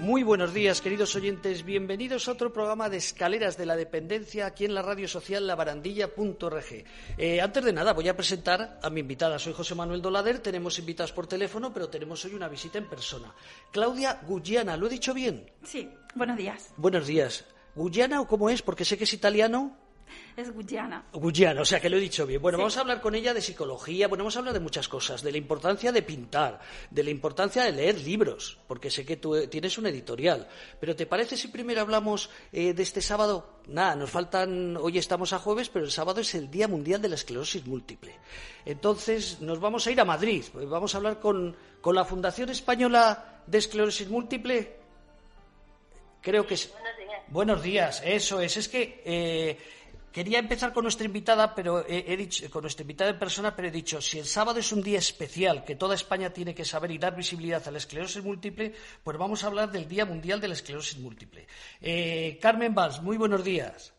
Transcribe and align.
Muy 0.00 0.22
buenos 0.22 0.54
días, 0.54 0.80
queridos 0.80 1.14
oyentes. 1.14 1.62
Bienvenidos 1.62 2.26
a 2.26 2.32
otro 2.32 2.54
programa 2.54 2.88
de 2.88 2.96
Escaleras 2.96 3.58
de 3.58 3.66
la 3.66 3.76
Dependencia 3.76 4.46
aquí 4.46 4.64
en 4.64 4.74
la 4.74 4.80
radio 4.80 5.06
social 5.06 5.46
labarandilla.org. 5.46 6.84
Eh, 7.18 7.40
antes 7.42 7.62
de 7.62 7.72
nada, 7.74 7.92
voy 7.92 8.08
a 8.08 8.16
presentar 8.16 8.80
a 8.82 8.88
mi 8.88 9.00
invitada. 9.00 9.38
Soy 9.38 9.52
José 9.52 9.74
Manuel 9.74 10.00
Dolader. 10.00 10.38
Tenemos 10.38 10.78
invitadas 10.78 11.12
por 11.12 11.26
teléfono, 11.26 11.70
pero 11.74 11.90
tenemos 11.90 12.24
hoy 12.24 12.32
una 12.32 12.48
visita 12.48 12.78
en 12.78 12.88
persona. 12.88 13.34
Claudia 13.70 14.22
Guyana, 14.26 14.74
¿lo 14.78 14.86
he 14.86 14.90
dicho 14.90 15.12
bien? 15.12 15.50
Sí, 15.64 15.90
buenos 16.14 16.38
días. 16.38 16.72
Buenos 16.78 17.06
días. 17.06 17.44
¿Guyana 17.74 18.22
o 18.22 18.26
cómo 18.26 18.48
es? 18.48 18.62
Porque 18.62 18.86
sé 18.86 18.96
que 18.96 19.04
es 19.04 19.12
italiano. 19.12 19.76
Es 20.36 20.52
Guyana. 20.52 21.04
Guyana, 21.12 21.60
o 21.60 21.64
sea 21.64 21.80
que 21.80 21.90
lo 21.90 21.96
he 21.96 22.00
dicho 22.00 22.26
bien. 22.26 22.40
Bueno, 22.40 22.58
vamos 22.58 22.76
a 22.76 22.80
hablar 22.80 23.00
con 23.00 23.14
ella 23.14 23.34
de 23.34 23.40
psicología, 23.40 24.08
bueno, 24.08 24.24
vamos 24.24 24.36
a 24.36 24.38
hablar 24.40 24.54
de 24.54 24.60
muchas 24.60 24.88
cosas, 24.88 25.22
de 25.22 25.32
la 25.32 25.38
importancia 25.38 25.92
de 25.92 26.02
pintar, 26.02 26.60
de 26.90 27.04
la 27.04 27.10
importancia 27.10 27.64
de 27.64 27.72
leer 27.72 28.00
libros, 28.00 28.58
porque 28.66 28.90
sé 28.90 29.04
que 29.04 29.16
tú 29.16 29.36
eh, 29.36 29.48
tienes 29.48 29.76
un 29.78 29.86
editorial. 29.86 30.48
Pero 30.78 30.96
¿te 30.96 31.06
parece 31.06 31.36
si 31.36 31.48
primero 31.48 31.80
hablamos 31.80 32.30
eh, 32.52 32.72
de 32.72 32.82
este 32.82 33.02
sábado? 33.02 33.60
Nada, 33.68 33.96
nos 33.96 34.10
faltan, 34.10 34.76
hoy 34.76 34.98
estamos 34.98 35.32
a 35.32 35.38
jueves, 35.38 35.68
pero 35.68 35.84
el 35.84 35.90
sábado 35.90 36.20
es 36.20 36.34
el 36.34 36.50
Día 36.50 36.68
Mundial 36.68 37.00
de 37.02 37.08
la 37.08 37.14
Esclerosis 37.14 37.66
Múltiple. 37.66 38.14
Entonces, 38.64 39.40
nos 39.40 39.60
vamos 39.60 39.86
a 39.86 39.90
ir 39.90 40.00
a 40.00 40.04
Madrid, 40.04 40.44
vamos 40.54 40.94
a 40.94 40.98
hablar 40.98 41.20
con, 41.20 41.56
con 41.80 41.94
la 41.94 42.04
Fundación 42.04 42.50
Española 42.50 43.42
de 43.46 43.58
Esclerosis 43.58 44.08
Múltiple. 44.08 44.76
Creo 46.20 46.46
que 46.46 46.54
es. 46.54 46.70
Buenos 46.70 46.98
días. 46.98 47.22
Buenos 47.28 47.62
días, 47.62 48.02
eso 48.04 48.40
es. 48.40 48.56
Es 48.56 48.68
que. 48.68 49.02
Eh, 49.04 49.58
Quería 50.12 50.40
empezar 50.40 50.72
con 50.72 50.82
nuestra 50.82 51.06
invitada, 51.06 51.54
pero 51.54 51.84
he, 51.86 52.16
dicho, 52.16 52.50
con 52.50 52.62
nuestra 52.62 52.82
invitada 52.82 53.10
en 53.10 53.18
persona, 53.18 53.54
pero 53.54 53.68
he 53.68 53.70
dicho, 53.70 54.00
si 54.00 54.18
el 54.18 54.26
sábado 54.26 54.58
es 54.58 54.72
un 54.72 54.82
día 54.82 54.98
especial 54.98 55.64
que 55.64 55.76
toda 55.76 55.94
España 55.94 56.30
tiene 56.30 56.52
que 56.52 56.64
saber 56.64 56.90
y 56.90 56.98
dar 56.98 57.14
visibilidad 57.14 57.66
a 57.66 57.70
la 57.70 57.78
esclerosis 57.78 58.22
múltiple, 58.22 58.74
pues 59.04 59.16
vamos 59.16 59.44
a 59.44 59.46
hablar 59.46 59.70
del 59.70 59.88
Día 59.88 60.04
Mundial 60.04 60.40
de 60.40 60.48
la 60.48 60.54
Esclerosis 60.54 60.98
Múltiple. 60.98 61.46
Eh, 61.80 62.38
Carmen 62.42 62.74
Valls, 62.74 63.00
muy 63.00 63.16
buenos 63.16 63.44
días. 63.44 63.94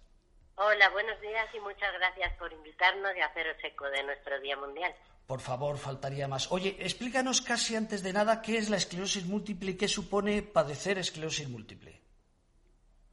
Hola, 0.55 0.89
buenos 0.89 1.19
días 1.21 1.47
y 1.55 1.59
muchas 1.61 1.93
gracias 1.93 2.33
por 2.37 2.51
invitarnos 2.51 3.15
y 3.15 3.21
haceros 3.21 3.55
eco 3.63 3.85
de 3.89 4.03
nuestro 4.03 4.39
Día 4.41 4.57
Mundial. 4.57 4.93
Por 5.25 5.39
favor, 5.39 5.77
faltaría 5.77 6.27
más. 6.27 6.51
Oye, 6.51 6.75
explícanos 6.79 7.41
casi 7.41 7.77
antes 7.77 8.03
de 8.03 8.11
nada 8.11 8.41
qué 8.41 8.57
es 8.57 8.69
la 8.69 8.75
esclerosis 8.75 9.25
múltiple 9.25 9.71
y 9.71 9.77
qué 9.77 9.87
supone 9.87 10.41
padecer 10.41 10.97
esclerosis 10.97 11.47
múltiple. 11.47 12.01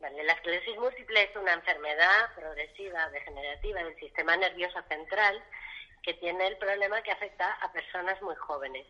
La 0.01 0.33
esclerosis 0.33 0.77
múltiple 0.77 1.25
es 1.25 1.37
una 1.37 1.55
enfermedad 1.55 2.33
progresiva, 2.37 3.09
degenerativa 3.11 3.83
del 3.83 3.97
sistema 3.97 4.37
nervioso 4.37 4.81
central 4.89 5.43
que 6.03 6.15
tiene 6.15 6.47
el 6.47 6.57
problema 6.57 7.03
que 7.03 7.11
afecta 7.11 7.53
a 7.55 7.73
personas 7.73 8.21
muy 8.23 8.37
jóvenes. 8.37 8.87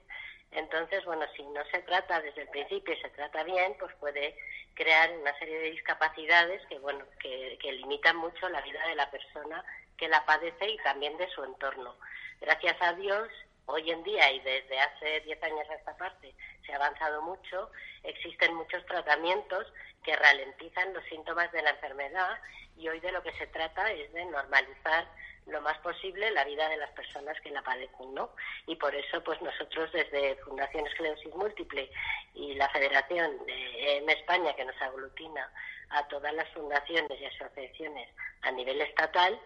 Entonces, 0.53 1.05
bueno, 1.05 1.25
si 1.35 1.43
no 1.45 1.65
se 1.67 1.81
trata 1.81 2.21
desde 2.21 2.43
el 2.43 2.49
principio 2.49 2.95
y 2.95 3.01
se 3.01 3.11
trata 3.11 3.43
bien, 3.43 3.75
pues 3.79 3.95
puede 3.97 4.37
crear 4.75 5.11
una 5.13 5.37
serie 5.39 5.59
de 5.59 5.71
discapacidades 5.71 6.65
que, 6.67 6.79
bueno, 6.79 7.05
que, 7.21 7.59
que 7.61 7.73
limitan 7.73 8.17
mucho 8.17 8.49
la 8.49 8.61
vida 8.61 8.87
de 8.87 8.95
la 8.95 9.11
persona 9.11 9.65
que 9.97 10.09
la 10.09 10.25
padece 10.27 10.69
y 10.69 10.77
también 10.79 11.17
de 11.17 11.29
su 11.31 11.43
entorno. 11.43 11.97
Gracias 12.41 12.77
a 12.81 12.93
Dios, 12.93 13.29
hoy 13.69 13.91
en 13.91 14.03
día 14.03 14.33
y 14.33 14.41
desde 14.41 14.81
hace 14.81 15.21
10 15.21 15.43
años 15.43 15.71
a 15.71 15.75
esta 15.75 15.97
parte 15.97 16.35
se 16.67 16.73
ha 16.73 16.77
avanzado 16.77 17.23
mucho, 17.23 17.71
existen 18.03 18.55
muchos 18.55 18.85
tratamientos 18.87 19.67
que 20.03 20.17
ralentizan 20.17 20.93
los 20.95 21.05
síntomas 21.05 21.53
de 21.53 21.63
la 21.63 21.71
enfermedad 21.71 22.39
y 22.77 22.89
hoy 22.89 23.01
de 23.01 23.13
lo 23.13 23.23
que 23.23 23.33
se 23.33 23.47
trata 23.49 23.93
es 23.93 24.13
de 24.13 24.25
normalizar 24.27 25.07
lo 25.47 25.61
más 25.63 25.79
posible 25.79 26.31
la 26.31 26.45
vida 26.45 26.69
de 26.69 26.77
las 26.77 26.91
personas 26.91 27.39
que 27.41 27.51
la 27.51 27.63
padecen, 27.63 28.15
¿no? 28.15 28.31
Y 28.67 28.77
por 28.77 28.95
eso, 28.95 29.23
pues 29.25 29.41
nosotros 29.41 29.91
desde 29.93 30.37
Fundación 30.37 30.87
Esclerosis 30.87 31.35
Múltiple 31.35 31.91
y 32.35 32.55
la 32.55 32.69
Federación 32.71 33.47
de, 33.47 33.99
en 33.99 34.11
España, 34.11 34.55
que 34.55 34.65
nos 34.65 34.81
aglutina 34.81 35.51
a 35.91 36.07
todas 36.09 36.35
las 36.35 36.49
fundaciones 36.51 37.19
y 37.21 37.25
asociaciones 37.25 38.09
a 38.43 38.51
nivel 38.51 38.81
estatal, 38.81 39.41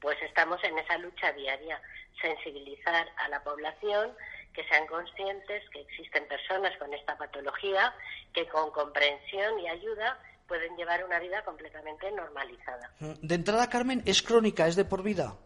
pues 0.00 0.20
estamos 0.22 0.62
en 0.64 0.78
esa 0.78 0.98
lucha 0.98 1.32
diaria, 1.32 1.80
sensibilizar 2.20 3.08
a 3.16 3.28
la 3.28 3.42
población, 3.42 4.14
que 4.52 4.64
sean 4.64 4.86
conscientes 4.86 5.62
que 5.70 5.80
existen 5.80 6.26
personas 6.26 6.76
con 6.78 6.92
esta 6.92 7.16
patología 7.16 7.94
que 8.32 8.48
con 8.48 8.70
comprensión 8.72 9.58
y 9.60 9.68
ayuda 9.68 10.18
pueden 10.48 10.76
llevar 10.76 11.04
una 11.04 11.20
vida 11.20 11.44
completamente 11.44 12.10
normalizada. 12.10 12.90
De 12.98 13.34
entrada, 13.34 13.68
Carmen, 13.68 14.02
¿es 14.06 14.22
crónica? 14.22 14.66
¿Es 14.66 14.76
de 14.76 14.84
por 14.84 15.02
vida? 15.02 15.36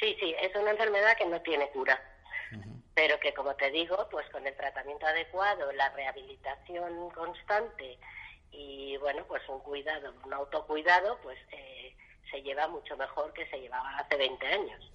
Sí, 0.00 0.16
sí, 0.20 0.34
es 0.40 0.54
una 0.56 0.70
enfermedad 0.70 1.16
que 1.16 1.26
no 1.26 1.40
tiene 1.42 1.68
cura, 1.70 2.00
pero 2.94 3.18
que, 3.20 3.34
como 3.34 3.54
te 3.56 3.70
digo, 3.70 4.08
pues 4.10 4.28
con 4.30 4.46
el 4.46 4.56
tratamiento 4.56 5.06
adecuado, 5.06 5.70
la 5.72 5.90
rehabilitación 5.90 7.10
constante 7.10 7.98
y, 8.50 8.96
bueno, 8.98 9.24
pues 9.26 9.42
un 9.48 9.60
cuidado, 9.60 10.14
un 10.24 10.32
autocuidado, 10.32 11.18
pues 11.22 11.38
eh, 11.50 11.94
se 12.30 12.42
lleva 12.42 12.66
mucho 12.68 12.96
mejor 12.96 13.32
que 13.32 13.46
se 13.46 13.58
llevaba 13.58 13.96
hace 13.98 14.16
20 14.16 14.46
años. 14.46 14.92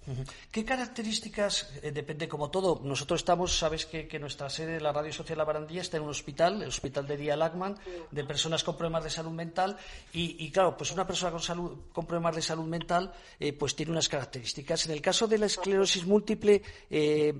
¿Qué 0.50 0.64
características, 0.64 1.80
eh, 1.82 1.92
depende 1.92 2.28
como 2.28 2.50
todo, 2.50 2.80
nosotros 2.82 3.20
estamos, 3.20 3.56
sabes 3.56 3.86
que, 3.86 4.18
nuestra 4.18 4.50
sede 4.50 4.74
de 4.74 4.80
la 4.80 4.92
Radio 4.92 5.12
Social 5.12 5.38
La 5.38 5.44
Barandilla 5.44 5.80
está 5.80 5.96
en 5.96 6.02
un 6.02 6.10
hospital, 6.10 6.62
el 6.62 6.68
Hospital 6.68 7.06
de 7.06 7.16
Día 7.16 7.36
Lagman, 7.36 7.78
de 8.10 8.24
personas 8.24 8.64
con 8.64 8.76
problemas 8.76 9.04
de 9.04 9.10
salud 9.10 9.30
mental, 9.30 9.76
y, 10.12 10.50
claro, 10.50 10.76
pues 10.76 10.90
una 10.92 11.06
persona 11.06 11.30
con, 11.30 11.40
salud, 11.40 11.90
con 11.92 12.06
problemas 12.06 12.36
de 12.36 12.42
salud 12.42 12.66
mental 12.66 13.12
eh, 13.38 13.52
pues 13.52 13.74
tiene 13.76 13.92
unas 13.92 14.08
características. 14.08 14.86
En 14.86 14.92
el 14.92 15.00
caso 15.00 15.26
de 15.26 15.38
la 15.38 15.46
esclerosis 15.46 16.04
múltiple, 16.04 16.62
eh, 16.90 17.34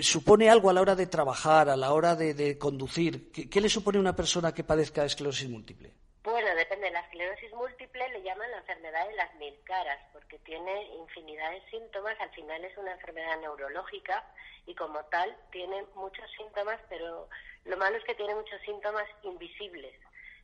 ¿supone 0.00 0.50
algo 0.50 0.70
a 0.70 0.72
la 0.72 0.80
hora 0.80 0.94
de 0.94 1.06
trabajar, 1.06 1.68
a 1.70 1.76
la 1.76 1.92
hora 1.92 2.14
de, 2.16 2.58
conducir? 2.58 3.30
¿Qué, 3.30 3.48
¿Qué 3.48 3.60
le 3.60 3.68
supone 3.68 3.98
a 3.98 4.00
una 4.00 4.16
persona 4.16 4.52
que 4.52 4.64
padezca 4.64 5.04
esclerosis 5.04 5.48
múltiple? 5.48 5.92
Bueno, 6.30 6.54
depende. 6.56 6.90
La 6.90 7.00
esclerosis 7.00 7.52
múltiple 7.54 8.06
le 8.10 8.22
llaman 8.22 8.50
la 8.50 8.62
enfermedad 8.78 9.08
de 9.08 9.16
las 9.16 9.34
mil 9.34 9.58
caras 9.64 9.98
porque 10.12 10.38
tiene 10.40 10.84
infinidad 10.94 11.50
de 11.50 11.62
síntomas. 11.70 12.18
Al 12.20 12.30
final 12.30 12.64
es 12.64 12.76
una 12.78 12.92
enfermedad 12.92 13.38
neurológica 13.40 14.24
y 14.66 14.74
como 14.74 15.04
tal 15.06 15.36
tiene 15.50 15.84
muchos 15.94 16.30
síntomas, 16.36 16.78
pero 16.88 17.28
lo 17.64 17.76
malo 17.76 17.96
es 17.96 18.04
que 18.04 18.14
tiene 18.14 18.34
muchos 18.34 18.60
síntomas 18.62 19.06
invisibles. 19.22 19.94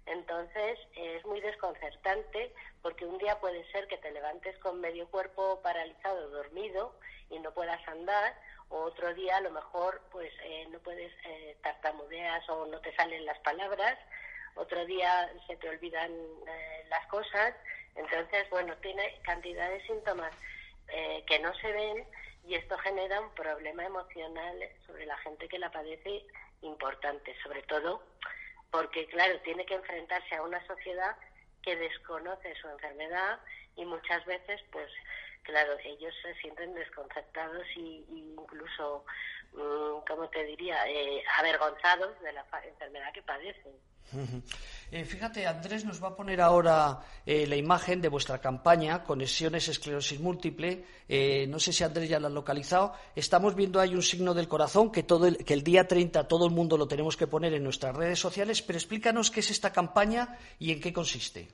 Entonces 0.07 0.79
es 0.97 1.25
muy 1.25 1.41
desconcertante 1.41 2.53
porque 2.83 3.07
un 3.07 3.19
día 3.19 3.39
puede 3.39 3.65
ser 3.71 3.87
que 3.87 3.99
te 3.99 4.11
levantes 4.11 4.59
con 4.59 4.81
medio 4.81 5.09
cuerpo 5.09 5.61
paralizado, 5.63 6.29
dormido 6.31 6.95
y 7.31 7.39
no 7.39 7.53
puedas 7.53 7.87
andar, 7.89 8.35
o 8.69 8.81
otro 8.81 9.15
día 9.15 9.37
a 9.37 9.41
lo 9.41 9.51
mejor 9.51 10.03
pues 10.11 10.33
eh, 10.43 10.67
no 10.71 10.79
puedes 10.81 11.13
eh, 11.25 11.57
tartamudeas 11.63 12.49
o 12.51 12.67
no 12.67 12.81
te 12.81 12.95
salen 12.97 13.25
las 13.25 13.39
palabras 13.39 13.97
otro 14.57 14.85
día 14.87 15.31
se 15.47 15.57
te 15.57 15.69
olvidan 15.69 16.11
eh, 16.13 16.85
las 16.89 17.07
cosas. 17.07 17.55
Entonces, 17.97 18.49
bueno, 18.51 18.77
tiene 18.79 19.21
cantidad 19.23 19.71
de 19.71 19.87
síntomas 19.87 20.35
eh, 20.89 21.25
que 21.27 21.39
no 21.39 21.55
se 21.55 21.73
ven 21.73 22.05
y 22.47 22.55
esto 22.55 22.77
genera 22.79 23.21
un 23.21 23.31
problema 23.35 23.85
emocional 23.85 24.57
sobre 24.87 25.07
la 25.07 25.17
gente 25.19 25.49
que 25.49 25.59
la 25.59 25.71
padece 25.71 26.25
importante, 26.61 27.35
sobre 27.43 27.63
todo 27.63 28.03
porque, 28.75 29.07
claro, 29.07 29.39
tiene 29.43 29.65
que 29.67 29.75
enfrentarse 29.75 30.35
a 30.35 30.43
una 30.43 30.67
sociedad 30.67 31.17
que 31.63 31.77
desconoce 31.77 32.57
su 32.57 32.69
enfermedad 32.69 33.39
y 33.77 33.85
muchas 33.85 34.25
veces, 34.27 34.61
pues, 34.73 34.91
claro, 35.45 35.77
ellos 35.85 36.13
se 36.21 36.35
sienten 36.41 36.75
desconcertados 36.75 37.65
y, 37.77 38.05
incluso, 38.37 39.07
¿cómo 39.55 40.29
te 40.31 40.45
diría?, 40.45 40.89
eh, 40.89 41.23
avergonzados 41.39 42.21
de 42.21 42.33
la 42.33 42.45
enfermedad 42.65 43.13
que 43.13 43.23
padecen. 43.23 43.73
Eh, 44.91 45.05
fíjate, 45.05 45.47
Andrés 45.47 45.85
nos 45.85 46.03
va 46.03 46.09
a 46.09 46.17
poner 46.17 46.41
ahora 46.41 47.01
eh, 47.27 47.47
la 47.47 47.57
imagen 47.57 48.01
de 48.01 48.09
vuestra 48.09 48.41
campaña, 48.41 49.03
Conexiones 49.03 49.67
Esclerosis 49.69 50.21
Múltiple. 50.21 50.85
Eh, 51.09 51.47
no 51.49 51.59
sé 51.59 51.73
si 51.73 51.83
Andrés 51.83 52.09
ya 52.09 52.21
la 52.21 52.29
ha 52.29 52.31
localizado. 52.31 52.95
Estamos 53.17 53.55
viendo 53.55 53.81
ahí 53.81 53.95
un 53.95 54.03
signo 54.03 54.35
del 54.35 54.47
corazón 54.47 54.93
que, 54.93 55.03
todo 55.03 55.27
el, 55.27 55.45
que 55.45 55.55
el 55.55 55.65
día 55.65 55.89
30 55.89 56.29
todo 56.29 56.47
el 56.47 56.53
mundo 56.53 56.77
lo 56.77 56.87
tenemos 56.87 57.17
que 57.17 57.27
poner 57.27 57.55
en 57.55 57.65
nuestras 57.65 57.97
redes 57.97 58.19
sociales, 58.19 58.63
pero 58.63 58.79
explícanos 58.79 59.31
qué 59.31 59.41
es 59.41 59.51
esta 59.51 59.73
campaña 59.73 60.39
y 60.59 60.73
en 60.73 60.81
qué 60.81 60.93
consiste. 60.93 61.49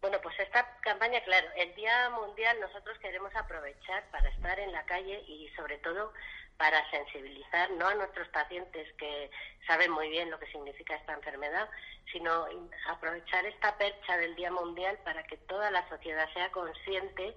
Bueno, 0.00 0.18
pues 0.22 0.38
esta 0.38 0.78
campaña, 0.82 1.22
claro, 1.24 1.46
el 1.56 1.74
Día 1.74 2.10
Mundial 2.10 2.58
nosotros 2.60 2.98
queremos 3.00 3.34
aprovechar 3.34 4.04
para 4.10 4.28
estar 4.30 4.58
en 4.60 4.72
la 4.72 4.84
calle 4.84 5.22
y 5.26 5.48
sobre 5.56 5.78
todo 5.78 6.12
para 6.56 6.88
sensibilizar 6.90 7.70
no 7.72 7.88
a 7.88 7.94
nuestros 7.94 8.28
pacientes 8.28 8.92
que 8.94 9.30
saben 9.66 9.90
muy 9.90 10.08
bien 10.08 10.30
lo 10.30 10.38
que 10.38 10.46
significa 10.46 10.94
esta 10.94 11.14
enfermedad, 11.14 11.68
sino 12.12 12.46
aprovechar 12.88 13.44
esta 13.46 13.76
percha 13.76 14.16
del 14.16 14.34
Día 14.36 14.50
Mundial 14.50 14.98
para 15.04 15.24
que 15.24 15.36
toda 15.36 15.70
la 15.70 15.88
sociedad 15.88 16.32
sea 16.32 16.50
consciente 16.52 17.36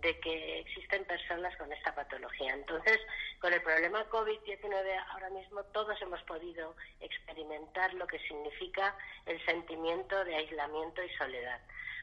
de 0.00 0.20
que 0.20 0.60
existen 0.60 1.04
personas 1.04 1.56
con 1.56 1.72
esta 1.72 1.94
patología. 1.94 2.54
Entonces, 2.54 2.98
con 3.40 3.52
el 3.52 3.62
problema 3.62 4.08
COVID-19 4.10 5.04
ahora 5.10 5.30
mismo 5.30 5.64
todos 5.64 6.00
hemos 6.02 6.22
podido 6.22 6.76
experimentar 7.00 7.94
lo 7.94 8.06
que 8.06 8.18
significa 8.20 8.96
el 9.26 9.44
sentimiento 9.44 10.24
de 10.24 10.36
aislamiento 10.36 11.02
y 11.02 11.10
soledad. 11.16 11.60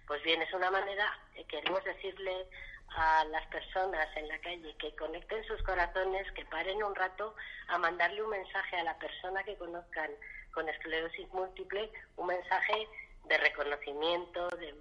Pues 0.07 0.21
bien, 0.23 0.41
es 0.41 0.53
una 0.53 0.69
manera, 0.69 1.17
queremos 1.47 1.83
decirle 1.83 2.47
a 2.89 3.25
las 3.25 3.45
personas 3.47 4.07
en 4.15 4.27
la 4.27 4.39
calle 4.39 4.75
que 4.77 4.95
conecten 4.95 5.43
sus 5.45 5.61
corazones, 5.63 6.31
que 6.31 6.45
paren 6.45 6.81
un 6.83 6.95
rato 6.95 7.35
a 7.67 7.77
mandarle 7.77 8.23
un 8.23 8.29
mensaje 8.29 8.77
a 8.77 8.83
la 8.83 8.97
persona 8.97 9.43
que 9.43 9.57
conozcan 9.57 10.11
con 10.53 10.69
esclerosis 10.69 11.27
múltiple, 11.33 11.91
un 12.15 12.27
mensaje 12.27 12.87
de 13.25 13.37
reconocimiento, 13.37 14.47
de, 14.49 14.73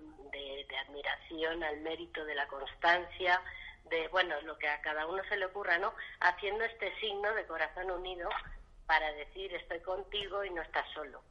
admiración 0.86 1.62
al 1.62 1.80
mérito 1.80 2.24
de 2.24 2.34
la 2.34 2.48
constancia, 2.48 3.40
de, 3.84 4.08
bueno, 4.08 4.40
lo 4.42 4.58
que 4.58 4.68
a 4.68 4.80
cada 4.82 5.06
uno 5.06 5.22
se 5.28 5.36
le 5.36 5.46
ocurra, 5.46 5.78
¿no? 5.78 5.94
Haciendo 6.20 6.64
este 6.64 6.94
signo 6.98 7.32
de 7.32 7.46
corazón 7.46 7.90
unido 7.90 8.28
para 8.86 9.12
decir 9.12 9.54
estoy 9.54 9.80
contigo 9.80 10.44
y 10.44 10.50
no 10.50 10.62
estás 10.62 10.86
solo. 10.92 11.22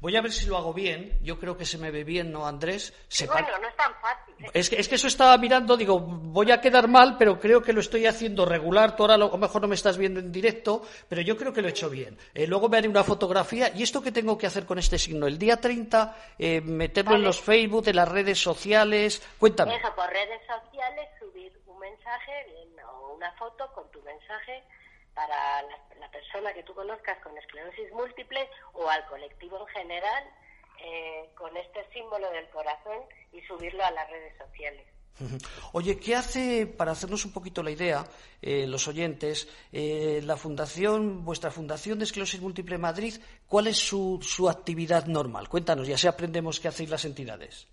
Voy 0.00 0.16
a 0.16 0.20
ver 0.20 0.32
si 0.32 0.46
lo 0.46 0.56
hago 0.56 0.72
bien. 0.72 1.18
Yo 1.22 1.38
creo 1.38 1.56
que 1.56 1.64
se 1.64 1.78
me 1.78 1.90
ve 1.90 2.04
bien, 2.04 2.32
¿no, 2.32 2.46
Andrés? 2.46 2.92
Bueno, 3.26 3.48
no 3.60 3.68
es 3.68 3.76
tan 3.76 3.94
fácil. 4.00 4.34
¿eh? 4.38 4.50
Es, 4.54 4.70
que, 4.70 4.80
es 4.80 4.88
que 4.88 4.94
eso 4.94 5.08
estaba 5.08 5.36
mirando, 5.38 5.76
digo, 5.76 6.00
voy 6.00 6.50
a 6.50 6.60
quedar 6.60 6.88
mal, 6.88 7.16
pero 7.18 7.38
creo 7.38 7.62
que 7.62 7.72
lo 7.72 7.80
estoy 7.80 8.06
haciendo 8.06 8.46
regular. 8.46 8.96
Tú 8.96 9.02
ahora 9.02 9.14
a 9.14 9.18
lo 9.18 9.36
mejor 9.36 9.62
no 9.62 9.68
me 9.68 9.74
estás 9.74 9.98
viendo 9.98 10.20
en 10.20 10.32
directo, 10.32 10.82
pero 11.08 11.22
yo 11.22 11.36
creo 11.36 11.52
que 11.52 11.62
lo 11.62 11.68
he 11.68 11.70
hecho 11.70 11.90
bien. 11.90 12.18
Eh, 12.34 12.46
luego 12.46 12.68
me 12.68 12.78
haré 12.78 12.88
una 12.88 13.04
fotografía. 13.04 13.70
¿Y 13.74 13.82
esto 13.82 14.02
qué 14.02 14.12
tengo 14.12 14.38
que 14.38 14.46
hacer 14.46 14.64
con 14.64 14.78
este 14.78 14.98
signo? 14.98 15.26
El 15.26 15.38
día 15.38 15.58
30, 15.58 16.16
eh, 16.38 16.60
meterlo 16.60 17.16
en 17.16 17.22
los 17.22 17.40
Facebook, 17.40 17.88
en 17.88 17.96
las 17.96 18.08
redes 18.08 18.40
sociales. 18.40 19.22
Cuéntame. 19.38 19.76
Eso, 19.76 19.94
por 19.94 20.08
redes 20.08 20.40
sociales, 20.46 21.08
subir 21.18 21.52
un 21.66 21.78
mensaje 21.78 22.32
o 22.86 23.14
una 23.14 23.30
foto 23.32 23.70
con 23.74 23.90
tu 23.90 24.00
mensaje 24.02 24.62
para 25.14 25.62
la, 25.62 26.10
persona 26.10 26.52
que 26.52 26.62
tú 26.64 26.74
conozcas 26.74 27.18
con 27.22 27.36
esclerosis 27.38 27.92
múltiple 27.92 28.48
o 28.72 28.88
al 28.88 29.06
colectivo 29.06 29.60
en 29.60 29.66
general 29.68 30.24
eh, 30.82 31.30
con 31.36 31.56
este 31.56 31.84
símbolo 31.92 32.30
del 32.30 32.48
corazón 32.50 32.98
y 33.32 33.40
subirlo 33.42 33.84
a 33.84 33.90
las 33.90 34.08
redes 34.10 34.36
sociales. 34.38 34.86
Oye, 35.72 35.98
¿qué 35.98 36.16
hace, 36.16 36.66
para 36.66 36.92
hacernos 36.92 37.24
un 37.24 37.32
poquito 37.32 37.62
la 37.62 37.70
idea, 37.70 38.04
eh, 38.40 38.66
los 38.66 38.88
oyentes, 38.88 39.48
eh, 39.72 40.20
la 40.24 40.36
fundación, 40.36 41.24
vuestra 41.24 41.50
fundación 41.50 41.98
de 41.98 42.04
esclerosis 42.04 42.40
múltiple 42.40 42.78
Madrid, 42.78 43.14
cuál 43.46 43.66
es 43.66 43.76
su, 43.76 44.18
su 44.22 44.48
actividad 44.48 45.06
normal? 45.06 45.48
Cuéntanos, 45.48 45.86
ya 45.86 45.98
se 45.98 46.08
aprendemos 46.08 46.60
qué 46.60 46.68
hacéis 46.68 46.90
las 46.90 47.04
entidades. 47.04 47.68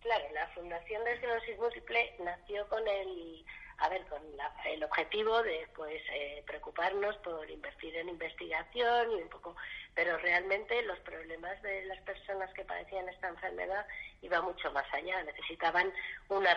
Claro, 0.00 0.24
la 0.32 0.48
fundación 0.48 1.04
de 1.04 1.12
esclerosis 1.12 1.58
múltiple 1.58 2.16
nació 2.24 2.66
con 2.68 2.86
el 2.88 3.44
a 3.82 3.88
ver, 3.88 4.06
con 4.06 4.22
el 4.66 4.84
objetivo 4.84 5.42
de 5.42 5.68
pues 5.74 6.00
eh, 6.12 6.44
preocuparnos 6.46 7.16
por 7.16 7.50
invertir 7.50 7.96
en 7.96 8.08
investigación 8.08 9.10
y 9.10 9.22
un 9.22 9.28
poco, 9.28 9.56
pero 9.94 10.16
realmente 10.18 10.80
los 10.82 10.98
problemas 11.00 11.60
de 11.62 11.84
las 11.84 12.00
personas 12.00 12.52
que 12.54 12.64
padecían 12.64 13.08
esta 13.08 13.28
enfermedad 13.28 13.86
iban 14.22 14.44
mucho 14.44 14.70
más 14.72 14.86
allá, 14.92 15.22
necesitaban 15.24 15.92
una 16.28 16.54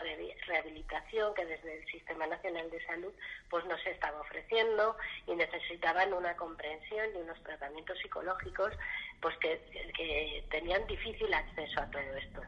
rehabilitación 0.48 1.34
que 1.34 1.46
desde 1.46 1.80
el 1.80 1.86
Sistema 1.88 2.28
Nacional 2.28 2.70
de 2.70 2.86
Salud 2.86 3.14
pues 3.50 3.66
no 3.66 3.78
se 3.80 3.92
estaba 3.92 4.22
ofreciendo 4.22 4.96
y 5.28 5.36
necesitaban 5.36 6.14
una 6.14 6.36
comprensión 6.36 7.10
y 7.14 7.18
unos 7.18 7.42
tratamientos 7.44 7.98
psicológicos 8.00 8.72
pues 9.20 9.36
que, 9.38 9.60
que 9.98 10.46
tenían 10.50 10.86
difícil 10.88 11.34
acceso 11.34 11.82
a 11.82 11.90
todo 11.90 12.18
esto. 12.18 12.42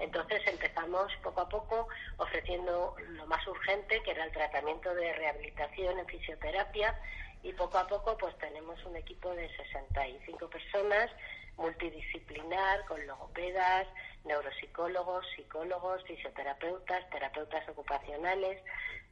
Entonces 0.00 0.42
empezamos 0.46 1.12
poco 1.22 1.40
a 1.42 1.48
poco 1.48 1.88
ofreciendo 2.16 2.96
lo 3.10 3.26
más 3.26 3.46
urgente 3.46 4.02
que 4.02 4.10
era 4.10 4.24
el 4.24 4.32
tratamiento 4.32 4.92
de 4.94 5.12
rehabilitación 5.12 5.98
en 5.98 6.06
fisioterapia 6.06 6.98
y 7.44 7.52
poco 7.52 7.78
a 7.78 7.86
poco 7.86 8.18
pues 8.18 8.36
tenemos 8.38 8.84
un 8.84 8.96
equipo 8.96 9.32
de 9.34 9.48
65 9.56 10.50
personas 10.50 11.10
multidisciplinar 11.56 12.84
con 12.86 13.06
logopedas, 13.06 13.86
neuropsicólogos, 14.24 15.24
psicólogos, 15.36 16.02
fisioterapeutas, 16.04 17.08
terapeutas 17.10 17.68
ocupacionales, 17.68 18.60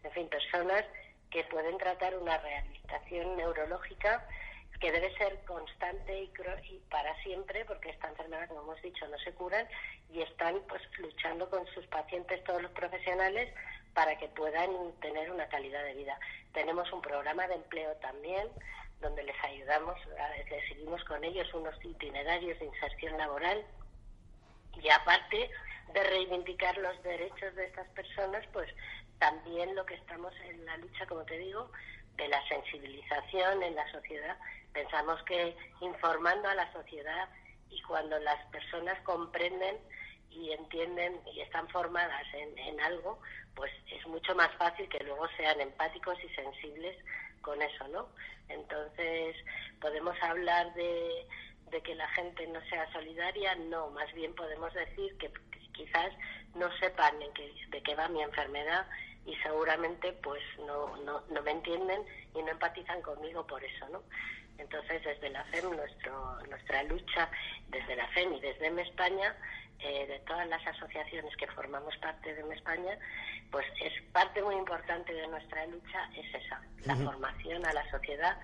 en 0.03 0.11
fin, 0.11 0.29
personas 0.29 0.85
que 1.31 1.45
pueden 1.45 1.79
tratar 1.79 2.17
una 2.17 2.39
rehabilitación 2.39 3.37
neurológica 3.37 4.27
que 4.81 4.91
debe 4.91 5.17
ser 5.17 5.39
constante 5.45 6.25
y, 6.25 6.79
para 6.91 7.15
siempre, 7.23 7.65
porque 7.65 7.91
esta 7.91 8.09
enfermedad, 8.09 8.49
como 8.49 8.63
hemos 8.63 8.83
dicho, 8.83 9.07
no 9.07 9.19
se 9.19 9.33
curan 9.33 9.67
y 10.13 10.23
están 10.23 10.61
pues 10.69 10.83
luchando 10.99 11.49
con 11.49 11.65
sus 11.69 11.87
pacientes, 11.87 12.43
todos 12.43 12.63
los 12.63 12.73
profesionales, 12.73 13.55
para 13.95 14.17
que 14.19 14.29
puedan 14.29 14.71
tener 15.01 15.31
una 15.31 15.49
calidad 15.49 15.85
de 15.85 15.95
vida. 15.95 16.19
Tenemos 16.53 16.91
un 16.93 17.03
programa 17.03 17.47
de 17.49 17.55
empleo 17.55 17.95
también 17.97 18.49
donde 19.01 19.25
les 19.25 19.45
ayudamos, 19.45 19.99
les 20.49 20.69
seguimos 20.69 21.03
con 21.05 21.23
ellos 21.25 21.53
unos 21.55 21.75
itinerarios 21.85 22.59
de 22.59 22.67
inserción 22.67 23.19
laboral 23.19 23.65
y 24.81 24.89
aparte 24.89 25.51
de 25.93 26.05
reivindicar 26.05 26.79
los 26.79 27.03
derechos 27.03 27.55
de 27.55 27.67
estas 27.67 27.89
personas, 27.89 28.47
pues 28.53 28.73
también 29.19 29.75
lo 29.75 29.85
que 29.85 29.95
estamos 29.95 30.33
en 30.45 30.65
la 30.65 30.77
lucha, 30.79 31.07
como 31.07 31.25
te 31.25 31.37
digo, 31.39 31.71
de 32.17 32.29
la 32.29 32.47
sensibilización 32.49 33.63
en 33.63 33.75
la 33.75 33.91
sociedad. 33.91 34.37
Pensamos 34.73 35.23
que 35.25 35.57
informando 35.81 36.49
a 36.49 36.55
la 36.55 36.73
sociedad 36.73 37.29
y 37.71 37.83
cuando 37.83 38.19
las 38.21 38.45
personas 38.47 38.99
comprenden 39.03 39.77
y 40.31 40.53
entienden 40.53 41.21
y 41.35 41.41
están 41.41 41.69
formadas 41.69 42.25
en, 42.35 42.57
en 42.59 42.81
algo, 42.81 43.21
pues 43.55 43.73
es 43.91 44.07
mucho 44.07 44.35
más 44.35 44.51
fácil 44.57 44.89
que 44.89 45.05
luego 45.05 45.27
sean 45.37 45.61
empáticos 45.61 46.17
y 46.25 46.29
sensibles 46.35 46.97
con 47.41 47.61
eso, 47.61 47.89
¿no? 47.89 48.09
Entonces, 48.49 49.37
podemos 49.81 50.17
hablar 50.23 50.73
de, 50.75 51.27
de 51.71 51.83
que 51.83 51.95
la 51.95 52.09
gente 52.11 52.47
no 52.47 52.61
sea 52.69 52.91
solidaria, 52.93 53.55
no, 53.57 53.91
más 53.91 54.13
bien 54.15 54.35
podemos 54.35 54.73
decir 54.75 55.17
que 55.19 55.31
quizás 55.73 56.13
no 56.55 56.71
sepan 56.79 57.19
de 57.19 57.83
qué 57.83 57.95
va 57.95 58.09
mi 58.09 58.23
enfermedad 58.23 58.87
y 59.25 59.35
seguramente 59.37 60.13
pues 60.15 60.43
no, 60.67 60.97
no, 60.99 61.23
no 61.31 61.43
me 61.43 61.53
entienden 61.53 62.05
y 62.35 62.43
no 62.43 62.51
empatizan 62.51 63.01
conmigo 63.03 63.47
por 63.47 63.63
eso, 63.63 63.89
¿no? 63.89 64.03
Entonces, 64.63 65.03
desde 65.05 65.29
la 65.31 65.45
FEM, 65.45 65.77
nuestro, 65.77 66.39
nuestra 66.49 66.83
lucha, 66.85 67.29
desde 67.69 67.97
la 67.97 68.07
FEM 68.09 68.33
y 68.35 68.41
desde 68.41 68.67
M 68.69 68.81
España, 68.81 69.35
eh, 69.81 70.07
de 70.07 70.21
todas 70.21 70.49
las 70.49 70.65
asociaciones 70.67 71.37
que 71.37 71.47
formamos 71.49 71.97
parte 71.97 72.33
de 72.33 72.55
España, 72.55 72.97
pues 73.51 73.67
es 73.83 73.93
parte 74.13 74.41
muy 74.43 74.55
importante 74.55 75.13
de 75.13 75.27
nuestra 75.27 75.67
lucha, 75.67 76.09
es 76.17 76.35
esa, 76.35 76.63
la 76.85 76.95
formación 76.95 77.67
a 77.67 77.73
la 77.73 77.91
sociedad 77.91 78.39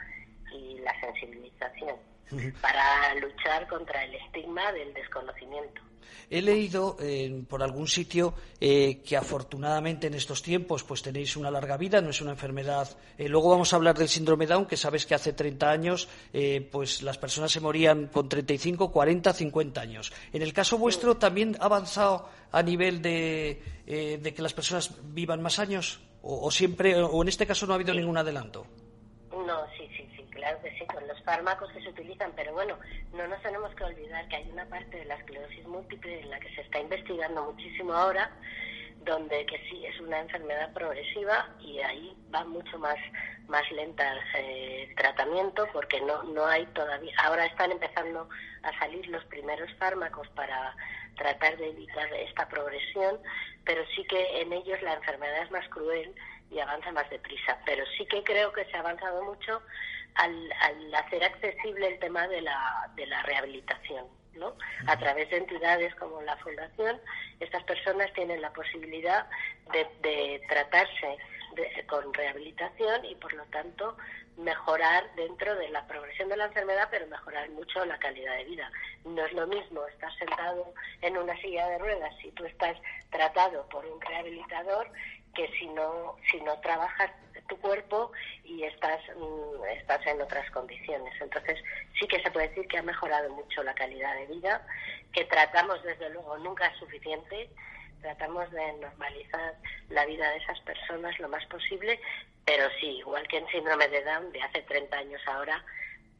y 0.52 0.78
la 0.80 0.98
sensibilización 1.00 1.96
para 2.60 3.14
luchar 3.14 3.66
contra 3.68 4.04
el 4.04 4.14
estigma 4.14 4.72
del 4.72 4.92
desconocimiento. 4.94 5.82
He 6.30 6.42
leído 6.42 6.96
eh, 7.00 7.42
por 7.48 7.62
algún 7.62 7.88
sitio 7.88 8.34
eh, 8.60 9.00
que 9.02 9.16
afortunadamente 9.16 10.08
en 10.08 10.14
estos 10.14 10.42
tiempos 10.42 10.84
pues 10.84 11.02
tenéis 11.02 11.36
una 11.36 11.50
larga 11.50 11.78
vida, 11.78 12.02
no 12.02 12.10
es 12.10 12.20
una 12.20 12.32
enfermedad. 12.32 12.88
Eh, 13.16 13.28
luego 13.28 13.50
vamos 13.50 13.72
a 13.72 13.76
hablar 13.76 13.96
del 13.96 14.08
síndrome 14.08 14.46
Down, 14.46 14.66
que 14.66 14.76
sabes 14.76 15.06
que 15.06 15.14
hace 15.14 15.32
30 15.32 15.70
años 15.70 16.08
pues 16.70 17.02
las 17.02 17.18
personas 17.18 17.50
se 17.50 17.60
morían 17.60 18.08
con 18.08 18.28
35, 18.28 18.92
40, 18.92 19.32
50 19.32 19.80
años. 19.80 20.12
En 20.32 20.42
el 20.42 20.52
caso 20.52 20.76
vuestro 20.76 21.16
también 21.16 21.56
ha 21.60 21.64
avanzado 21.64 22.28
a 22.52 22.62
nivel 22.62 23.00
de, 23.00 23.62
que 23.86 24.42
las 24.42 24.52
personas 24.52 24.98
vivan 25.04 25.40
más 25.42 25.58
años 25.58 26.00
o, 26.22 26.50
siempre 26.50 26.94
o 27.00 27.22
en 27.22 27.28
este 27.28 27.46
caso 27.46 27.66
no 27.66 27.72
ha 27.72 27.76
habido 27.76 27.94
ningún 27.94 28.18
adelanto. 28.18 28.66
No, 29.30 29.66
sí, 29.76 29.88
sí, 29.96 30.17
claro 30.38 30.60
que 30.62 30.70
sí, 30.78 30.86
con 30.86 31.06
los 31.06 31.20
fármacos 31.24 31.70
que 31.72 31.82
se 31.82 31.88
utilizan, 31.88 32.32
pero 32.36 32.52
bueno, 32.52 32.78
no 33.12 33.26
nos 33.26 33.42
tenemos 33.42 33.74
que 33.74 33.84
olvidar 33.84 34.26
que 34.28 34.36
hay 34.36 34.48
una 34.50 34.64
parte 34.66 34.98
de 34.98 35.04
la 35.04 35.16
esclerosis 35.16 35.66
múltiple 35.66 36.20
en 36.20 36.30
la 36.30 36.38
que 36.38 36.54
se 36.54 36.60
está 36.60 36.78
investigando 36.78 37.44
muchísimo 37.44 37.92
ahora, 37.92 38.30
donde 39.04 39.44
que 39.46 39.58
sí 39.68 39.84
es 39.84 39.98
una 40.00 40.20
enfermedad 40.20 40.72
progresiva 40.72 41.48
y 41.60 41.80
ahí 41.80 42.16
va 42.32 42.44
mucho 42.44 42.78
más 42.78 42.96
más 43.48 43.62
lenta 43.72 44.04
eh, 44.36 44.86
el 44.88 44.94
tratamiento 44.94 45.66
porque 45.72 46.00
no 46.02 46.22
no 46.24 46.44
hay 46.46 46.66
todavía 46.66 47.14
ahora 47.24 47.46
están 47.46 47.72
empezando 47.72 48.28
a 48.62 48.78
salir 48.78 49.06
los 49.06 49.24
primeros 49.26 49.72
fármacos 49.78 50.28
para 50.30 50.76
tratar 51.16 51.56
de 51.56 51.70
evitar 51.70 52.12
esta 52.12 52.46
progresión 52.48 53.18
pero 53.64 53.82
sí 53.94 54.04
que 54.04 54.42
en 54.42 54.52
ellos 54.52 54.82
la 54.82 54.94
enfermedad 54.94 55.42
es 55.42 55.50
más 55.50 55.66
cruel 55.68 56.14
y 56.50 56.58
avanza 56.58 56.92
más 56.92 57.08
deprisa. 57.10 57.58
Pero 57.64 57.84
sí 57.96 58.06
que 58.06 58.22
creo 58.22 58.52
que 58.52 58.64
se 58.66 58.76
ha 58.76 58.80
avanzado 58.80 59.22
mucho 59.24 59.62
al, 60.18 60.94
hacer 60.94 61.24
accesible 61.24 61.88
el 61.88 61.98
tema 61.98 62.26
de 62.28 62.42
la, 62.42 62.90
de 62.94 63.06
la 63.06 63.22
rehabilitación. 63.22 64.06
¿no? 64.34 64.54
A 64.86 64.96
través 64.96 65.28
de 65.30 65.38
entidades 65.38 65.94
como 65.96 66.22
la 66.22 66.36
Fundación, 66.36 67.00
estas 67.40 67.62
personas 67.64 68.12
tienen 68.12 68.40
la 68.40 68.52
posibilidad 68.52 69.26
de, 69.72 70.40
tratarse 70.48 71.18
con 71.88 72.14
rehabilitación 72.14 73.04
y, 73.04 73.16
por 73.16 73.32
lo 73.32 73.44
tanto, 73.46 73.96
mejorar 74.36 75.12
dentro 75.16 75.56
de 75.56 75.68
la 75.70 75.84
progresión 75.88 76.28
de 76.28 76.36
la 76.36 76.44
enfermedad, 76.44 76.88
pero 76.90 77.08
mejorar 77.08 77.50
mucho 77.50 77.84
la 77.84 77.98
calidad 77.98 78.36
de 78.36 78.44
vida. 78.44 78.70
No 79.04 79.24
es 79.24 79.32
lo 79.32 79.46
mismo 79.48 79.84
estar 79.86 80.16
sentado 80.18 80.72
en 81.02 81.16
una 81.16 81.36
silla 81.40 81.66
de 81.68 81.78
ruedas 81.78 82.14
si 82.22 82.30
tú 82.32 82.44
estás 82.44 82.76
tratado 83.10 83.68
por 83.68 83.84
un 83.84 84.00
rehabilitador 84.00 84.88
que 85.34 85.48
si 85.58 85.66
no, 85.66 86.16
si 86.30 86.40
no 86.40 86.58
trabajas 86.60 87.10
tu 87.48 87.56
cuerpo 87.58 88.12
y 88.44 88.62
estás, 88.62 89.00
mm, 89.16 89.64
estás 89.78 90.06
en 90.06 90.20
otras 90.20 90.48
condiciones. 90.50 91.12
Entonces, 91.20 91.58
sí 91.98 92.06
que 92.06 92.22
se 92.22 92.30
puede 92.30 92.48
decir 92.48 92.68
que 92.68 92.78
ha 92.78 92.82
mejorado 92.82 93.30
mucho 93.30 93.62
la 93.62 93.74
calidad 93.74 94.14
de 94.14 94.26
vida, 94.26 94.66
que 95.12 95.24
tratamos, 95.24 95.82
desde 95.82 96.10
luego, 96.10 96.38
nunca 96.38 96.66
es 96.66 96.78
suficiente, 96.78 97.50
tratamos 98.00 98.50
de 98.52 98.72
normalizar 98.74 99.54
la 99.88 100.06
vida 100.06 100.30
de 100.30 100.38
esas 100.38 100.60
personas 100.60 101.18
lo 101.18 101.28
más 101.28 101.44
posible, 101.46 102.00
pero 102.44 102.68
sí, 102.80 102.98
igual 102.98 103.26
que 103.28 103.38
en 103.38 103.48
síndrome 103.48 103.88
de 103.88 104.04
Down 104.04 104.32
de 104.32 104.42
hace 104.42 104.62
30 104.62 104.96
años 104.96 105.20
ahora, 105.26 105.64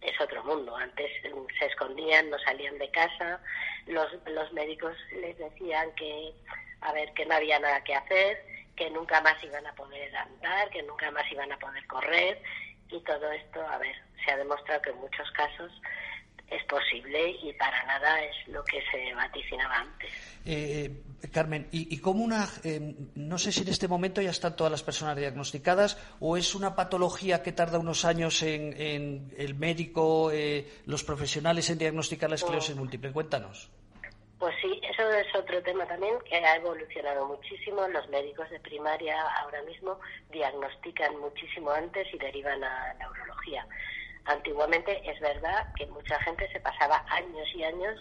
es 0.01 0.21
otro 0.21 0.43
mundo. 0.45 0.77
Antes 0.77 1.11
se 1.59 1.67
escondían, 1.67 2.31
no 2.31 2.39
salían 2.41 2.79
de 2.79 2.91
casa, 2.91 3.41
los, 3.87 4.09
los 4.27 4.53
médicos 4.53 4.97
les 5.21 5.37
decían 5.39 5.93
que, 5.95 6.33
a 6.81 6.93
ver, 6.93 7.13
que 7.15 7.27
no 7.27 7.35
había 7.35 7.59
nada 7.59 7.83
que 7.83 7.95
hacer, 7.95 8.45
que 8.79 8.89
nunca 8.91 9.21
más 9.21 9.43
iban 9.43 9.67
a 9.67 9.75
poder 9.75 10.15
andar, 10.17 10.71
que 10.71 10.83
nunca 10.85 11.11
más 11.11 11.25
iban 11.33 11.51
a 11.51 11.59
poder 11.59 11.85
correr, 11.89 12.41
y 12.89 13.01
todo 13.01 13.31
esto, 13.33 13.61
a 13.67 13.77
ver, 13.79 13.95
se 14.25 14.31
ha 14.31 14.37
demostrado 14.37 14.81
que 14.81 14.91
en 14.91 14.99
muchos 14.99 15.29
casos 15.33 15.73
es 16.49 16.65
posible 16.65 17.31
y 17.43 17.53
para 17.55 17.85
nada 17.85 18.23
es 18.23 18.49
lo 18.49 18.65
que 18.65 18.81
se 18.91 19.13
vaticinaba 19.15 19.81
antes. 19.81 20.11
Eh, 20.47 21.03
Carmen, 21.31 21.69
¿y, 21.73 21.99
cómo 21.99 22.25
una, 22.25 22.49
eh, 22.65 22.95
no 23.17 23.37
sé 23.37 23.53
si 23.53 23.63
en 23.63 23.69
este 23.69 23.89
momento 23.89 24.23
ya 24.23 24.31
están 24.31 24.57
todas 24.57 24.71
las 24.71 24.83
personas 24.83 25.17
diagnosticadas 25.17 25.99
o 26.21 26.39
es 26.39 26.55
una 26.55 26.75
patología 26.75 27.43
que 27.43 27.53
tarda 27.53 27.79
unos 27.79 28.07
años 28.07 28.43
en, 28.43 29.31
el 29.37 29.55
médico, 29.57 30.31
eh, 30.33 30.81
los 30.87 31.05
profesionales 31.05 31.69
en 31.69 31.79
diagnosticar 31.79 32.31
la 32.31 32.37
esclerosis 32.37 32.77
múltiple? 32.77 33.13
Cuéntanos. 33.13 33.69
Pues 34.38 34.54
sí, 34.62 34.80
eso 34.88 35.11
es 35.11 35.35
otro 35.35 35.61
tema 35.62 35.85
también 35.87 36.14
que 36.21 36.37
ha 36.37 36.57
evolucionado 36.57 37.26
muchísimo. 37.26 37.88
Los 37.88 38.09
médicos 38.09 38.49
de 38.50 38.61
primaria 38.61 39.21
ahora 39.40 39.62
mismo 39.62 39.99
diagnostican 40.30 41.18
muchísimo 41.18 41.73
antes 41.73 42.07
y 42.14 42.18
derivan 42.18 42.62
a 42.62 42.95
neurología. 42.95 43.66
Antiguamente 44.26 45.00
es 45.11 45.18
verdad 45.21 45.66
que 45.75 45.87
mucha 45.87 46.21
gente 46.21 46.47
se 46.52 46.61
pasaba 46.61 47.04
años 47.09 47.49
y 47.54 47.64
años 47.64 48.00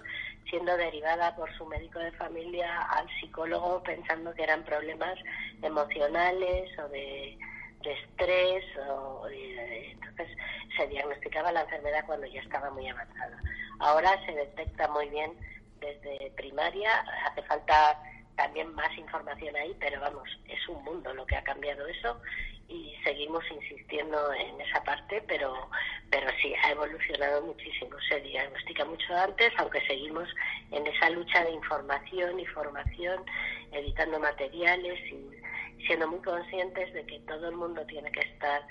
siendo 0.49 0.77
derivada 0.77 1.35
por 1.35 1.51
su 1.57 1.65
médico 1.65 1.99
de 1.99 2.11
familia 2.13 2.81
al 2.83 3.07
psicólogo 3.19 3.81
pensando 3.81 4.33
que 4.35 4.43
eran 4.43 4.63
problemas 4.63 5.17
emocionales 5.61 6.69
o 6.79 6.87
de, 6.89 7.37
estrés 7.81 8.65
o 8.89 9.25
entonces 9.29 10.27
se 10.75 10.87
diagnosticaba 10.87 11.53
la 11.53 11.61
enfermedad 11.61 12.05
cuando 12.05 12.27
ya 12.27 12.41
estaba 12.41 12.69
muy 12.71 12.87
avanzada. 12.89 13.41
Ahora 13.79 14.23
se 14.25 14.33
detecta 14.33 14.89
muy 14.89 15.07
bien 15.09 15.31
desde 15.79 16.31
primaria, 16.35 16.91
hace 17.25 17.41
falta 17.43 18.01
también 18.35 18.73
más 18.75 18.95
información 18.97 19.55
ahí, 19.55 19.75
pero 19.79 19.99
vamos, 19.99 20.29
es 20.47 20.67
un 20.69 20.83
mundo 20.83 21.13
lo 21.13 21.25
que 21.25 21.35
ha 21.35 21.43
cambiado 21.43 21.87
eso 21.87 22.21
y 22.69 22.95
seguimos 23.03 23.43
insistiendo 23.49 24.33
en 24.33 24.59
esa 24.59 24.83
parte, 24.83 25.23
pero, 25.27 25.69
pero 26.11 26.27
sí, 26.41 26.53
ha 26.63 26.71
evolucionado 26.71 27.41
muchísimo. 27.43 27.97
Se 28.09 28.19
diagnostica 28.21 28.83
mucho 28.85 29.15
antes, 29.15 29.53
aunque 29.57 29.79
seguimos 29.87 30.27
en 30.71 30.85
esa 30.85 31.09
lucha 31.09 31.45
de 31.45 31.51
información 31.51 32.39
y 32.39 32.45
formación, 32.47 33.23
editando 33.71 34.19
materiales 34.19 34.99
y 35.11 35.85
siendo 35.85 36.07
muy 36.07 36.19
conscientes 36.19 36.93
de 36.93 37.05
que 37.05 37.19
todo 37.21 37.49
el 37.49 37.55
mundo 37.55 37.85
tiene 37.85 38.11
que 38.11 38.21
estar 38.21 38.61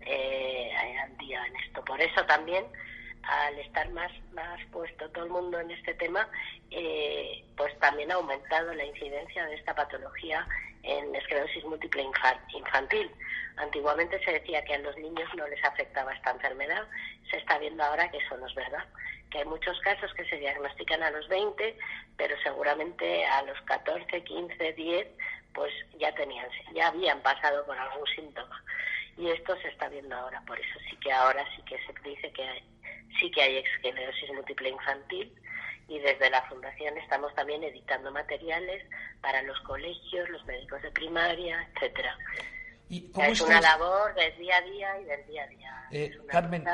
eh, 0.00 0.70
al 1.02 1.16
día 1.18 1.44
en 1.46 1.56
esto. 1.56 1.84
Por 1.84 2.00
eso 2.00 2.24
también 2.24 2.64
al 3.22 3.58
estar 3.58 3.88
más, 3.90 4.10
más 4.32 4.60
puesto 4.70 5.08
todo 5.10 5.24
el 5.24 5.30
mundo 5.30 5.60
en 5.60 5.70
este 5.70 5.94
tema, 5.94 6.28
eh, 6.70 7.44
pues 7.56 7.76
también 7.78 8.10
ha 8.10 8.16
aumentado 8.16 8.72
la 8.74 8.84
incidencia 8.84 9.44
de 9.46 9.54
esta 9.54 9.74
patología 9.74 10.46
en 10.82 11.14
esclerosis 11.14 11.64
múltiple 11.64 12.02
infantil. 12.54 13.10
Antiguamente 13.56 14.22
se 14.24 14.32
decía 14.32 14.64
que 14.64 14.74
a 14.74 14.78
los 14.78 14.96
niños 14.96 15.28
no 15.36 15.46
les 15.46 15.62
afectaba 15.64 16.12
esta 16.12 16.30
enfermedad, 16.32 16.86
se 17.30 17.36
está 17.36 17.58
viendo 17.58 17.82
ahora 17.84 18.10
que 18.10 18.18
eso 18.18 18.36
no 18.36 18.46
es 18.46 18.54
verdad, 18.54 18.84
que 19.30 19.38
hay 19.38 19.44
muchos 19.44 19.78
casos 19.80 20.12
que 20.14 20.24
se 20.24 20.36
diagnostican 20.36 21.02
a 21.02 21.10
los 21.10 21.28
20, 21.28 21.76
pero 22.16 22.36
seguramente 22.42 23.24
a 23.26 23.42
los 23.42 23.60
14, 23.62 24.24
15, 24.24 24.72
10, 24.72 25.08
pues 25.54 25.72
ya 25.98 26.14
tenían, 26.14 26.48
ya 26.74 26.88
habían 26.88 27.20
pasado 27.20 27.64
por 27.66 27.76
algún 27.76 28.06
síntoma. 28.08 28.62
Y 29.16 29.28
esto 29.28 29.56
se 29.60 29.68
está 29.68 29.88
viendo 29.88 30.16
ahora, 30.16 30.42
por 30.46 30.58
eso 30.58 30.78
sí 30.88 30.96
que 30.96 31.12
ahora 31.12 31.44
sí 31.54 31.62
que 31.62 31.76
se 31.84 31.92
dice 32.08 32.32
que 32.32 32.42
hay, 32.42 32.64
sí 33.18 33.30
que 33.30 33.42
hay 33.42 33.56
esclerosis 33.58 34.30
múltiple 34.34 34.70
infantil 34.70 35.32
y 35.88 35.98
desde 35.98 36.30
la 36.30 36.42
Fundación 36.48 36.96
estamos 36.98 37.34
también 37.34 37.62
editando 37.62 38.10
materiales 38.10 38.84
para 39.20 39.42
los 39.42 39.58
colegios, 39.60 40.28
los 40.30 40.44
médicos 40.46 40.80
de 40.82 40.90
primaria, 40.90 41.68
etcétera. 41.74 42.16
¿Y 42.88 43.10
es 43.22 43.40
una 43.40 43.60
labor 43.60 44.14
del 44.14 44.36
día 44.36 44.56
a 44.56 44.60
día 44.60 45.00
y 45.00 45.04
del 45.04 45.26
día 45.26 45.44
a 45.44 45.46
día. 45.46 45.88
Eh, 45.90 46.18
Carmen, 46.28 46.64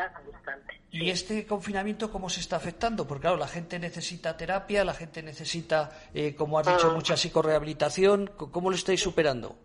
¿y 0.91 1.11
este 1.11 1.47
confinamiento 1.47 2.11
cómo 2.11 2.29
se 2.29 2.41
está 2.41 2.57
afectando? 2.57 3.07
Porque 3.07 3.23
claro, 3.23 3.37
la 3.37 3.47
gente 3.47 3.79
necesita 3.79 4.37
terapia, 4.37 4.85
la 4.85 4.95
gente 4.95 5.23
necesita, 5.23 5.91
eh, 6.15 6.35
como 6.35 6.59
has 6.59 6.67
dicho, 6.67 6.91
ah. 6.91 6.95
mucha 6.95 7.17
psicorehabilitación. 7.17 8.33
¿Cómo 8.37 8.71
lo 8.71 8.77
estáis 8.77 9.01
superando? 9.01 9.57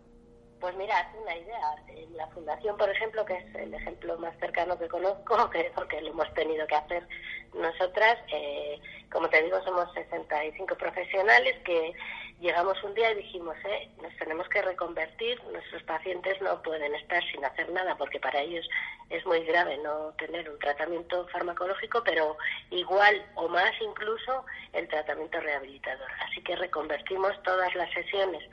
Pues 0.63 0.77
mira, 0.77 1.11
una 1.21 1.35
idea. 1.35 1.75
La 2.15 2.25
fundación, 2.27 2.77
por 2.77 2.89
ejemplo, 2.89 3.25
que 3.25 3.33
es 3.33 3.55
el 3.55 3.73
ejemplo 3.73 4.17
más 4.17 4.33
cercano 4.39 4.79
que 4.79 4.87
conozco, 4.87 5.49
que 5.51 5.69
porque 5.75 5.99
lo 5.99 6.11
hemos 6.11 6.33
tenido 6.35 6.65
que 6.67 6.75
hacer 6.75 7.05
nosotras, 7.53 8.17
eh, 8.31 8.79
como 9.11 9.27
te 9.27 9.43
digo, 9.43 9.61
somos 9.65 9.93
65 9.93 10.75
profesionales 10.75 11.57
que 11.65 11.93
llegamos 12.39 12.81
un 12.81 12.93
día 12.93 13.11
y 13.11 13.15
dijimos, 13.15 13.57
eh, 13.65 13.89
nos 14.01 14.15
tenemos 14.15 14.47
que 14.47 14.61
reconvertir, 14.61 15.43
nuestros 15.51 15.83
pacientes 15.83 16.41
no 16.41 16.61
pueden 16.63 16.95
estar 16.95 17.21
sin 17.29 17.43
hacer 17.43 17.69
nada 17.69 17.97
porque 17.97 18.21
para 18.21 18.39
ellos 18.39 18.65
es 19.09 19.25
muy 19.25 19.43
grave 19.43 19.77
no 19.79 20.13
tener 20.17 20.49
un 20.49 20.57
tratamiento 20.59 21.27
farmacológico, 21.27 22.01
pero 22.05 22.37
igual 22.71 23.21
o 23.35 23.49
más 23.49 23.73
incluso 23.81 24.45
el 24.71 24.87
tratamiento 24.87 25.41
rehabilitador. 25.41 26.09
Así 26.21 26.41
que 26.41 26.55
reconvertimos 26.55 27.33
todas 27.43 27.75
las 27.75 27.91
sesiones 27.91 28.43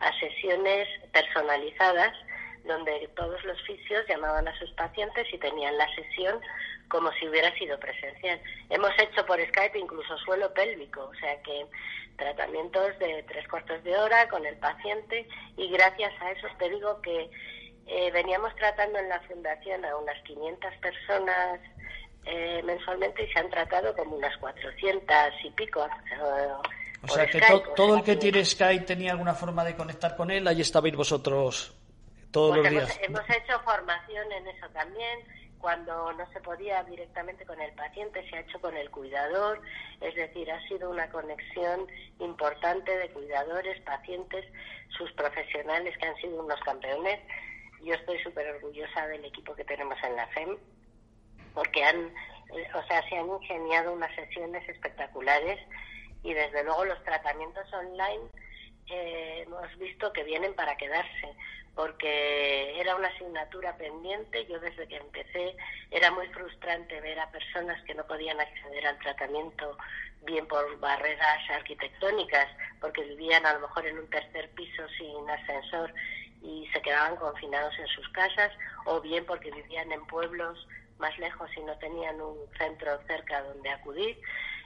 a 0.00 0.18
sesiones 0.18 0.88
personalizadas 1.12 2.12
donde 2.64 3.08
todos 3.16 3.42
los 3.44 3.60
fisios 3.62 4.06
llamaban 4.08 4.46
a 4.46 4.58
sus 4.58 4.70
pacientes 4.72 5.26
y 5.32 5.38
tenían 5.38 5.76
la 5.78 5.88
sesión 5.94 6.40
como 6.88 7.10
si 7.12 7.28
hubiera 7.28 7.54
sido 7.56 7.78
presencial. 7.78 8.40
Hemos 8.68 8.90
hecho 8.98 9.24
por 9.24 9.40
Skype 9.40 9.78
incluso 9.78 10.16
suelo 10.18 10.52
pélvico, 10.52 11.02
o 11.02 11.14
sea 11.14 11.40
que 11.42 11.66
tratamientos 12.16 12.98
de 12.98 13.22
tres 13.28 13.48
cuartos 13.48 13.82
de 13.84 13.96
hora 13.96 14.28
con 14.28 14.44
el 14.44 14.56
paciente 14.58 15.26
y 15.56 15.70
gracias 15.70 16.12
a 16.20 16.32
eso 16.32 16.48
te 16.58 16.68
digo 16.68 17.00
que 17.00 17.30
eh, 17.86 18.10
veníamos 18.12 18.54
tratando 18.56 18.98
en 18.98 19.08
la 19.08 19.20
fundación 19.20 19.84
a 19.84 19.96
unas 19.96 20.20
500 20.24 20.74
personas 20.76 21.60
eh, 22.26 22.60
mensualmente 22.64 23.24
y 23.24 23.32
se 23.32 23.38
han 23.38 23.50
tratado 23.50 23.96
como 23.96 24.16
unas 24.16 24.36
400 24.36 25.16
y 25.44 25.50
pico. 25.50 25.88
O 27.02 27.08
sea 27.08 27.26
que 27.26 27.40
todo 27.74 27.96
el 27.96 28.02
que 28.02 28.16
tiene 28.16 28.44
Skype 28.44 28.84
tenía 28.84 29.12
alguna 29.12 29.34
forma 29.34 29.64
de 29.64 29.74
conectar 29.74 30.16
con 30.16 30.30
él, 30.30 30.46
ahí 30.46 30.60
estabais 30.60 30.94
vosotros 30.94 31.74
todos 32.30 32.58
pues 32.58 32.62
los 32.62 32.70
días. 32.70 33.00
Hemos, 33.02 33.20
hemos 33.20 33.36
hecho 33.36 33.60
formación 33.60 34.32
en 34.32 34.46
eso 34.48 34.68
también 34.70 35.20
cuando 35.60 36.12
no 36.14 36.26
se 36.32 36.40
podía 36.40 36.82
directamente 36.84 37.44
con 37.44 37.60
el 37.60 37.72
paciente, 37.74 38.28
se 38.28 38.36
ha 38.36 38.40
hecho 38.40 38.60
con 38.60 38.76
el 38.76 38.90
cuidador, 38.90 39.60
es 40.00 40.14
decir, 40.14 40.50
ha 40.50 40.60
sido 40.66 40.90
una 40.90 41.08
conexión 41.10 41.86
importante 42.18 42.96
de 42.96 43.10
cuidadores, 43.10 43.80
pacientes, 43.82 44.44
sus 44.96 45.12
profesionales 45.12 45.96
que 45.98 46.06
han 46.06 46.16
sido 46.16 46.42
unos 46.42 46.58
campeones. 46.60 47.20
Yo 47.84 47.94
estoy 47.94 48.18
súper 48.22 48.48
orgullosa 48.54 49.06
del 49.06 49.24
equipo 49.24 49.54
que 49.54 49.64
tenemos 49.64 49.98
en 50.02 50.16
la 50.16 50.26
FEM, 50.28 50.56
porque 51.54 51.84
han, 51.84 52.06
eh, 52.06 52.68
o 52.74 52.82
sea, 52.86 53.06
se 53.08 53.16
han 53.16 53.28
ingeniado 53.28 53.92
unas 53.92 54.14
sesiones 54.14 54.66
espectaculares 54.66 55.58
y 56.22 56.34
desde 56.34 56.64
luego 56.64 56.84
los 56.84 57.02
tratamientos 57.04 57.72
online 57.72 58.28
eh, 58.88 59.44
hemos 59.46 59.78
visto 59.78 60.12
que 60.12 60.24
vienen 60.24 60.54
para 60.54 60.76
quedarse 60.76 61.34
porque 61.74 62.78
era 62.80 62.96
una 62.96 63.08
asignatura 63.08 63.76
pendiente. 63.76 64.46
Yo 64.46 64.58
desde 64.60 64.86
que 64.88 64.96
empecé 64.96 65.56
era 65.90 66.10
muy 66.10 66.26
frustrante 66.28 67.00
ver 67.00 67.18
a 67.18 67.30
personas 67.30 67.82
que 67.84 67.94
no 67.94 68.06
podían 68.06 68.40
acceder 68.40 68.86
al 68.86 68.98
tratamiento 68.98 69.76
bien 70.22 70.46
por 70.46 70.78
barreras 70.80 71.50
arquitectónicas, 71.50 72.48
porque 72.80 73.02
vivían 73.04 73.46
a 73.46 73.54
lo 73.54 73.60
mejor 73.60 73.86
en 73.86 73.98
un 73.98 74.10
tercer 74.10 74.50
piso 74.50 74.82
sin 74.98 75.30
ascensor 75.30 75.94
y 76.42 76.68
se 76.72 76.82
quedaban 76.82 77.16
confinados 77.16 77.78
en 77.78 77.86
sus 77.88 78.08
casas, 78.10 78.52
o 78.86 79.00
bien 79.00 79.24
porque 79.24 79.50
vivían 79.50 79.92
en 79.92 80.04
pueblos 80.06 80.66
más 80.98 81.16
lejos 81.18 81.50
y 81.56 81.60
no 81.60 81.76
tenían 81.78 82.20
un 82.20 82.36
centro 82.58 83.00
cerca 83.06 83.42
donde 83.42 83.70
acudir. 83.70 84.20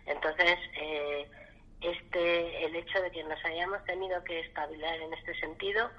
Entonces, 0.06 0.58
eh, 0.74 1.28
este, 1.84 2.64
el 2.64 2.74
hecho 2.76 3.00
de 3.00 3.10
que 3.10 3.24
nos 3.24 3.44
hayamos 3.44 3.84
tenido 3.84 4.22
que 4.24 4.40
espabilar 4.40 4.98
en 5.00 5.12
este 5.14 5.34
sentido 5.40 5.90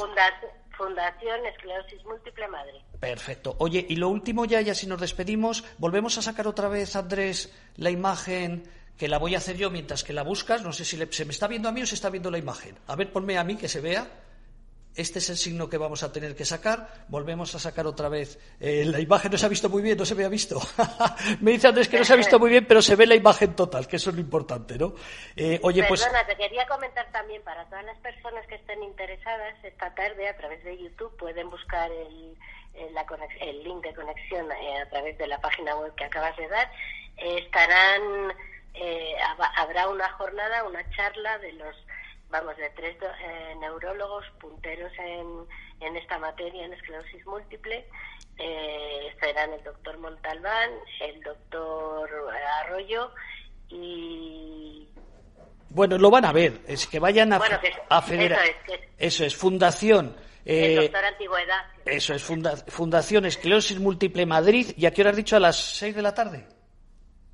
Fundación 0.77 1.45
Esclerosis 1.47 2.05
Múltiple 2.05 2.49
Madrid. 2.49 2.81
Perfecto. 3.01 3.57
Oye, 3.59 3.85
y 3.89 3.97
lo 3.97 4.09
último 4.09 4.45
ya, 4.45 4.61
ya 4.61 4.75
si 4.75 4.87
nos 4.87 5.01
despedimos, 5.01 5.65
volvemos 5.79 6.17
a 6.19 6.23
sacar 6.23 6.47
otra 6.47 6.69
vez, 6.69 6.97
Andrés, 6.97 7.53
la 7.77 7.91
imagen 7.91 8.65
que 8.97 9.09
la 9.09 9.19
voy 9.19 9.35
a 9.35 9.39
hacer 9.39 9.57
yo 9.57 9.71
mientras 9.71 10.05
que 10.05 10.13
la 10.13 10.23
buscas. 10.23 10.63
No 10.63 10.73
sé 10.73 10.85
si 10.85 10.97
se 11.11 11.25
me 11.25 11.33
está 11.33 11.49
viendo 11.49 11.69
a 11.69 11.73
mí 11.73 11.83
o 11.83 11.87
se 11.87 11.95
está 11.95 12.09
viendo 12.09 12.31
la 12.31 12.39
imagen. 12.39 12.79
A 12.87 12.97
ver, 12.97 13.13
ponme 13.13 13.37
a 13.37 13.45
mí 13.45 13.57
que 13.57 13.69
se 13.69 13.81
vea 13.81 14.07
este 14.97 15.19
es 15.19 15.29
el 15.29 15.37
signo 15.37 15.69
que 15.69 15.77
vamos 15.77 16.03
a 16.03 16.11
tener 16.11 16.35
que 16.35 16.45
sacar. 16.45 16.89
Volvemos 17.09 17.55
a 17.55 17.59
sacar 17.59 17.87
otra 17.87 18.09
vez. 18.09 18.39
Eh, 18.59 18.85
la 18.87 18.99
imagen 18.99 19.31
no 19.31 19.39
se 19.39 19.45
ha 19.45 19.49
visto 19.49 19.69
muy 19.69 19.83
bien, 19.83 19.99
no 19.99 20.07
se 20.07 20.15
me 20.15 20.25
ha 20.25 20.29
visto. 20.29 20.59
me 21.41 21.53
dice 21.53 21.69
Andrés 21.69 21.89
que 21.89 21.99
no 21.99 22.05
se 22.05 22.15
ha 22.15 22.17
visto 22.17 22.39
muy 22.39 22.51
bien, 22.51 22.65
pero 22.67 22.81
se 22.81 22.97
ve 22.97 23.07
la 23.07 23.15
imagen 23.15 23.55
total, 23.55 23.87
que 23.87 23.97
eso 23.97 24.11
es 24.11 24.17
lo 24.17 24.23
importante, 24.23 24.79
¿no? 24.79 24.95
Eh, 25.37 25.61
oye, 25.63 25.85
pues 25.85 26.03
Perdona, 26.03 26.27
te 26.27 26.37
quería 26.37 26.67
comentar 26.67 27.11
también 27.13 27.43
para 27.43 27.65
todas 27.67 27.85
las 27.85 27.99
personas 27.99 28.47
que 28.47 28.55
estén 28.55 28.83
interesadas, 28.83 29.55
esta 29.63 29.95
tarde 29.95 30.29
a 30.29 30.37
través 30.37 30.65
de 30.65 30.79
YouTube 30.79 31.15
pueden 31.19 31.51
buscar 31.51 31.91
el, 31.93 32.37
el, 33.41 33.65
link 33.65 33.85
de 33.85 33.95
conexión 33.95 34.51
eh, 34.51 34.81
a 34.81 34.89
través 34.89 35.19
de 35.19 35.27
la 35.27 35.39
página 35.41 35.77
web 35.77 35.95
que 35.95 36.05
acabas 36.05 36.37
de 36.39 36.49
dar. 36.49 36.71
estarán, 37.19 38.33
habrá 39.57 39.89
una 39.89 40.11
jornada, 40.13 40.65
una 40.65 40.89
charla 40.91 41.39
de 41.39 41.53
los 41.53 41.77
vamos, 42.41 42.57
de 42.57 42.71
tres 42.71 42.97
eh, 43.03 43.55
neurólogos 43.61 44.25
punteros 44.41 44.93
en, 44.99 45.87
en, 45.87 45.97
esta 45.97 46.19
materia, 46.19 46.65
en 46.65 46.73
esclerosis 46.73 47.25
múltiple. 47.27 47.87
Eh, 48.39 49.09
estarán 49.13 49.53
el 49.55 49.63
doctor 49.65 49.99
Montalbán, 49.99 50.71
el 51.01 51.23
doctor 51.23 52.11
Arroyo 52.63 53.11
y... 53.69 54.89
Bueno, 55.71 55.99
lo 55.99 56.11
van 56.11 56.25
a 56.25 56.33
ver, 56.33 56.61
es 56.67 56.87
que 56.87 56.99
vayan 56.99 57.33
a, 57.33 57.37
a 57.37 57.99
Eso 57.99 58.15
es, 58.15 58.81
eso 58.99 59.25
es 59.25 59.37
Fundación... 59.37 60.17
el 60.45 60.79
eh, 60.79 60.83
doctor 60.83 61.05
Antigüedad. 61.05 61.65
Eso 61.85 62.15
es, 62.15 62.23
Fundación 62.23 63.25
Esclerosis 63.25 63.79
Múltiple 63.79 64.27
Madrid. 64.27 64.73
¿Y 64.77 64.87
a 64.87 64.91
qué 64.91 65.03
hora 65.03 65.11
has 65.11 65.17
dicho? 65.17 65.37
¿A 65.37 65.41
las 65.41 65.57
seis 65.57 65.95
de 65.95 66.03
la 66.03 66.15
tarde? 66.15 66.47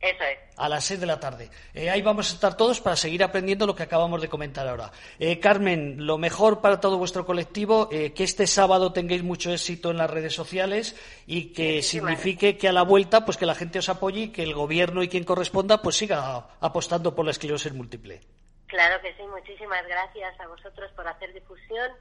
Eso 0.03 0.25
es. 0.25 0.39
A 0.57 0.69
las 0.69 0.85
seis 0.85 0.99
de 0.99 1.07
la 1.07 1.21
tarde. 1.21 1.49
Eh, 1.73 1.89
ahí 1.89 2.03
vamos 2.03 2.31
a 2.31 2.35
estar 2.35 2.57
todos 2.57 2.81
para 2.81 2.97
seguir 2.97 3.23
aprendiendo 3.23 3.67
lo 3.67 3.77
que 3.77 3.85
acabamos 3.85 4.21
de 4.21 4.29
comentar 4.29 4.67
ahora. 4.67 4.91
Eh, 5.21 5.39
Carmen, 5.39 6.05
lo 6.05 6.19
mejor 6.19 6.61
para 6.61 6.81
todo 6.81 6.99
vuestro 6.99 7.25
colectivo, 7.25 7.89
eh, 7.93 8.13
que 8.13 8.25
este 8.25 8.49
sábado 8.49 8.93
tengáis 8.93 9.23
mucho 9.23 9.53
éxito 9.53 9.93
en 9.93 9.99
las 9.99 10.11
redes 10.11 10.35
sociales 10.35 10.97
y 11.25 11.53
que 11.53 11.83
signifique 11.83 12.59
que 12.59 12.69
a 12.69 12.73
la 12.73 12.83
vuelta, 12.83 13.25
pues 13.25 13.37
que 13.37 13.47
la 13.47 13.55
gente 13.55 13.79
os 13.79 13.89
apoye 13.89 14.23
y 14.23 14.29
que 14.33 14.43
el 14.43 14.55
gobierno 14.55 15.05
y 15.05 15.09
quien 15.09 15.23
corresponda, 15.23 15.81
pues 15.81 15.97
siga 15.97 16.49
apostando 16.61 17.15
por 17.15 17.25
la 17.25 17.31
esclerosis 17.31 17.73
múltiple. 17.73 18.21
Claro 18.67 19.01
que 19.03 19.15
sí, 19.15 19.23
muchísimas 19.31 19.87
gracias 19.87 20.41
a 20.41 20.49
vosotros 20.49 20.91
por 20.97 21.07
hacer 21.07 21.33
difusión 21.33 21.93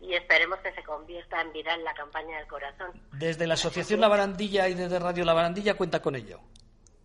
y 0.00 0.14
esperemos 0.14 0.58
que 0.60 0.72
se 0.72 0.82
convierta 0.82 1.42
en 1.42 1.52
viral 1.52 1.84
la 1.84 1.92
campaña 1.92 2.38
del 2.38 2.46
corazón. 2.46 2.90
Desde 3.12 3.46
la 3.46 3.54
Asociación 3.54 4.00
La 4.00 4.08
Barandilla 4.08 4.66
y 4.68 4.74
desde 4.74 4.98
Radio 4.98 5.26
La 5.26 5.34
Barandilla 5.34 5.74
cuenta 5.74 6.00
con 6.00 6.16
ello. 6.16 6.40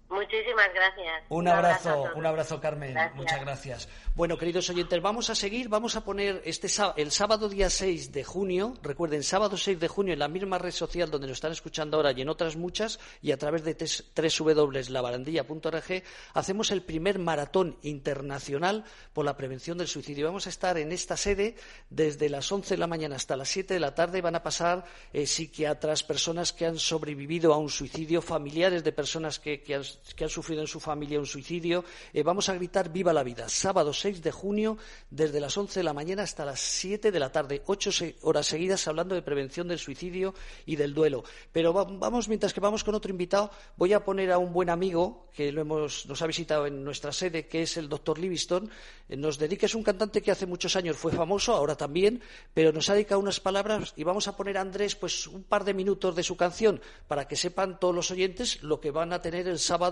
Muchísimas 0.09 0.67
gracias. 0.73 1.23
Un 1.29 1.47
abrazo, 1.47 2.09
un 2.15 2.25
abrazo, 2.25 2.59
Carmen. 2.61 2.95
Muchas 3.15 3.41
gracias. 3.41 3.89
Bueno, 4.13 4.37
queridos 4.37 4.69
oyentes, 4.69 5.01
vamos 5.01 5.31
a 5.31 5.35
seguir, 5.35 5.67
vamos 5.67 5.95
a 5.95 6.03
poner 6.03 6.41
este 6.45 6.67
el 6.95 7.11
sábado 7.11 7.49
día 7.49 7.69
6 7.69 8.11
de 8.11 8.23
junio, 8.23 8.75
recuerden, 8.83 9.23
sábado 9.23 9.57
6 9.57 9.79
de 9.79 9.87
junio 9.87 10.13
en 10.13 10.19
la 10.19 10.27
misma 10.27 10.59
red 10.59 10.71
social 10.71 11.09
donde 11.09 11.27
nos 11.27 11.37
están 11.37 11.51
escuchando 11.51 11.97
ahora 11.97 12.11
y 12.11 12.21
en 12.21 12.29
otras 12.29 12.55
muchas, 12.55 12.99
y 13.21 13.31
a 13.31 13.37
través 13.37 13.63
de 13.63 13.75
www.labarandilla.org, 13.75 16.03
hacemos 16.33 16.71
el 16.71 16.83
primer 16.83 17.17
maratón 17.17 17.77
internacional 17.81 18.83
por 19.11 19.25
la 19.25 19.35
prevención 19.35 19.77
del 19.77 19.87
suicidio. 19.87 20.27
Vamos 20.27 20.45
a 20.45 20.49
estar 20.49 20.77
en 20.77 20.91
esta 20.91 21.17
sede 21.17 21.55
desde 21.89 22.29
las 22.29 22.51
11 22.51 22.75
de 22.75 22.79
la 22.79 22.87
mañana 22.87 23.15
hasta 23.15 23.35
las 23.35 23.49
7 23.49 23.73
de 23.73 23.79
la 23.79 23.95
tarde. 23.95 24.21
Van 24.21 24.35
a 24.35 24.43
pasar 24.43 24.85
eh, 25.13 25.25
psiquiatras, 25.25 26.03
personas 26.03 26.53
que 26.53 26.67
han 26.67 26.77
sobrevivido 26.77 27.53
a 27.53 27.57
un 27.57 27.69
suicidio, 27.69 28.21
familiares 28.21 28.83
de 28.83 28.91
personas 28.91 29.39
que, 29.39 29.63
que 29.63 29.75
han 29.75 29.94
que 30.15 30.23
han 30.23 30.29
sufrido 30.29 30.61
en 30.61 30.67
su 30.67 30.79
familia 30.79 31.19
un 31.19 31.25
suicidio. 31.25 31.83
Eh, 32.13 32.23
vamos 32.23 32.49
a 32.49 32.53
gritar 32.53 32.91
Viva 32.91 33.13
la 33.13 33.23
vida. 33.23 33.49
Sábado 33.49 33.93
6 33.93 34.21
de 34.21 34.31
junio, 34.31 34.77
desde 35.09 35.39
las 35.39 35.57
11 35.57 35.79
de 35.79 35.83
la 35.83 35.93
mañana 35.93 36.23
hasta 36.23 36.45
las 36.45 36.59
7 36.59 37.11
de 37.11 37.19
la 37.19 37.31
tarde. 37.31 37.61
Ocho 37.65 37.91
horas 38.21 38.47
seguidas 38.47 38.87
hablando 38.87 39.15
de 39.15 39.21
prevención 39.21 39.67
del 39.67 39.79
suicidio 39.79 40.33
y 40.65 40.75
del 40.75 40.93
duelo. 40.93 41.23
Pero 41.51 41.73
vamos, 41.73 42.27
mientras 42.27 42.53
que 42.53 42.59
vamos 42.59 42.83
con 42.83 42.95
otro 42.95 43.11
invitado, 43.11 43.51
voy 43.77 43.93
a 43.93 44.03
poner 44.03 44.31
a 44.31 44.37
un 44.37 44.53
buen 44.53 44.69
amigo 44.69 45.29
que 45.35 45.51
lo 45.51 45.61
hemos, 45.61 46.05
nos 46.05 46.21
ha 46.21 46.27
visitado 46.27 46.65
en 46.65 46.83
nuestra 46.83 47.11
sede, 47.11 47.47
que 47.47 47.63
es 47.63 47.77
el 47.77 47.89
doctor 47.89 48.17
Livingston. 48.17 48.69
Eh, 49.09 49.17
nos 49.17 49.37
dedica, 49.37 49.65
es 49.65 49.75
un 49.75 49.83
cantante 49.83 50.21
que 50.21 50.31
hace 50.31 50.45
muchos 50.45 50.75
años 50.75 50.97
fue 50.97 51.11
famoso, 51.11 51.53
ahora 51.53 51.75
también, 51.75 52.21
pero 52.53 52.71
nos 52.71 52.89
ha 52.89 52.93
dedicado 52.93 53.19
unas 53.19 53.39
palabras 53.39 53.93
y 53.95 54.03
vamos 54.03 54.27
a 54.27 54.37
poner 54.37 54.57
a 54.57 54.61
Andrés 54.61 54.95
pues 54.95 55.27
un 55.27 55.43
par 55.43 55.63
de 55.63 55.73
minutos 55.73 56.15
de 56.15 56.23
su 56.23 56.37
canción 56.37 56.81
para 57.07 57.27
que 57.27 57.35
sepan 57.35 57.79
todos 57.79 57.93
los 57.93 58.11
oyentes 58.11 58.63
lo 58.63 58.79
que 58.79 58.91
van 58.91 59.13
a 59.13 59.21
tener 59.21 59.47
el 59.47 59.59
sábado 59.59 59.84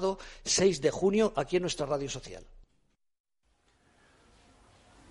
6 0.44 0.82
de 0.82 0.92
junio 0.92 1.34
aquí 1.36 1.58
en 1.58 1.64
nuestra 1.64 1.86
radio 1.86 2.10
social. 2.10 2.44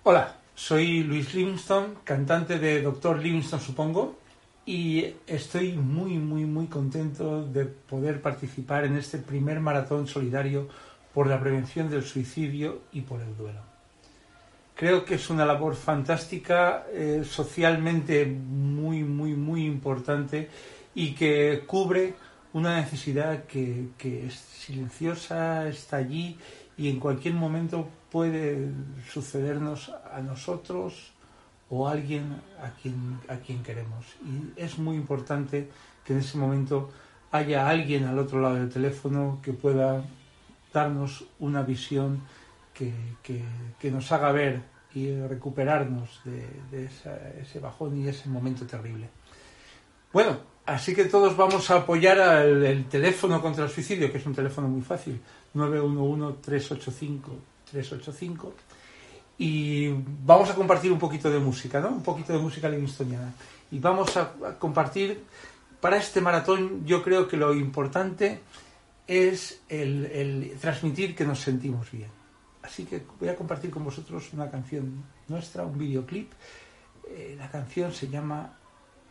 Hola, 0.03 0.35
soy 0.55 1.03
Luis 1.03 1.33
Livingston, 1.33 1.99
cantante 2.03 2.59
de 2.59 2.81
Doctor 2.81 3.19
Livingston, 3.19 3.59
supongo, 3.59 4.17
y 4.65 5.15
estoy 5.27 5.73
muy, 5.73 6.17
muy, 6.17 6.45
muy 6.45 6.67
contento 6.67 7.45
de 7.45 7.65
poder 7.65 8.21
participar 8.21 8.85
en 8.85 8.97
este 8.97 9.17
primer 9.17 9.59
maratón 9.59 10.07
solidario 10.07 10.67
por 11.13 11.27
la 11.27 11.39
prevención 11.39 11.89
del 11.89 12.03
suicidio 12.03 12.81
y 12.91 13.01
por 13.01 13.21
el 13.21 13.35
duelo. 13.37 13.61
Creo 14.75 15.05
que 15.05 15.15
es 15.15 15.29
una 15.29 15.45
labor 15.45 15.75
fantástica, 15.75 16.87
eh, 16.91 17.23
socialmente 17.23 18.25
muy, 18.25 19.03
muy, 19.03 19.35
muy 19.35 19.65
importante 19.65 20.49
y 20.95 21.13
que 21.13 21.63
cubre 21.67 22.15
una 22.53 22.79
necesidad 22.79 23.45
que, 23.45 23.89
es 23.99 24.35
silenciosa, 24.35 25.67
está 25.67 25.97
allí 25.97 26.37
y 26.77 26.89
en 26.89 26.99
cualquier 26.99 27.33
momento 27.33 27.89
puede 28.11 28.69
sucedernos 29.11 29.91
a 30.11 30.21
nosotros 30.21 31.11
o 31.69 31.87
a 31.87 31.91
alguien 31.91 32.41
a 32.61 32.69
quien, 32.79 33.19
a 33.27 33.37
quien 33.37 33.63
queremos. 33.63 34.05
Y 34.23 34.59
es 34.59 34.77
muy 34.77 34.95
importante 34.95 35.69
que 36.05 36.13
en 36.13 36.19
ese 36.19 36.37
momento 36.37 36.91
haya 37.31 37.67
alguien 37.67 38.05
al 38.05 38.19
otro 38.19 38.39
lado 38.39 38.55
del 38.55 38.69
teléfono 38.69 39.39
que 39.41 39.53
pueda 39.53 40.03
darnos 40.71 41.25
una 41.39 41.63
visión 41.63 42.21
que, 42.73 42.93
nos 43.91 44.11
haga 44.11 44.31
ver 44.31 44.61
y 44.93 45.15
recuperarnos 45.15 46.21
de, 46.25 46.85
ese 46.85 47.59
bajón 47.59 47.97
y 47.97 48.07
ese 48.07 48.29
momento 48.29 48.65
terrible. 48.65 49.09
Bueno, 50.11 50.52
Así 50.65 50.95
que 50.95 51.03
todos 51.05 51.35
vamos 51.35 51.69
a 51.71 51.77
apoyar 51.77 52.21
al 52.21 52.63
el 52.65 52.85
teléfono 52.85 53.41
contra 53.41 53.65
el 53.65 53.69
suicidio, 53.69 54.09
que 54.11 54.17
es 54.17 54.25
un 54.25 54.33
teléfono 54.33 54.69
muy 54.69 54.81
fácil, 54.81 55.19
911-385-385. 55.55 58.51
Y 59.39 59.89
vamos 60.25 60.49
a 60.49 60.55
compartir 60.55 60.89
un 60.91 60.99
poquito 60.99 61.29
de 61.29 61.39
música, 61.39 61.81
¿no? 61.81 61.89
Un 61.89 62.03
poquito 62.03 62.31
de 62.31 62.39
música 62.39 62.69
livingstoniana. 62.69 63.33
Y 63.71 63.79
vamos 63.79 64.15
a, 64.15 64.31
compartir, 64.57 65.25
para 65.81 65.97
este 65.97 66.21
maratón 66.21 66.85
yo 66.85 67.03
creo 67.03 67.27
que 67.27 67.35
lo 67.35 67.53
importante 67.53 68.39
es 69.05 69.61
el, 69.67 70.55
transmitir 70.61 71.13
que 71.13 71.25
nos 71.25 71.41
sentimos 71.41 71.91
bien. 71.91 72.07
Así 72.61 72.85
que 72.85 73.03
voy 73.19 73.27
a 73.27 73.35
compartir 73.35 73.69
con 73.69 73.83
vosotros 73.83 74.31
una 74.31 74.49
canción 74.49 75.03
nuestra, 75.27 75.65
un 75.65 75.77
videoclip. 75.77 76.31
Eh, 77.09 77.35
la 77.37 77.51
canción 77.51 77.91
se 77.91 78.07
llama 78.07 78.59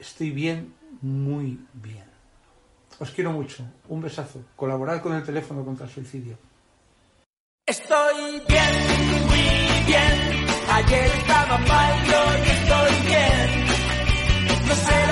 Estoy 0.03 0.31
bien 0.31 0.75
muy 1.01 1.61
bien. 1.75 2.05
Os 2.99 3.13
quiero 3.13 3.31
mucho. 3.31 3.65
Un 3.89 4.03
besazo. 4.03 4.41
Colaborad 4.57 5.01
con 5.01 5.15
el 5.15 5.23
teléfono 5.23 5.65
contra 5.65 5.87
el 5.87 5.93
suicidio. 5.93 6.37
Estoy 7.65 8.43
bien, 8.49 8.73
muy 9.29 9.87
bien. 9.87 10.47
Ayer 10.73 11.07
estaba 11.07 11.57
mal 11.57 11.99
hoy 12.21 12.41
estoy 12.57 12.95
bien. 13.07 13.49
No 14.67 14.75
sé 14.75 15.12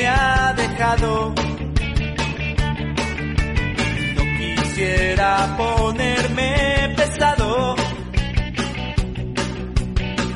me 0.00 0.06
ha 0.08 0.54
dejado. 0.54 1.34
quisiera 4.38 5.56
ponerme 5.58 6.94
pesado. 6.96 7.76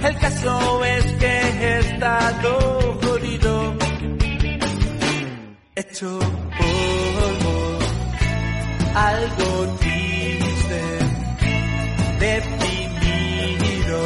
El 0.02 0.16
caso 0.18 0.84
es 0.84 1.04
que 1.20 1.34
he 1.62 1.78
estado 1.78 2.98
jodido, 3.02 3.74
hecho 5.76 6.18
polvo, 6.58 7.56
algo 8.94 9.48
triste, 9.80 10.80
deprimido. 12.26 14.00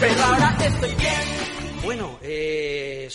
Pero 0.00 0.24
ahora 0.24 0.56
estoy 0.66 1.01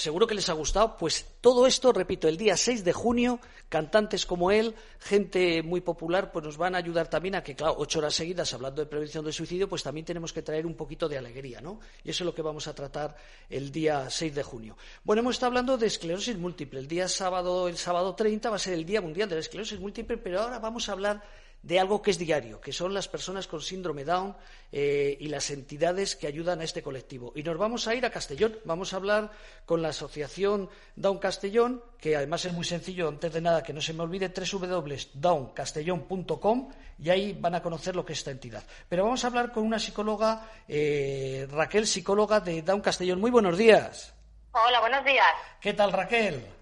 seguro 0.08 0.26
que 0.26 0.36
les 0.36 0.48
ha 0.48 0.54
gustado. 0.54 0.96
Pues 0.96 1.26
todo 1.42 1.68
esto, 1.68 1.92
repito, 1.92 2.30
el 2.30 2.38
día 2.38 2.56
6 2.56 2.86
de 2.86 2.94
junio, 2.94 3.42
cantantes 3.68 4.26
como 4.26 4.52
él, 4.52 4.74
gente 5.00 5.62
muy 5.64 5.82
popular, 5.82 6.32
pues 6.32 6.46
nos 6.46 6.56
van 6.56 6.76
a 6.76 6.78
ayudar 6.78 7.10
también 7.10 7.36
a 7.36 7.44
que, 7.44 7.58
claro, 7.58 7.76
ocho 7.78 8.00
horas 8.00 8.16
seguidas 8.16 8.54
hablando 8.54 8.82
de 8.82 8.86
prevención 8.86 9.26
del 9.26 9.34
suicidio, 9.34 9.68
pues 9.68 9.84
también 9.84 10.06
tenemos 10.06 10.32
que 10.32 10.42
traer 10.42 10.66
un 10.66 10.76
poquito 10.76 11.10
de 11.10 11.18
alegría, 11.18 11.60
¿no? 11.60 11.82
Y 12.06 12.12
eso 12.12 12.24
es 12.24 12.26
lo 12.26 12.34
que 12.34 12.42
vamos 12.42 12.70
a 12.70 12.74
tratar 12.74 13.18
el 13.50 13.70
día 13.70 14.10
6 14.10 14.34
de 14.34 14.44
junio. 14.44 14.78
Bueno, 15.04 15.20
hemos 15.20 15.36
estado 15.36 15.50
hablando 15.50 15.78
de 15.78 15.88
esclerosis 15.88 16.38
múltiple. 16.38 16.80
El 16.80 16.88
día 16.88 17.10
sábado, 17.10 17.68
el 17.68 17.76
sábado 17.76 18.16
30 18.16 18.50
va 18.50 18.56
a 18.56 18.60
ser 18.60 18.76
el 18.76 18.86
Día 18.86 19.02
Mundial 19.02 19.28
de 19.28 19.36
la 19.36 19.42
Esclerosis 19.42 19.78
Múltiple, 19.78 20.20
pero 20.20 20.40
ahora 20.40 20.60
vamos 20.60 20.88
a 20.88 20.94
hablar 20.94 21.22
de 21.62 21.80
algo 21.80 22.02
que 22.02 22.12
es 22.12 22.18
diario, 22.18 22.62
que 22.62 22.72
son 22.72 22.94
las 22.94 23.08
personas 23.08 23.48
con 23.48 23.62
síndrome 23.62 24.06
Down 24.06 24.36
eh, 24.72 25.18
y 25.20 25.28
las 25.28 25.50
entidades 25.50 26.16
que 26.16 26.28
ayudan 26.28 26.62
a 26.62 26.64
este 26.64 26.82
colectivo. 26.82 27.34
Y 27.36 27.44
nos 27.44 27.58
vamos 27.58 27.88
a 27.88 27.96
ir 27.96 28.06
a 28.06 28.10
Castellón, 28.10 28.58
vamos 28.64 28.94
a 28.94 28.98
hablar 28.98 29.32
con 29.66 29.82
la 29.82 29.90
Asociación 29.90 30.70
Down 30.96 31.18
Castellón, 31.18 31.84
que 32.00 32.16
además 32.16 32.46
es 32.46 32.54
muy 32.54 32.64
sencillo, 32.64 33.10
antes 33.10 33.34
de 33.34 33.42
nada, 33.42 33.64
que 33.64 33.74
no 33.74 33.82
se 33.82 33.94
me 33.94 34.04
olvide, 34.04 34.30
www.downcastellón.com 34.30 36.70
y 37.00 37.10
ahí 37.10 37.34
van 37.34 37.56
a 37.56 37.62
conocer 37.62 37.96
lo 37.96 38.06
que 38.06 38.14
es 38.14 38.20
esta 38.20 38.32
entidad. 38.32 38.64
Pero 38.88 39.04
vamos 39.04 39.24
a 39.24 39.28
hablar 39.28 39.52
con 39.52 39.64
una 39.64 39.80
psicóloga, 39.80 40.50
eh, 40.68 41.48
Raquel, 41.52 41.86
psicóloga 41.86 42.40
de 42.40 42.62
Down 42.62 42.82
Castellón. 42.82 43.20
Muy 43.20 43.32
buenos 43.32 43.58
días. 43.58 44.14
Hola, 44.52 44.80
buenos 44.80 45.04
días. 45.06 45.28
¿Qué 45.62 45.74
tal, 45.74 45.92
Raquel? 45.92 46.57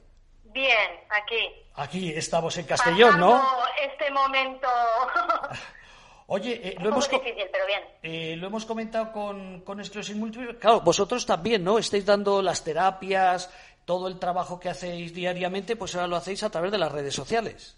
Bien, 0.55 1.01
aquí. 1.09 1.53
Aquí 1.75 2.13
estamos 2.15 2.57
en 2.57 2.65
Castellón, 2.65 3.19
¿no? 3.19 3.31
Pasando 3.31 3.65
este 3.83 4.09
momento 4.11 4.67
Oye, 6.27 6.61
eh, 6.69 6.75
lo, 6.79 6.89
hemos 6.89 7.07
poco 7.07 7.19
co- 7.19 7.25
difícil, 7.25 7.49
pero 7.51 7.65
bien. 7.67 7.83
eh, 8.01 8.35
lo 8.37 8.47
hemos 8.47 8.65
comentado 8.65 9.11
con, 9.11 9.61
con 9.61 9.79
esclerosis 9.81 10.15
múltiple. 10.15 10.57
Claro, 10.57 10.79
vosotros 10.81 11.25
también, 11.25 11.63
¿no? 11.63 11.77
Estáis 11.77 12.05
dando 12.05 12.41
las 12.41 12.63
terapias, 12.63 13.51
todo 13.85 14.07
el 14.07 14.17
trabajo 14.17 14.59
que 14.59 14.69
hacéis 14.69 15.13
diariamente, 15.13 15.75
pues 15.75 15.93
ahora 15.93 16.07
lo 16.07 16.15
hacéis 16.15 16.41
a 16.43 16.49
través 16.49 16.71
de 16.71 16.77
las 16.79 16.91
redes 16.91 17.13
sociales. 17.13 17.77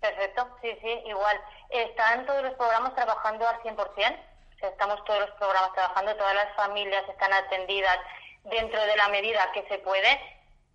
Perfecto, 0.00 0.48
sí, 0.62 0.70
sí, 0.80 0.88
igual. 1.06 1.38
Están 1.70 2.24
todos 2.24 2.42
los 2.44 2.54
programas 2.54 2.94
trabajando 2.94 3.46
al 3.46 3.60
100%. 3.62 3.76
O 3.76 4.58
sea, 4.58 4.68
estamos 4.70 5.04
todos 5.04 5.20
los 5.20 5.30
programas 5.32 5.72
trabajando, 5.74 6.14
todas 6.16 6.34
las 6.36 6.54
familias 6.56 7.04
están 7.08 7.32
atendidas 7.32 7.98
dentro 8.44 8.80
de 8.80 8.96
la 8.96 9.08
medida 9.08 9.50
que 9.52 9.64
se 9.68 9.78
puede, 9.78 10.18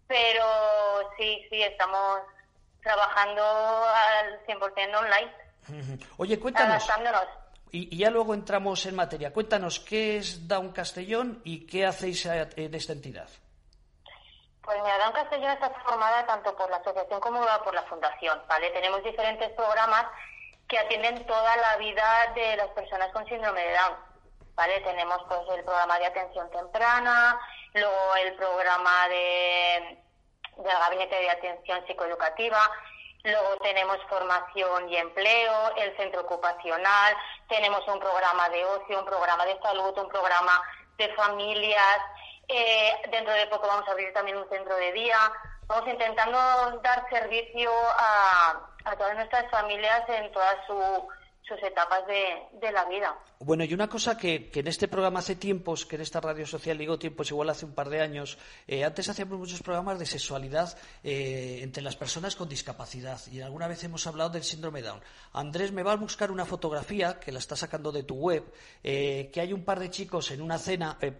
pero 0.08 0.46
sí, 1.18 1.46
sí, 1.50 1.62
estamos 1.62 2.22
trabajando 2.82 3.44
al 3.44 4.46
100% 4.46 4.98
online, 4.98 5.32
Oye, 6.18 6.40
cuéntanos, 6.40 6.88
y, 7.72 7.94
y 7.94 8.00
ya 8.00 8.10
luego 8.10 8.34
entramos 8.34 8.86
en 8.86 8.96
materia, 8.96 9.34
cuéntanos 9.34 9.80
qué 9.80 10.18
es 10.18 10.48
Down 10.48 10.72
Castellón 10.72 11.42
y 11.44 11.68
qué 11.68 11.86
hacéis 11.86 12.26
eh, 12.26 12.46
de 12.56 12.78
esta 12.78 12.94
entidad. 12.94 13.28
Pues 14.62 14.78
mira, 14.82 14.98
Down 14.98 15.14
Castellón 15.14 15.52
está 15.52 15.70
formada 15.86 16.26
tanto 16.26 16.56
por 16.56 16.70
la 16.70 16.78
asociación 16.78 17.20
como 17.20 17.42
por 17.64 17.74
la 17.74 17.84
fundación, 17.84 18.42
¿vale? 18.48 18.70
Tenemos 18.72 19.04
diferentes 19.04 19.52
programas 19.52 20.06
que 20.68 20.78
atienden 20.78 21.26
toda 21.26 21.56
la 21.58 21.78
vida 21.78 22.32
de 22.36 22.58
las 22.58 22.68
personas 22.70 23.12
con 23.12 23.26
síndrome 23.26 23.62
de 23.62 23.74
Down, 23.74 23.96
¿vale? 24.56 24.80
Tenemos 24.82 25.20
pues 25.28 25.42
el 25.58 25.64
programa 25.64 26.00
de 26.00 26.06
atención 26.06 26.50
temprana, 26.52 27.40
luego 27.80 28.16
el 28.16 28.34
programa 28.36 29.08
de 29.10 30.04
del 30.58 30.78
gabinete 30.80 31.16
de 31.16 31.30
atención 31.30 31.86
psicoeducativa, 31.86 32.60
luego 33.24 33.58
tenemos 33.58 33.98
formación 34.10 34.90
y 34.90 34.98
empleo, 34.98 35.76
el 35.76 35.96
centro 35.98 36.22
ocupacional, 36.22 37.16
tenemos 37.48 37.88
un 37.88 38.00
programa 38.00 38.50
de 38.50 38.66
ocio, 38.66 39.00
un 39.00 39.06
programa 39.06 39.46
de 39.46 39.60
salud, 39.62 39.96
un 39.98 40.10
programa 40.10 40.60
de 40.98 41.14
familias, 41.14 42.00
eh, 42.48 42.92
dentro 43.12 43.34
de 43.34 43.46
poco 43.48 43.68
vamos 43.68 43.88
a 43.88 43.92
abrir 43.92 44.12
también 44.14 44.38
un 44.38 44.50
centro 44.50 44.76
de 44.78 44.92
día. 44.94 45.18
Vamos 45.68 45.88
intentando 45.88 46.40
dar 46.82 47.08
servicio 47.10 47.72
a, 48.00 48.60
a 48.86 48.96
todas 48.96 49.16
nuestras 49.16 49.52
familias 49.52 50.10
en 50.10 50.32
todas 50.32 50.56
su- 50.66 51.08
sus 51.48 51.62
etapas 51.64 52.06
de, 52.08 52.60
de 52.60 52.72
la 52.72 52.86
vida. 52.86 53.18
Bueno, 53.40 53.64
y 53.64 53.74
una 53.74 53.88
cosa 53.88 54.18
que, 54.18 54.50
que 54.50 54.60
en 54.62 54.68
este 54.68 54.88
programa 54.88 55.20
hace 55.20 55.36
tiempos, 55.36 55.86
que 55.86 55.96
en 55.96 56.02
esta 56.02 56.20
radio 56.20 56.46
social 56.46 56.78
digo 56.78 56.98
tiempos, 57.00 57.30
igual 57.30 57.50
hace 57.50 57.66
un 57.66 57.74
par 57.74 57.90
de 57.90 58.02
años, 58.02 58.38
eh, 58.68 58.84
antes 58.84 59.08
hacíamos 59.10 59.38
muchos 59.38 59.62
programas 59.62 60.00
de 60.00 60.06
sexualidad 60.06 60.78
eh, 61.04 61.60
entre 61.62 61.84
las 61.84 61.96
personas 61.96 62.36
con 62.36 62.50
discapacidad 62.50 63.20
y 63.32 63.42
alguna 63.42 63.68
vez 63.68 63.84
hemos 63.84 64.08
hablado 64.08 64.32
del 64.32 64.44
síndrome 64.44 64.82
Down. 64.82 65.02
Andrés 65.34 65.72
me 65.72 65.84
va 65.84 65.94
a 65.94 65.96
buscar 65.96 66.32
una 66.32 66.46
fotografía 66.46 67.20
que 67.20 67.32
la 67.32 67.40
está 67.40 67.56
sacando 67.56 67.92
de 67.92 68.04
tu 68.04 68.16
web, 68.16 68.44
eh, 68.84 69.30
que 69.32 69.40
hay 69.40 69.54
un 69.54 69.64
par 69.64 69.80
de 69.80 69.90
chicos 69.90 70.32
en 70.32 70.42
una 70.42 70.58
cena, 70.58 70.98
eh, 71.02 71.14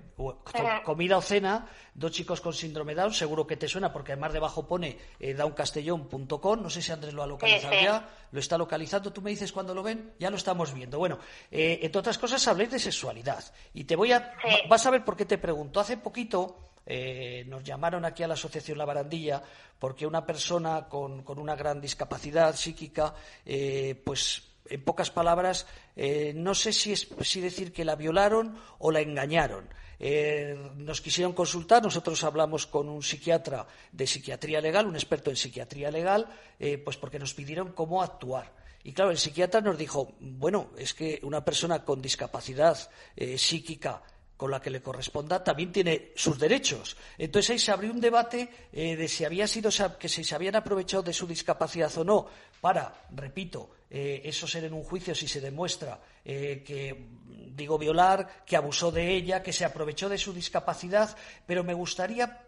comida 0.84 1.18
o 1.18 1.22
cena, 1.22 1.68
dos 1.94 2.12
chicos 2.12 2.42
con 2.42 2.54
síndrome 2.54 2.96
Down, 2.96 3.14
seguro 3.14 3.46
que 3.46 3.58
te 3.58 3.68
suena 3.68 3.94
porque 3.94 4.14
además 4.14 4.34
debajo 4.34 4.68
pone 4.68 4.98
downcastellón.com, 5.20 6.62
no 6.62 6.70
sé 6.70 6.82
si 6.82 6.92
Andrés 6.92 7.14
lo 7.14 7.24
ha 7.24 7.28
localizado 7.28 7.74
sí. 7.74 7.84
ya, 7.84 8.10
lo 8.32 8.40
está 8.40 8.58
localizando, 8.58 9.14
tú 9.14 9.22
me 9.22 9.30
dices 9.30 9.52
cuando 9.52 9.74
lo 9.74 9.84
ven, 9.84 10.14
ya 10.20 10.30
lo 10.30 10.38
estamos 10.38 10.74
viendo. 10.74 10.98
Bueno, 11.00 11.20
eh, 11.52 11.80
entre 11.82 12.00
otras 12.00 12.18
cosas 12.18 12.48
habléis 12.48 12.72
de 12.72 12.80
sexualidad 12.80 13.44
y 13.74 13.84
te 13.86 13.96
voy 13.96 14.12
a, 14.12 14.34
Sí. 14.42 14.56
vas 14.70 14.86
a 14.86 14.92
ver 14.92 15.04
por 15.06 15.16
qué 15.16 15.26
te 15.26 15.38
pregunto. 15.38 15.80
Hace 15.80 15.98
poquito 15.98 16.72
eh, 16.86 17.44
nos 17.48 17.64
llamaron 17.64 18.06
aquí 18.06 18.24
a 18.24 18.28
la 18.28 18.36
Asociación 18.36 18.78
La 18.78 18.86
Barandilla 18.86 19.42
porque 19.78 20.08
una 20.08 20.26
persona 20.26 20.88
con, 20.88 21.24
con 21.24 21.38
una 21.40 21.56
gran 21.56 21.80
discapacidad 21.82 22.56
psíquica, 22.56 23.14
eh, 23.46 24.02
pues 24.06 24.44
en 24.70 24.84
pocas 24.84 25.10
palabras, 25.12 25.66
eh, 25.96 26.34
no 26.36 26.54
sé 26.54 26.74
si, 26.74 26.92
es, 26.92 27.08
si 27.22 27.40
decir 27.42 27.72
que 27.72 27.86
la 27.86 27.96
violaron 27.96 28.58
o 28.80 28.92
la 28.92 29.00
engañaron. 29.02 29.70
Eh, 30.00 30.56
nos 30.76 31.02
quisieron 31.02 31.34
consultar, 31.34 31.82
nosotros 31.82 32.24
hablamos 32.24 32.68
con 32.68 32.88
un 32.90 33.02
psiquiatra 33.02 33.66
de 33.92 34.06
psiquiatría 34.06 34.62
legal, 34.62 34.86
un 34.86 34.96
experto 34.96 35.30
en 35.30 35.36
psiquiatría 35.38 35.90
legal, 35.90 36.28
eh, 36.60 36.78
pues 36.78 36.98
porque 36.98 37.18
nos 37.18 37.34
pidieron 37.34 37.72
cómo 37.72 38.04
actuar. 38.04 38.52
Y 38.88 38.94
claro, 38.94 39.12
el 39.12 39.18
psiquiatra 39.18 39.60
nos 39.60 39.78
dijo, 39.78 40.16
bueno, 40.22 40.70
es 40.78 40.94
que 40.94 41.20
una 41.24 41.44
persona 41.44 41.84
con 41.84 42.02
discapacidad 42.02 42.90
eh, 43.18 43.38
psíquica 43.38 44.02
con 44.38 44.50
la 44.50 44.62
que 44.62 44.70
le 44.70 44.82
corresponda 44.82 45.44
también 45.44 45.74
tiene 45.74 46.14
sus 46.16 46.40
derechos. 46.40 46.96
Entonces 47.18 47.50
ahí 47.50 47.60
se 47.60 47.74
abrió 47.74 47.92
un 47.92 48.00
debate 48.00 48.50
eh, 48.72 48.96
de 48.96 49.10
si 49.10 49.26
había 49.26 49.46
sido 49.46 49.70
que 50.00 50.08
si 50.08 50.24
se 50.24 50.36
habían 50.36 50.56
aprovechado 50.56 51.04
de 51.04 51.12
su 51.12 51.28
discapacidad 51.28 51.92
o 51.98 52.06
no 52.06 52.28
para, 52.62 53.08
repito, 53.10 53.72
eh, 53.90 54.22
eso 54.24 54.48
ser 54.48 54.64
en 54.64 54.74
un 54.74 54.84
juicio 54.84 55.14
si 55.14 55.28
se 55.28 55.42
demuestra 55.42 56.00
que 56.24 57.10
digo 57.56 57.78
violar, 57.78 58.46
que 58.46 58.56
abusó 58.56 58.92
de 58.92 59.16
ella, 59.16 59.44
que 59.44 59.52
se 59.52 59.66
aprovechó 59.66 60.08
de 60.08 60.18
su 60.18 60.32
discapacidad, 60.32 61.14
pero 61.46 61.64
me 61.64 61.74
gustaría 61.74 62.47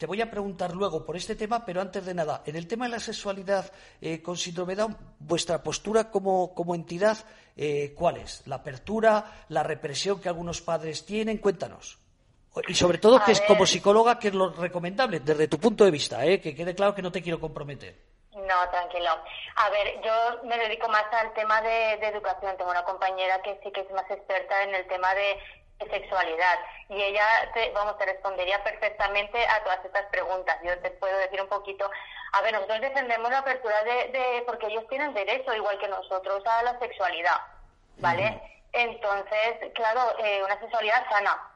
te 0.00 0.06
voy 0.06 0.22
a 0.22 0.30
preguntar 0.30 0.74
luego 0.74 1.04
por 1.04 1.14
este 1.14 1.36
tema, 1.36 1.62
pero 1.66 1.82
antes 1.82 2.06
de 2.06 2.14
nada, 2.14 2.40
en 2.46 2.56
el 2.56 2.66
tema 2.66 2.86
de 2.86 2.92
la 2.92 3.00
sexualidad 3.00 3.70
eh, 4.00 4.22
con 4.22 4.38
síndrome 4.38 4.74
Down, 4.74 4.96
vuestra 5.18 5.62
postura 5.62 6.10
como, 6.10 6.54
como 6.54 6.74
entidad, 6.74 7.18
eh, 7.54 7.92
¿cuál 7.94 8.16
es? 8.16 8.42
¿La 8.46 8.56
apertura, 8.56 9.44
la 9.50 9.62
represión 9.62 10.18
que 10.18 10.30
algunos 10.30 10.62
padres 10.62 11.04
tienen? 11.04 11.36
Cuéntanos. 11.36 11.98
Y 12.66 12.74
sobre 12.74 12.96
todo, 12.96 13.18
A 13.18 13.24
que 13.26 13.32
es 13.32 13.42
como 13.42 13.66
psicóloga, 13.66 14.18
que 14.18 14.28
es 14.28 14.34
lo 14.34 14.48
recomendable, 14.54 15.20
desde 15.20 15.48
tu 15.48 15.58
punto 15.58 15.84
de 15.84 15.90
vista, 15.90 16.24
eh, 16.24 16.40
que 16.40 16.54
quede 16.54 16.74
claro 16.74 16.94
que 16.94 17.02
no 17.02 17.12
te 17.12 17.20
quiero 17.20 17.38
comprometer. 17.38 17.94
No, 18.32 18.70
tranquilo. 18.70 19.10
A 19.56 19.68
ver, 19.68 20.00
yo 20.02 20.48
me 20.48 20.56
dedico 20.56 20.88
más 20.88 21.04
al 21.12 21.34
tema 21.34 21.60
de, 21.60 21.98
de 21.98 22.06
educación. 22.06 22.56
Tengo 22.56 22.70
una 22.70 22.84
compañera 22.84 23.42
que 23.42 23.60
sí 23.62 23.70
que 23.70 23.82
es 23.82 23.90
más 23.90 24.10
experta 24.10 24.62
en 24.62 24.74
el 24.74 24.86
tema 24.86 25.14
de 25.14 25.36
sexualidad 25.88 26.58
y 26.88 27.02
ella, 27.02 27.24
te, 27.54 27.70
vamos, 27.70 27.96
te 27.98 28.06
respondería 28.06 28.62
perfectamente 28.64 29.46
a 29.46 29.62
todas 29.62 29.84
estas 29.84 30.06
preguntas. 30.06 30.58
Yo 30.64 30.78
te 30.80 30.90
puedo 30.90 31.16
decir 31.18 31.40
un 31.40 31.48
poquito. 31.48 31.90
A 32.32 32.42
ver, 32.42 32.52
nosotros 32.52 32.80
defendemos 32.80 33.30
la 33.30 33.38
apertura 33.38 33.82
de, 33.84 34.08
de 34.08 34.42
porque 34.46 34.66
ellos 34.66 34.86
tienen 34.88 35.14
derecho, 35.14 35.54
igual 35.54 35.78
que 35.78 35.88
nosotros, 35.88 36.44
a 36.46 36.62
la 36.62 36.78
sexualidad, 36.78 37.40
¿vale? 37.98 38.40
Entonces, 38.72 39.72
claro, 39.74 40.00
eh, 40.18 40.42
una 40.44 40.58
sexualidad 40.60 41.08
sana, 41.08 41.50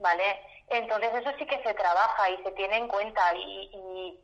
¿vale? 0.00 0.40
Entonces 0.68 1.10
eso 1.14 1.30
sí 1.38 1.46
que 1.46 1.62
se 1.62 1.74
trabaja 1.74 2.30
y 2.30 2.42
se 2.42 2.50
tiene 2.52 2.76
en 2.76 2.88
cuenta 2.88 3.34
y, 3.34 3.70
y 3.72 4.20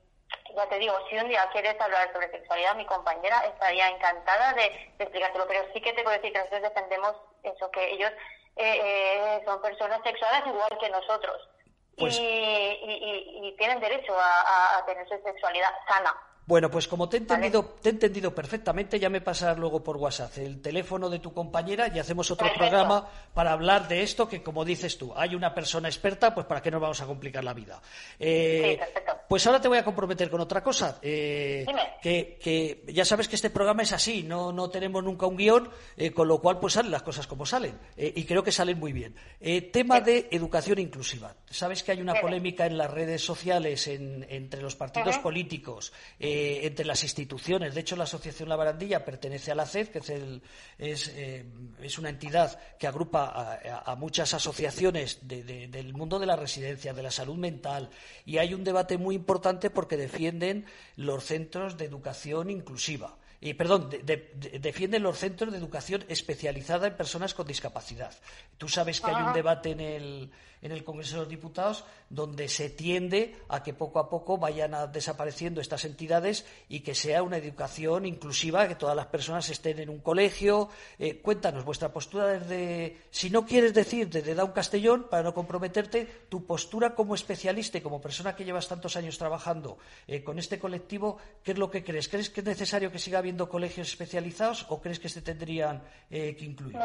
ya 0.56 0.66
te 0.68 0.78
digo, 0.78 0.94
si 1.08 1.16
un 1.16 1.28
día 1.28 1.48
quieres 1.52 1.80
hablar 1.80 2.12
sobre 2.12 2.30
sexualidad, 2.30 2.74
mi 2.74 2.86
compañera 2.86 3.44
estaría 3.46 3.88
encantada 3.88 4.54
de, 4.54 4.92
de 4.96 5.04
explicártelo, 5.04 5.46
pero 5.46 5.64
sí 5.72 5.80
que 5.80 5.92
te 5.92 6.02
puedo 6.02 6.16
decir 6.16 6.32
que 6.32 6.38
nosotros 6.38 6.62
defendemos 6.62 7.16
eso, 7.42 7.70
que 7.70 7.92
ellos 7.92 8.10
eh, 8.58 9.36
eh, 9.38 9.42
son 9.44 9.60
personas 9.62 10.00
sexuales 10.02 10.42
igual 10.46 10.78
que 10.80 10.90
nosotros 10.90 11.48
Pues- 11.96 12.18
y, 12.18 12.22
y- 12.22 13.38
y- 13.42 13.48
y 13.48 13.56
tienen 13.56 13.80
derecho 13.80 14.14
a 14.18 14.82
tener 14.86 15.08
su 15.08 15.16
sexualidad 15.22 15.70
sana. 15.88 16.14
Bueno, 16.48 16.70
pues 16.70 16.88
como 16.88 17.10
te 17.10 17.18
he 17.18 17.20
entendido, 17.20 17.62
te 17.82 17.90
he 17.90 17.92
entendido 17.92 18.34
perfectamente, 18.34 18.98
ya 18.98 19.10
me 19.10 19.20
pasas 19.20 19.58
luego 19.58 19.84
por 19.84 19.98
WhatsApp 19.98 20.38
el 20.38 20.62
teléfono 20.62 21.10
de 21.10 21.18
tu 21.18 21.30
compañera 21.34 21.92
y 21.94 21.98
hacemos 21.98 22.30
otro 22.30 22.46
Perfecto. 22.46 22.70
programa 22.70 23.06
para 23.34 23.52
hablar 23.52 23.86
de 23.86 24.02
esto 24.02 24.26
que, 24.26 24.42
como 24.42 24.64
dices 24.64 24.96
tú, 24.96 25.12
hay 25.14 25.34
una 25.34 25.52
persona 25.54 25.88
experta, 25.88 26.34
pues 26.34 26.46
para 26.46 26.62
qué 26.62 26.70
nos 26.70 26.80
vamos 26.80 27.02
a 27.02 27.06
complicar 27.06 27.44
la 27.44 27.52
vida. 27.52 27.82
Eh, 28.18 28.78
Sí, 28.82 29.02
pues 29.28 29.46
ahora 29.46 29.60
te 29.60 29.68
voy 29.68 29.76
a 29.76 29.84
comprometer 29.84 30.30
con 30.30 30.40
otra 30.40 30.62
cosa. 30.62 30.98
eh, 31.02 31.66
que, 32.00 32.38
que 32.42 32.82
ya 32.94 33.04
sabes 33.04 33.28
que 33.28 33.36
este 33.36 33.50
programa 33.50 33.82
es 33.82 33.92
así, 33.92 34.22
no, 34.22 34.50
no 34.50 34.70
tenemos 34.70 35.04
nunca 35.04 35.26
un 35.26 35.36
guion, 35.36 35.68
eh, 35.98 36.12
con 36.12 36.28
lo 36.28 36.40
cual 36.40 36.58
pues 36.60 36.72
salen 36.72 36.90
las 36.92 37.02
cosas 37.02 37.26
como 37.26 37.44
salen. 37.44 37.78
eh, 37.94 38.10
y 38.16 38.24
creo 38.24 38.42
que 38.42 38.52
salen 38.52 38.78
muy 38.78 38.94
bien. 38.94 39.14
Eh, 39.38 39.60
tema 39.60 40.00
de 40.00 40.28
educación 40.30 40.78
inclusiva. 40.78 41.34
Sabes 41.50 41.82
que 41.82 41.92
hay 41.92 42.00
una 42.00 42.14
polémica 42.22 42.64
en 42.64 42.78
las 42.78 42.90
redes 42.90 43.22
sociales, 43.22 43.86
en- 43.86 44.24
entre 44.30 44.62
los 44.62 44.76
partidos 44.76 45.18
políticos, 45.18 45.92
eh, 46.18 46.36
entre 46.62 46.84
las 46.84 47.02
instituciones. 47.02 47.74
De 47.74 47.80
hecho, 47.80 47.96
la 47.96 48.04
Asociación 48.04 48.48
La 48.48 48.56
Barandilla 48.56 49.04
pertenece 49.04 49.50
a 49.50 49.54
la 49.54 49.66
CED, 49.66 49.88
que 49.88 49.98
es, 49.98 50.10
el- 50.10 50.42
es, 50.78 51.08
eh, 51.14 51.44
es 51.82 51.98
una 51.98 52.08
entidad 52.08 52.58
que 52.78 52.86
agrupa 52.86 53.58
a, 53.84 53.94
muchas 53.96 54.34
asociaciones 54.34 55.18
de- 55.22 55.42
de- 55.44 55.68
del 55.68 55.92
mundo 55.94 56.18
de 56.18 56.26
la 56.26 56.36
residencia, 56.36 56.92
de 56.92 57.02
la 57.02 57.10
salud 57.10 57.36
mental. 57.36 57.90
Y 58.24 58.38
hay 58.38 58.54
un 58.54 58.64
debate 58.64 58.98
muy 58.98 59.14
importante 59.14 59.70
porque 59.70 59.96
defienden 59.96 60.66
los 60.96 61.24
centros 61.24 61.76
de 61.76 61.84
educación 61.86 62.50
inclusiva. 62.50 63.16
Y, 63.40 63.54
perdón, 63.54 63.88
de- 63.88 63.98
de- 64.02 64.32
de- 64.34 64.58
defienden 64.58 65.02
los 65.04 65.16
centros 65.18 65.52
de 65.52 65.58
educación 65.58 66.04
especializada 66.08 66.88
en 66.88 66.96
personas 66.96 67.34
con 67.34 67.46
discapacidad. 67.46 68.12
Tú 68.58 68.68
sabes 68.68 69.00
que 69.00 69.10
hay 69.10 69.22
un 69.22 69.32
debate 69.32 69.70
en 69.70 69.80
el, 69.80 70.30
en 70.62 70.72
el 70.72 70.84
Congreso 70.84 71.14
de 71.16 71.20
los 71.20 71.28
Diputados 71.28 71.84
donde 72.10 72.48
se 72.48 72.70
tiende 72.70 73.36
a 73.48 73.62
que 73.62 73.74
poco 73.74 73.98
a 73.98 74.08
poco 74.08 74.38
vayan 74.38 74.74
a- 74.74 74.86
desapareciendo 74.86 75.60
estas 75.60 75.84
entidades 75.84 76.46
y 76.68 76.80
que 76.80 76.94
sea 76.94 77.22
una 77.22 77.36
educación 77.36 78.06
inclusiva, 78.06 78.66
que 78.66 78.74
todas 78.74 78.96
las 78.96 79.06
personas 79.06 79.48
estén 79.50 79.78
en 79.78 79.88
un 79.90 79.98
colegio. 80.00 80.68
Eh, 80.98 81.20
cuéntanos 81.20 81.64
vuestra 81.64 81.92
postura 81.92 82.26
desde, 82.26 82.96
si 83.10 83.30
no 83.30 83.44
quieres 83.44 83.74
decir 83.74 84.08
desde 84.08 84.34
Down 84.34 84.52
Castellón, 84.52 85.06
para 85.10 85.22
no 85.22 85.34
comprometerte, 85.34 86.06
tu 86.28 86.46
postura 86.46 86.94
como 86.94 87.14
especialista 87.14 87.78
y 87.78 87.80
como 87.82 88.00
persona 88.00 88.34
que 88.34 88.44
llevas 88.44 88.68
tantos 88.68 88.96
años 88.96 89.18
trabajando 89.18 89.78
eh, 90.06 90.24
con 90.24 90.38
este 90.38 90.58
colectivo, 90.58 91.18
¿qué 91.42 91.52
es 91.52 91.58
lo 91.58 91.70
que 91.70 91.84
crees? 91.84 92.08
¿Crees 92.08 92.30
que 92.30 92.40
es 92.40 92.46
necesario 92.46 92.90
que 92.90 92.98
siga 92.98 93.18
habiendo 93.18 93.48
colegios 93.48 93.88
especializados 93.88 94.66
o 94.70 94.80
crees 94.80 94.98
que 94.98 95.08
se 95.08 95.20
tendrían 95.22 95.82
eh, 96.10 96.34
que 96.36 96.44
incluir? 96.44 96.76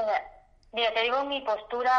Mira, 0.73 0.93
te 0.93 1.01
digo 1.03 1.23
mi 1.23 1.41
postura 1.41 1.91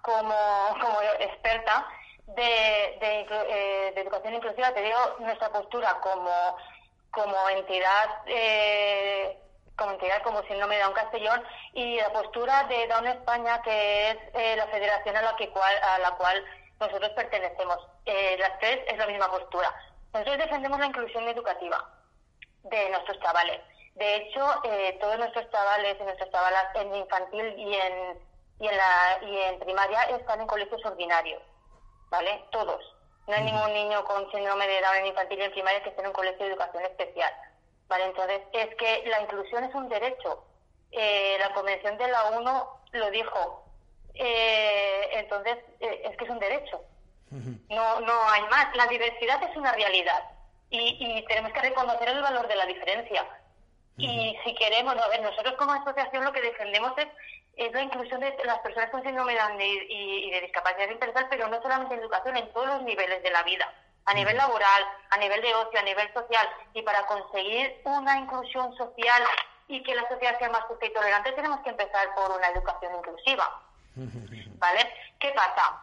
como, 0.00 0.34
como 0.80 1.02
experta 1.20 1.86
de, 2.26 2.96
de, 3.00 3.26
eh, 3.30 3.92
de 3.94 4.00
educación 4.00 4.34
inclusiva, 4.34 4.72
te 4.72 4.82
digo 4.82 4.98
nuestra 5.20 5.50
postura 5.50 6.00
como, 6.00 6.56
como 7.10 7.48
entidad, 7.50 8.22
eh, 8.26 9.38
como 9.76 9.92
entidad 9.92 10.22
como 10.22 10.42
síndrome 10.44 10.76
de 10.76 10.82
Down 10.82 10.94
Castellón 10.94 11.42
y 11.74 11.96
la 11.96 12.12
postura 12.12 12.64
de 12.64 12.86
Down 12.86 13.06
España, 13.06 13.60
que 13.62 14.10
es 14.10 14.16
eh, 14.34 14.56
la 14.56 14.66
federación 14.68 15.16
a 15.16 15.22
la, 15.22 15.36
que 15.36 15.50
cual, 15.50 15.74
a 15.82 15.98
la 15.98 16.12
cual 16.12 16.44
nosotros 16.80 17.10
pertenecemos. 17.10 17.78
Eh, 18.04 18.36
las 18.38 18.58
tres 18.58 18.80
es 18.88 18.98
la 18.98 19.06
misma 19.06 19.30
postura. 19.30 19.72
Nosotros 20.12 20.38
defendemos 20.38 20.78
la 20.78 20.86
inclusión 20.86 21.28
educativa 21.28 21.88
de 22.64 22.90
nuestros 22.90 23.18
chavales. 23.20 23.60
De 23.94 24.16
hecho, 24.16 24.46
eh, 24.64 24.96
todos 25.00 25.18
nuestros 25.18 25.50
chavales 25.50 25.96
y 26.00 26.02
nuestras 26.04 26.30
chavalas 26.30 26.74
en 26.74 26.94
infantil 26.94 27.54
y 27.58 27.74
en, 27.74 28.18
y, 28.58 28.68
en 28.68 28.76
la, 28.76 29.18
y 29.22 29.38
en 29.38 29.58
primaria 29.60 30.02
están 30.04 30.40
en 30.40 30.46
colegios 30.46 30.84
ordinarios, 30.84 31.42
¿vale? 32.10 32.44
Todos. 32.50 32.82
No 33.26 33.34
hay 33.34 33.44
ningún 33.44 33.72
niño 33.72 34.04
con 34.04 34.30
síndrome 34.32 34.66
de 34.66 34.80
Down 34.80 34.96
en 34.96 35.06
infantil 35.06 35.38
y 35.38 35.42
en 35.42 35.52
primaria 35.52 35.82
que 35.82 35.90
esté 35.90 36.00
en 36.00 36.08
un 36.08 36.12
colegio 36.12 36.44
de 36.44 36.52
educación 36.52 36.82
especial, 36.84 37.32
¿vale? 37.86 38.04
Entonces, 38.06 38.40
es 38.52 38.74
que 38.76 39.04
la 39.06 39.20
inclusión 39.20 39.64
es 39.64 39.74
un 39.74 39.88
derecho. 39.88 40.44
Eh, 40.90 41.36
la 41.38 41.54
Convención 41.54 41.96
de 41.98 42.08
la 42.08 42.24
ONU 42.30 42.66
lo 42.92 43.10
dijo. 43.10 43.64
Eh, 44.14 45.08
entonces, 45.12 45.58
eh, 45.80 46.02
es 46.04 46.16
que 46.16 46.24
es 46.24 46.30
un 46.30 46.38
derecho. 46.38 46.82
No, 47.70 48.00
no 48.00 48.28
hay 48.28 48.42
más. 48.50 48.76
La 48.76 48.86
diversidad 48.86 49.42
es 49.42 49.56
una 49.56 49.72
realidad 49.72 50.22
y, 50.68 50.98
y 51.00 51.24
tenemos 51.24 51.50
que 51.52 51.62
reconocer 51.62 52.08
el 52.08 52.20
valor 52.20 52.46
de 52.46 52.56
la 52.56 52.66
diferencia. 52.66 53.26
Y 53.96 54.36
si 54.44 54.54
queremos, 54.54 54.96
a 54.96 55.08
ver, 55.08 55.22
nosotros 55.22 55.54
como 55.58 55.72
asociación 55.72 56.24
lo 56.24 56.32
que 56.32 56.40
defendemos 56.40 56.92
es, 56.96 57.08
es 57.56 57.72
la 57.72 57.82
inclusión 57.82 58.20
de 58.20 58.34
las 58.44 58.58
personas 58.60 58.90
con 58.90 59.02
síndrome 59.02 59.34
de 59.34 59.38
Down 59.38 59.60
y, 59.60 60.30
de 60.30 60.40
discapacidad 60.40 60.90
intelectual, 60.90 61.26
pero 61.28 61.48
no 61.48 61.60
solamente 61.60 61.94
en 61.94 62.00
educación, 62.00 62.36
en 62.36 62.52
todos 62.52 62.66
los 62.68 62.82
niveles 62.82 63.22
de 63.22 63.30
la 63.30 63.42
vida, 63.42 63.72
a 64.06 64.14
nivel 64.14 64.36
laboral, 64.36 64.86
a 65.10 65.16
nivel 65.18 65.42
de 65.42 65.54
ocio, 65.54 65.78
a 65.78 65.82
nivel 65.82 66.12
social. 66.14 66.48
Y 66.72 66.82
para 66.82 67.06
conseguir 67.06 67.80
una 67.84 68.16
inclusión 68.18 68.74
social 68.76 69.22
y 69.68 69.82
que 69.82 69.94
la 69.94 70.08
sociedad 70.08 70.38
sea 70.38 70.50
más 70.50 70.62
justa 70.62 70.86
y 70.86 70.92
tolerante, 70.92 71.32
tenemos 71.32 71.60
que 71.60 71.70
empezar 71.70 72.14
por 72.14 72.30
una 72.30 72.48
educación 72.48 72.94
inclusiva. 72.96 73.62
¿Vale? 74.58 74.88
¿Qué 75.20 75.30
pasa? 75.30 75.82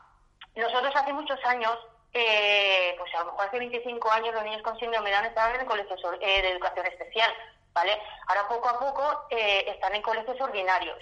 Nosotros 0.55 0.93
hace 0.95 1.13
muchos 1.13 1.39
años, 1.45 1.77
eh, 2.13 2.95
pues 2.97 3.13
a 3.13 3.19
lo 3.19 3.25
mejor 3.25 3.47
hace 3.47 3.59
25 3.59 4.11
años, 4.11 4.33
los 4.33 4.43
niños 4.43 4.63
con 4.63 4.77
síndrome 4.79 5.09
de 5.09 5.15
Down 5.15 5.25
estaban 5.27 5.59
en 5.59 5.67
colegios 5.67 6.01
eh, 6.21 6.41
de 6.41 6.51
educación 6.51 6.87
especial, 6.87 7.31
¿vale? 7.79 7.97
Ahora 8.27 8.47
poco 8.49 8.67
a 8.67 8.79
poco 8.79 9.25
eh, 9.29 9.63
están 9.67 9.95
en 9.95 10.01
colegios 10.01 10.39
ordinarios, 10.41 10.97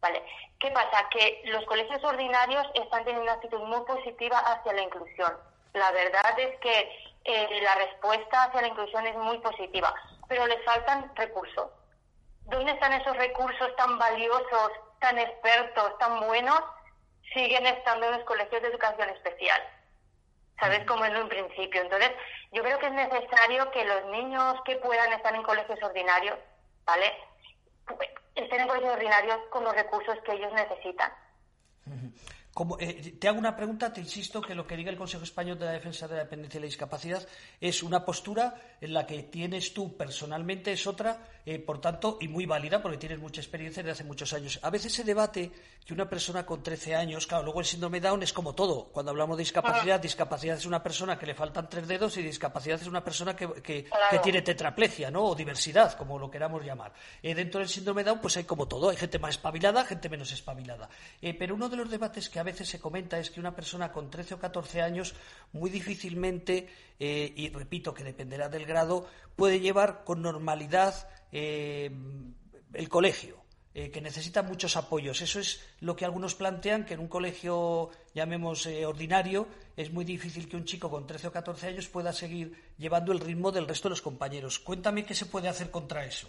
¿vale? 0.00 0.22
¿Qué 0.60 0.70
pasa? 0.70 1.08
Que 1.08 1.40
los 1.46 1.64
colegios 1.64 2.04
ordinarios 2.04 2.66
están 2.74 3.04
teniendo 3.04 3.22
una 3.22 3.32
actitud 3.32 3.60
muy 3.60 3.80
positiva 3.86 4.38
hacia 4.38 4.74
la 4.74 4.82
inclusión. 4.82 5.32
La 5.72 5.90
verdad 5.90 6.38
es 6.38 6.58
que 6.60 7.16
eh, 7.24 7.60
la 7.62 7.74
respuesta 7.76 8.44
hacia 8.44 8.60
la 8.60 8.68
inclusión 8.68 9.06
es 9.06 9.16
muy 9.16 9.38
positiva, 9.38 9.94
pero 10.28 10.46
les 10.46 10.62
faltan 10.64 11.10
recursos. 11.16 11.70
¿Dónde 12.44 12.72
están 12.72 12.92
esos 12.92 13.16
recursos 13.16 13.74
tan 13.76 13.98
valiosos, 13.98 14.72
tan 15.00 15.18
expertos, 15.18 15.96
tan 15.98 16.20
buenos? 16.26 16.60
Siguen 17.32 17.66
estando 17.66 18.06
en 18.06 18.18
los 18.18 18.24
colegios 18.24 18.60
de 18.60 18.68
educación 18.68 19.08
especial. 19.08 19.62
¿Sabes? 20.60 20.84
Como 20.84 21.06
en 21.06 21.16
un 21.16 21.28
principio. 21.28 21.80
Entonces, 21.80 22.12
yo 22.52 22.62
creo 22.62 22.78
que 22.78 22.86
es 22.86 22.92
necesario 22.92 23.70
que 23.70 23.84
los 23.84 24.04
niños 24.06 24.56
que 24.64 24.76
puedan 24.76 25.12
estar 25.12 25.34
en 25.34 25.42
colegios 25.42 25.82
ordinarios, 25.82 26.38
¿vale? 26.84 27.06
Estén 28.34 28.60
en 28.60 28.68
colegios 28.68 28.94
ordinarios 28.94 29.38
con 29.50 29.64
los 29.64 29.74
recursos 29.74 30.16
que 30.24 30.32
ellos 30.32 30.52
necesitan. 30.52 31.12
Como, 32.52 32.78
eh, 32.78 33.14
te 33.18 33.28
hago 33.28 33.38
una 33.38 33.56
pregunta, 33.56 33.90
te 33.90 34.00
insisto 34.00 34.42
que 34.42 34.54
lo 34.54 34.66
que 34.66 34.76
diga 34.76 34.90
el 34.90 34.98
Consejo 34.98 35.24
Español 35.24 35.58
de 35.58 35.64
la 35.64 35.72
Defensa 35.72 36.06
de 36.06 36.16
la 36.16 36.24
Dependencia 36.24 36.58
y 36.58 36.60
la 36.60 36.66
Discapacidad 36.66 37.26
es 37.58 37.82
una 37.82 38.04
postura 38.04 38.54
en 38.78 38.92
la 38.92 39.06
que 39.06 39.22
tienes 39.22 39.72
tú 39.72 39.96
personalmente, 39.96 40.72
es 40.72 40.86
otra, 40.86 41.26
eh, 41.44 41.58
por 41.58 41.80
tanto, 41.80 42.18
y 42.20 42.28
muy 42.28 42.46
válida 42.46 42.80
porque 42.80 42.98
tienes 42.98 43.18
mucha 43.18 43.40
experiencia 43.40 43.82
desde 43.82 43.92
hace 43.92 44.04
muchos 44.04 44.32
años. 44.32 44.58
A 44.62 44.70
veces 44.70 44.92
se 44.92 45.04
debate 45.04 45.50
que 45.84 45.92
una 45.92 46.08
persona 46.08 46.46
con 46.46 46.62
13 46.62 46.94
años, 46.94 47.26
claro, 47.26 47.42
luego 47.44 47.60
el 47.60 47.66
síndrome 47.66 48.00
Down 48.00 48.22
es 48.22 48.32
como 48.32 48.54
todo. 48.54 48.84
Cuando 48.92 49.10
hablamos 49.10 49.36
de 49.36 49.42
discapacidad, 49.42 49.98
discapacidad 50.00 50.56
es 50.56 50.66
una 50.66 50.82
persona 50.82 51.18
que 51.18 51.26
le 51.26 51.34
faltan 51.34 51.68
tres 51.68 51.88
dedos 51.88 52.16
y 52.16 52.22
discapacidad 52.22 52.80
es 52.80 52.86
una 52.86 53.02
persona 53.02 53.34
que, 53.34 53.48
que- 53.62 53.84
Claro. 53.84 54.04
que 54.10 54.18
tiene 54.20 54.42
tetraplegia, 54.42 55.10
¿no? 55.10 55.24
O 55.24 55.34
diversidad, 55.34 55.96
como 55.96 56.18
lo 56.18 56.30
queramos 56.30 56.64
llamar. 56.64 56.92
Eh, 57.22 57.34
dentro 57.34 57.58
del 57.60 57.68
síndrome 57.68 58.04
Down, 58.04 58.20
pues 58.20 58.36
hay 58.36 58.44
como 58.44 58.68
todo. 58.68 58.90
Hay 58.90 58.96
gente 58.96 59.18
más 59.18 59.30
espabilada, 59.32 59.84
gente 59.84 60.08
menos 60.08 60.30
espabilada. 60.32 60.88
Eh, 61.20 61.34
pero 61.34 61.54
uno 61.56 61.68
de 61.68 61.76
los 61.76 61.90
debates 61.90 62.28
que 62.28 62.38
a 62.38 62.42
veces 62.44 62.68
se 62.68 62.78
comenta 62.78 63.18
es 63.18 63.30
que 63.30 63.40
una 63.40 63.54
persona 63.54 63.90
con 63.90 64.08
13 64.10 64.34
o 64.34 64.38
14 64.38 64.80
años 64.82 65.14
muy 65.52 65.68
difícilmente, 65.70 66.68
eh, 67.04 67.32
y 67.34 67.50
repito 67.50 67.92
que 67.92 68.04
dependerá 68.04 68.48
del 68.48 68.64
grado, 68.64 69.08
puede 69.34 69.58
llevar 69.58 70.04
con 70.04 70.22
normalidad 70.22 70.94
eh, 71.32 71.90
el 72.74 72.88
colegio. 72.88 73.42
eh, 73.74 73.90
que 73.90 74.02
necesita 74.02 74.42
muchos 74.42 74.76
apoyos. 74.76 75.22
Eso 75.22 75.40
es 75.40 75.66
lo 75.80 75.96
que 75.96 76.04
algunos 76.04 76.34
plantean, 76.34 76.84
que 76.84 76.92
en 76.94 77.00
un 77.00 77.08
colegio, 77.08 77.90
llamemos 78.14 78.66
ordinario, 78.66 79.48
es 79.76 79.90
muy 79.90 80.04
difícil 80.04 80.46
que 80.46 80.56
un 80.56 80.66
chico 80.66 80.90
con 80.90 81.06
13 81.06 81.28
o 81.28 81.32
14 81.32 81.68
años 81.68 81.88
pueda 81.88 82.12
seguir 82.12 82.52
llevando 82.76 83.12
el 83.12 83.18
ritmo 83.18 83.50
del 83.50 83.66
resto 83.66 83.88
de 83.88 83.94
los 83.94 84.02
compañeros. 84.02 84.58
Cuéntame 84.60 85.06
qué 85.06 85.14
se 85.14 85.24
puede 85.24 85.48
hacer 85.48 85.70
contra 85.70 86.04
eso. 86.04 86.28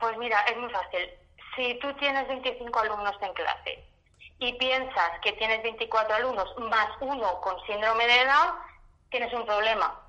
Pues 0.00 0.16
mira, 0.16 0.40
es 0.50 0.56
muy 0.56 0.70
fácil. 0.70 1.06
Si 1.54 1.78
tú 1.78 1.92
tienes 2.00 2.26
25 2.26 2.78
alumnos 2.80 3.14
en 3.20 3.32
clase 3.34 3.84
y 4.40 4.52
piensas 4.54 5.20
que 5.22 5.32
tienes 5.34 5.62
24 5.62 6.16
alumnos 6.16 6.48
más 6.70 6.88
uno 7.00 7.40
con 7.42 7.54
síndrome 7.66 8.06
de 8.06 8.24
Down, 8.24 8.73
tienes 9.14 9.32
un 9.32 9.46
problema. 9.46 10.00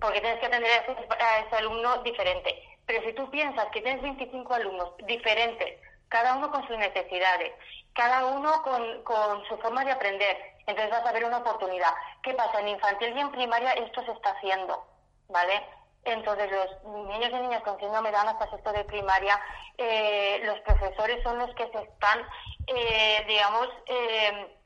Porque 0.00 0.22
tienes 0.22 0.40
que 0.40 0.46
atender 0.46 0.70
a 0.72 0.76
ese, 0.76 1.06
a 1.22 1.38
ese 1.40 1.56
alumno 1.56 2.02
diferente. 2.02 2.50
Pero 2.86 3.04
si 3.04 3.12
tú 3.12 3.30
piensas 3.30 3.66
que 3.72 3.82
tienes 3.82 4.00
25 4.00 4.54
alumnos 4.54 4.96
diferentes, 5.04 5.78
cada 6.08 6.34
uno 6.36 6.50
con 6.50 6.66
sus 6.66 6.78
necesidades, 6.78 7.52
cada 7.92 8.24
uno 8.24 8.62
con, 8.62 9.02
con 9.02 9.44
su 9.48 9.58
forma 9.58 9.84
de 9.84 9.92
aprender, 9.92 10.34
entonces 10.66 10.90
vas 10.90 11.06
a 11.06 11.12
ver 11.12 11.26
una 11.26 11.38
oportunidad. 11.38 11.92
¿Qué 12.22 12.32
pasa? 12.32 12.60
En 12.60 12.68
infantil 12.68 13.14
y 13.14 13.20
en 13.20 13.32
primaria 13.32 13.72
esto 13.72 14.02
se 14.06 14.12
está 14.12 14.30
haciendo, 14.30 14.82
¿vale? 15.28 15.62
Entonces, 16.04 16.50
los 16.50 17.06
niños 17.06 17.30
y 17.30 17.34
niñas 17.34 17.62
con 17.62 17.78
síndrome 17.78 18.08
hasta 18.08 18.48
sexto 18.48 18.72
de 18.72 18.84
primaria, 18.84 19.38
eh, 19.76 20.40
los 20.44 20.58
profesores 20.60 21.22
son 21.22 21.36
los 21.36 21.54
que 21.54 21.68
se 21.68 21.82
están, 21.82 22.26
eh, 22.66 23.24
digamos, 23.28 23.68
eh, 23.84 24.56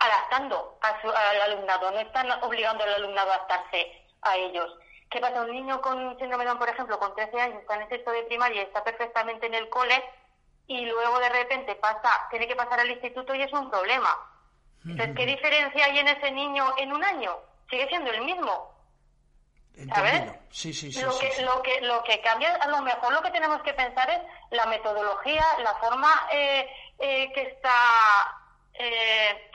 adaptando 0.00 0.78
a 0.80 1.00
su- 1.00 1.10
al 1.10 1.42
alumnado, 1.42 1.90
no 1.90 1.98
están 1.98 2.30
obligando 2.42 2.84
al 2.84 2.94
alumnado 2.94 3.30
a 3.32 3.34
adaptarse 3.36 4.04
a 4.22 4.36
ellos. 4.36 4.70
¿Qué 5.10 5.20
pasa? 5.20 5.42
Un 5.42 5.52
niño 5.52 5.80
con 5.80 6.18
síndrome 6.18 6.44
de 6.44 6.48
Down, 6.48 6.58
por 6.58 6.68
ejemplo, 6.68 6.98
con 6.98 7.14
13 7.14 7.40
años, 7.40 7.60
está 7.60 7.76
en 7.76 7.82
el 7.82 7.88
sexto 7.88 8.10
de 8.10 8.24
primaria 8.24 8.62
y 8.62 8.64
está 8.64 8.82
perfectamente 8.82 9.46
en 9.46 9.54
el 9.54 9.68
cole, 9.68 10.02
y 10.66 10.84
luego 10.86 11.18
de 11.20 11.28
repente 11.28 11.76
pasa, 11.76 12.26
tiene 12.30 12.48
que 12.48 12.56
pasar 12.56 12.80
al 12.80 12.90
instituto 12.90 13.34
y 13.34 13.42
es 13.42 13.52
un 13.52 13.70
problema. 13.70 14.16
Entonces, 14.84 15.16
¿qué 15.16 15.26
diferencia 15.26 15.84
hay 15.84 15.98
en 15.98 16.08
ese 16.08 16.30
niño 16.32 16.74
en 16.76 16.92
un 16.92 17.02
año? 17.04 17.36
Sigue 17.70 17.88
siendo 17.88 18.10
el 18.10 18.22
mismo. 18.22 18.72
¿Sabes? 19.94 20.22
Sí, 20.50 20.72
sí, 20.72 20.90
sí. 20.90 21.02
lo, 21.02 21.10
que, 21.18 21.42
lo 21.42 21.62
que 21.62 21.80
lo 21.82 22.02
que 22.02 22.20
cambia 22.22 22.54
a 22.54 22.66
lo 22.68 22.80
mejor 22.80 23.12
lo 23.12 23.20
que 23.20 23.30
tenemos 23.30 23.60
que 23.62 23.74
pensar 23.74 24.08
es 24.08 24.20
la 24.50 24.64
metodología 24.66 25.44
la 25.58 25.74
forma 25.74 26.10
eh, 26.32 26.66
eh, 26.98 27.30
que 27.34 27.42
está 27.42 27.74
eh, 28.72 29.50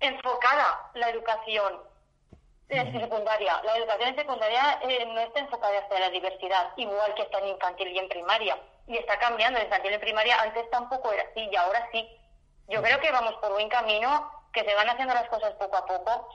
enfocada 0.00 0.90
la 0.94 1.10
educación 1.10 1.80
secundaria. 2.68 3.62
La 3.64 3.76
educación 3.76 4.08
en 4.08 4.16
secundaria 4.16 4.78
eh, 4.82 5.06
no 5.06 5.20
está 5.20 5.40
enfocada 5.40 5.78
hacia 5.78 6.00
la 6.00 6.10
diversidad 6.10 6.72
igual 6.76 7.14
que 7.14 7.22
está 7.22 7.38
en 7.38 7.48
infantil 7.48 7.88
y 7.88 7.98
en 7.98 8.08
primaria. 8.08 8.58
Y 8.86 8.96
está 8.96 9.18
cambiando 9.18 9.58
en 9.58 9.66
infantil 9.66 9.92
y 9.92 9.94
en 9.94 10.00
primaria 10.00 10.40
antes 10.40 10.68
tampoco 10.70 11.12
era 11.12 11.24
así 11.30 11.48
y 11.50 11.56
ahora 11.56 11.88
sí. 11.92 12.08
Yo 12.68 12.82
creo 12.82 13.00
que 13.00 13.10
vamos 13.10 13.34
por 13.36 13.52
buen 13.52 13.68
camino 13.68 14.30
que 14.52 14.64
se 14.64 14.74
van 14.74 14.88
haciendo 14.88 15.14
las 15.14 15.28
cosas 15.28 15.54
poco 15.54 15.76
a 15.76 15.86
poco 15.86 16.28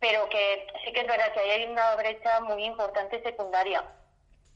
pero 0.00 0.28
que 0.30 0.66
sí 0.82 0.92
que 0.92 1.00
es 1.00 1.06
verdad 1.06 1.32
que 1.32 1.40
ahí 1.40 1.50
hay 1.50 1.64
una 1.66 1.94
brecha 1.94 2.40
muy 2.40 2.64
importante 2.64 3.22
secundaria, 3.22 3.84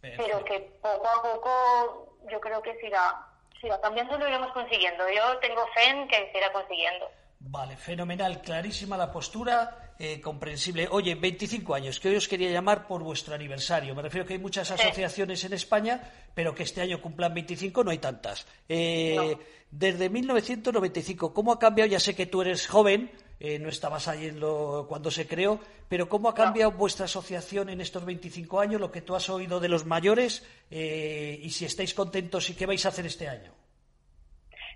pero 0.01 0.43
que 0.45 0.61
poco 0.81 1.07
a 1.07 1.23
poco 1.23 2.09
yo 2.31 2.41
creo 2.41 2.63
que 2.63 2.75
se 2.77 2.87
irá, 2.87 3.27
se 3.61 3.67
irá 3.67 3.81
cambiando 3.81 4.19
lo 4.19 4.27
iremos 4.27 4.53
consiguiendo. 4.53 5.09
Yo 5.11 5.39
tengo 5.39 5.67
fe 5.69 5.89
en 5.89 6.09
que 6.09 6.31
se 6.33 6.39
irá 6.39 6.51
consiguiendo. 6.51 7.11
Vale, 7.47 7.77
fenomenal, 7.77 8.41
clarísima 8.41 8.97
la 8.97 9.13
postura, 9.13 9.95
eh, 9.99 10.21
comprensible. 10.21 10.89
Oye, 10.91 11.15
25 11.15 11.75
años, 11.75 12.01
que 12.01 12.09
hoy 12.09 12.17
os 12.17 12.27
quería 12.27 12.51
llamar 12.51 12.87
por 12.87 13.03
vuestro 13.03 13.35
aniversario. 13.35 13.95
Me 13.95 14.03
refiero 14.03 14.27
que 14.27 14.33
hay 14.33 14.39
muchas 14.39 14.71
asociaciones 14.71 15.45
en 15.45 15.53
España, 15.53 16.01
pero 16.35 16.55
que 16.55 16.63
este 16.63 16.81
año 16.81 17.03
cumplan 17.03 17.35
25 17.35 17.85
no 17.85 17.91
hay 17.91 17.99
tantas. 17.99 18.47
Eh, 18.69 19.37
Desde 19.71 20.09
1995, 20.09 21.35
¿cómo 21.35 21.53
ha 21.53 21.59
cambiado? 21.59 21.91
Ya 21.91 21.99
sé 21.99 22.15
que 22.15 22.27
tú 22.27 22.43
eres 22.43 22.69
joven, 22.69 23.11
eh, 23.41 23.59
no 23.59 23.69
estabas 23.69 24.07
ahí 24.07 24.29
en 24.29 24.39
lo, 24.39 24.87
cuando 24.89 25.11
se 25.11 25.27
creó, 25.27 25.59
pero 25.89 26.09
¿cómo 26.09 26.29
ha 26.29 26.35
cambiado 26.35 26.71
vuestra 26.71 27.07
asociación 27.07 27.69
en 27.69 27.81
estos 27.81 28.05
25 28.05 28.61
años, 28.61 28.81
lo 28.81 28.93
que 28.93 29.03
tú 29.03 29.17
has 29.17 29.29
oído 29.29 29.59
de 29.59 29.69
los 29.69 29.85
mayores 29.85 30.47
eh, 30.71 31.41
y 31.43 31.51
si 31.51 31.65
estáis 31.65 31.93
contentos 31.93 32.49
y 32.51 32.55
qué 32.55 32.67
vais 32.67 32.87
a 32.87 32.91
hacer 32.91 33.05
este 33.07 33.29
año? 33.29 33.53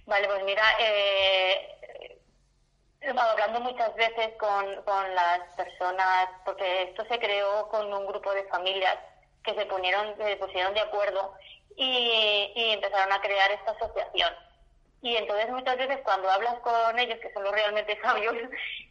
Vale, 0.05 0.27
pues 0.27 0.43
mira, 0.45 0.65
eh, 0.81 1.78
hablando 3.03 3.61
muchas 3.61 3.95
veces 3.95 4.31
con, 4.39 4.83
con 4.83 5.15
las 5.15 5.41
personas, 5.57 6.29
porque 6.45 6.83
esto 6.83 7.05
se 7.07 7.19
creó 7.19 7.69
con 7.69 7.93
un 7.93 8.07
grupo 8.07 8.33
de 8.33 8.45
familias 8.45 8.97
que 9.45 9.55
se 9.55 9.67
ponieron, 9.67 10.17
se 10.17 10.37
pusieron 10.37 10.75
de 10.75 10.81
acuerdo 10.81 11.35
y, 11.77 12.53
y 12.55 12.71
empezaron 12.73 13.13
a 13.13 13.21
crear 13.21 13.51
esta 13.53 13.73
asociación. 13.73 14.33
Y 15.01 15.17
entonces 15.17 15.49
muchas 15.51 15.77
veces 15.79 15.99
cuando 16.03 16.29
hablas 16.29 16.59
con 16.61 16.99
ellos, 16.99 17.19
que 17.21 17.33
son 17.33 17.45
los 17.45 17.53
realmente 17.53 17.99
sabios, 18.03 18.35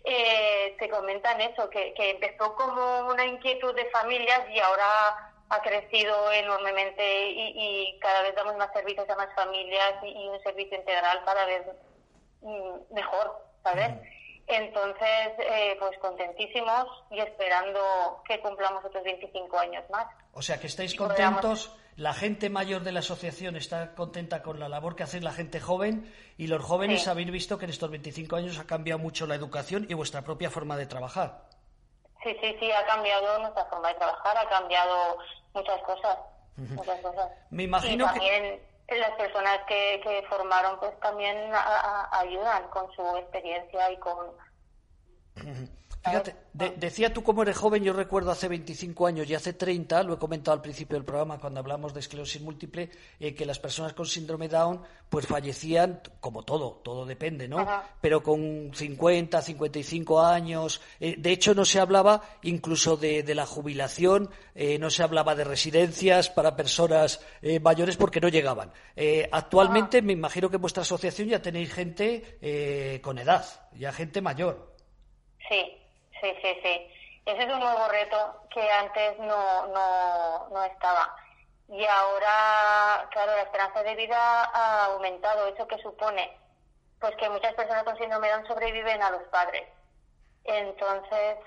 eh, 0.05 0.75
te 0.79 0.89
comentan 0.89 1.41
eso, 1.41 1.69
que, 1.69 1.93
que 1.93 2.11
empezó 2.11 2.55
como 2.55 3.09
una 3.09 3.25
inquietud 3.25 3.75
de 3.75 3.89
familias 3.89 4.43
y 4.49 4.59
ahora 4.59 5.33
ha 5.49 5.61
crecido 5.61 6.31
enormemente 6.31 7.29
y, 7.29 7.53
y 7.55 7.99
cada 7.99 8.21
vez 8.21 8.35
damos 8.35 8.57
más 8.57 8.71
servicios 8.73 9.09
a 9.09 9.15
más 9.15 9.33
familias 9.35 9.95
y, 10.03 10.07
y 10.07 10.27
un 10.27 10.41
servicio 10.43 10.77
integral 10.77 11.23
cada 11.25 11.45
vez 11.45 11.61
mm, 12.41 12.93
mejor, 12.93 13.46
¿sabes? 13.71 13.91
Entonces, 14.47 15.31
eh, 15.39 15.75
pues 15.79 15.97
contentísimos 15.99 16.85
y 17.11 17.19
esperando 17.19 18.23
que 18.27 18.39
cumplamos 18.39 18.83
otros 18.85 19.03
25 19.03 19.59
años 19.59 19.83
más. 19.89 20.07
O 20.33 20.41
sea, 20.41 20.59
que 20.59 20.67
estáis 20.67 20.95
podamos- 20.95 21.17
contentos, 21.41 21.75
la 21.97 22.13
gente 22.13 22.49
mayor 22.49 22.83
de 22.83 22.93
la 22.93 22.99
asociación 22.99 23.55
está 23.57 23.93
contenta 23.93 24.41
con 24.43 24.59
la 24.59 24.69
labor 24.69 24.95
que 24.95 25.03
hace 25.03 25.19
la 25.19 25.31
gente 25.33 25.59
joven 25.59 26.13
y 26.37 26.47
los 26.47 26.63
jóvenes 26.63 27.03
Sí. 27.03 27.09
habéis 27.09 27.29
visto 27.31 27.57
que 27.57 27.65
en 27.65 27.71
estos 27.71 27.89
25 27.91 28.35
años 28.37 28.57
ha 28.59 28.65
cambiado 28.65 28.99
mucho 28.99 29.27
la 29.27 29.35
educación 29.35 29.85
y 29.89 29.93
vuestra 29.95 30.21
propia 30.21 30.49
forma 30.49 30.77
de 30.77 30.85
trabajar. 30.85 31.41
Sí, 32.23 32.35
sí, 32.41 32.55
sí, 32.59 32.71
ha 32.71 32.85
cambiado 32.85 33.39
nuestra 33.39 33.65
forma 33.65 33.89
de 33.89 33.95
trabajar, 33.95 34.37
ha 34.37 34.47
cambiado 34.49 35.17
muchas 35.53 35.81
cosas, 35.81 36.17
muchas 36.55 36.99
cosas. 37.01 37.31
Me 37.49 37.63
imagino 37.63 38.05
y 38.05 38.07
que- 38.07 38.19
también 38.19 38.61
las 38.95 39.11
personas 39.11 39.59
que, 39.67 39.99
que 40.03 40.25
formaron 40.29 40.79
pues 40.79 40.97
también 41.01 41.51
ayudan 42.11 42.69
con 42.69 42.91
su 42.93 43.01
experiencia 43.17 43.91
y 43.91 43.97
con... 43.97 44.17
Fíjate, 46.09 46.35
de- 46.53 46.71
decía 46.77 47.13
tú 47.13 47.23
como 47.23 47.41
eres 47.43 47.57
joven, 47.57 47.83
yo 47.83 47.93
recuerdo 47.93 48.31
hace 48.31 48.47
25 48.47 49.07
años 49.07 49.29
y 49.29 49.35
hace 49.35 49.53
30, 49.53 50.03
lo 50.03 50.13
he 50.15 50.17
comentado 50.17 50.53
al 50.55 50.61
principio 50.61 50.95
del 50.95 51.05
programa 51.05 51.39
cuando 51.39 51.59
hablamos 51.59 51.93
de 51.93 51.99
esclerosis 51.99 52.41
múltiple, 52.41 52.89
eh, 53.19 53.33
que 53.35 53.45
las 53.45 53.59
personas 53.59 53.93
con 53.93 54.05
síndrome 54.05 54.47
Down 54.49 54.81
pues 55.09 55.25
fallecían, 55.27 56.01
como 56.19 56.43
todo, 56.43 56.81
todo 56.83 57.05
depende, 57.05 57.47
¿no? 57.47 57.59
Ajá. 57.59 57.89
Pero 58.01 58.21
con 58.23 58.71
50, 58.73 59.41
55 59.41 60.21
años. 60.21 60.81
eh, 60.99 61.15
de 61.17 61.31
hecho, 61.31 61.53
no 61.53 61.63
se 61.65 61.79
hablaba 61.79 62.21
incluso 62.43 62.97
de, 62.97 63.23
de 63.23 63.35
la 63.35 63.45
jubilación, 63.45 64.29
eh, 64.55 64.77
no 64.79 64.89
se 64.89 65.03
hablaba 65.03 65.35
de 65.35 65.43
residencias 65.43 66.29
para 66.29 66.55
personas 66.55 67.19
mayores 67.61 67.97
porque 67.97 68.19
no 68.19 68.27
llegaban. 68.29 68.71
Actualmente 69.31 70.01
me 70.01 70.13
imagino 70.13 70.49
que 70.49 70.55
en 70.57 70.61
vuestra 70.61 70.81
asociación 70.83 71.27
ya 71.29 71.41
tenéis 71.41 71.71
gente 71.73 72.37
eh, 72.41 72.99
con 73.01 73.17
edad, 73.19 73.45
ya 73.73 73.91
gente 73.91 74.21
mayor. 74.21 74.75
Sí, 75.49 75.61
sí, 76.21 76.33
sí, 76.41 76.59
sí. 76.63 76.93
Ese 77.25 77.43
es 77.43 77.53
un 77.53 77.59
nuevo 77.59 77.87
reto 77.89 78.41
que 78.49 78.71
antes 78.71 79.19
no, 79.19 79.67
no, 79.67 80.49
no 80.49 80.63
estaba. 80.63 81.15
Y 81.69 81.83
ahora, 81.85 83.07
claro, 83.11 83.33
la 83.35 83.41
esperanza 83.41 83.83
de 83.83 83.95
vida 83.95 84.17
ha 84.17 84.85
aumentado. 84.85 85.47
¿Eso 85.47 85.67
que 85.67 85.77
supone? 85.79 86.37
Pues 86.99 87.15
que 87.17 87.29
muchas 87.29 87.53
personas 87.55 87.83
con 87.83 87.97
síndrome 87.97 88.27
de 88.27 88.33
Down 88.33 88.47
sobreviven 88.47 89.01
a 89.03 89.11
los 89.11 89.23
padres. 89.23 89.67
Entonces, 90.45 91.37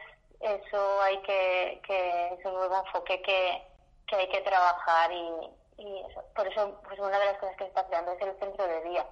eso 0.41 1.03
hay 1.03 1.19
que, 1.23 1.81
que 1.87 2.35
es 2.35 2.45
un 2.45 2.55
nuevo 2.55 2.79
enfoque 2.79 3.23
que, 3.23 3.63
que 4.07 4.17
hay 4.17 4.29
que 4.29 4.41
trabajar 4.43 5.11
y, 5.13 5.51
y 5.79 5.99
eso. 6.11 6.23
por 6.35 6.47
eso, 6.47 6.79
pues 6.85 6.99
una 6.99 7.19
de 7.19 7.25
las 7.25 7.39
cosas 7.39 7.57
que 7.57 7.65
se 7.65 7.69
está 7.69 7.87
creando 7.87 8.13
es 8.13 8.21
el 8.21 8.39
centro 8.39 8.67
de 8.67 8.83
día. 8.83 9.07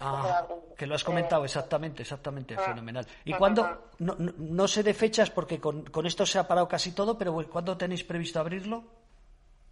Ah, 0.00 0.44
que 0.76 0.86
lo 0.86 0.94
has 0.96 1.04
comentado, 1.04 1.42
Eh, 1.42 1.46
exactamente, 1.46 2.02
exactamente, 2.02 2.54
ah, 2.58 2.60
fenomenal. 2.60 3.06
¿Y 3.24 3.32
ah, 3.32 3.38
cuándo? 3.38 3.64
ah. 3.64 3.78
No, 3.98 4.14
no, 4.18 4.32
no 4.36 4.68
sé 4.68 4.82
de 4.82 4.92
fechas 4.92 5.30
porque 5.30 5.60
con, 5.60 5.84
con 5.84 6.04
esto 6.06 6.26
se 6.26 6.38
ha 6.38 6.48
parado 6.48 6.66
casi 6.68 6.92
todo, 6.92 7.16
pero 7.16 7.32
¿cuándo 7.48 7.76
tenéis 7.76 8.02
previsto 8.04 8.40
abrirlo? 8.40 8.82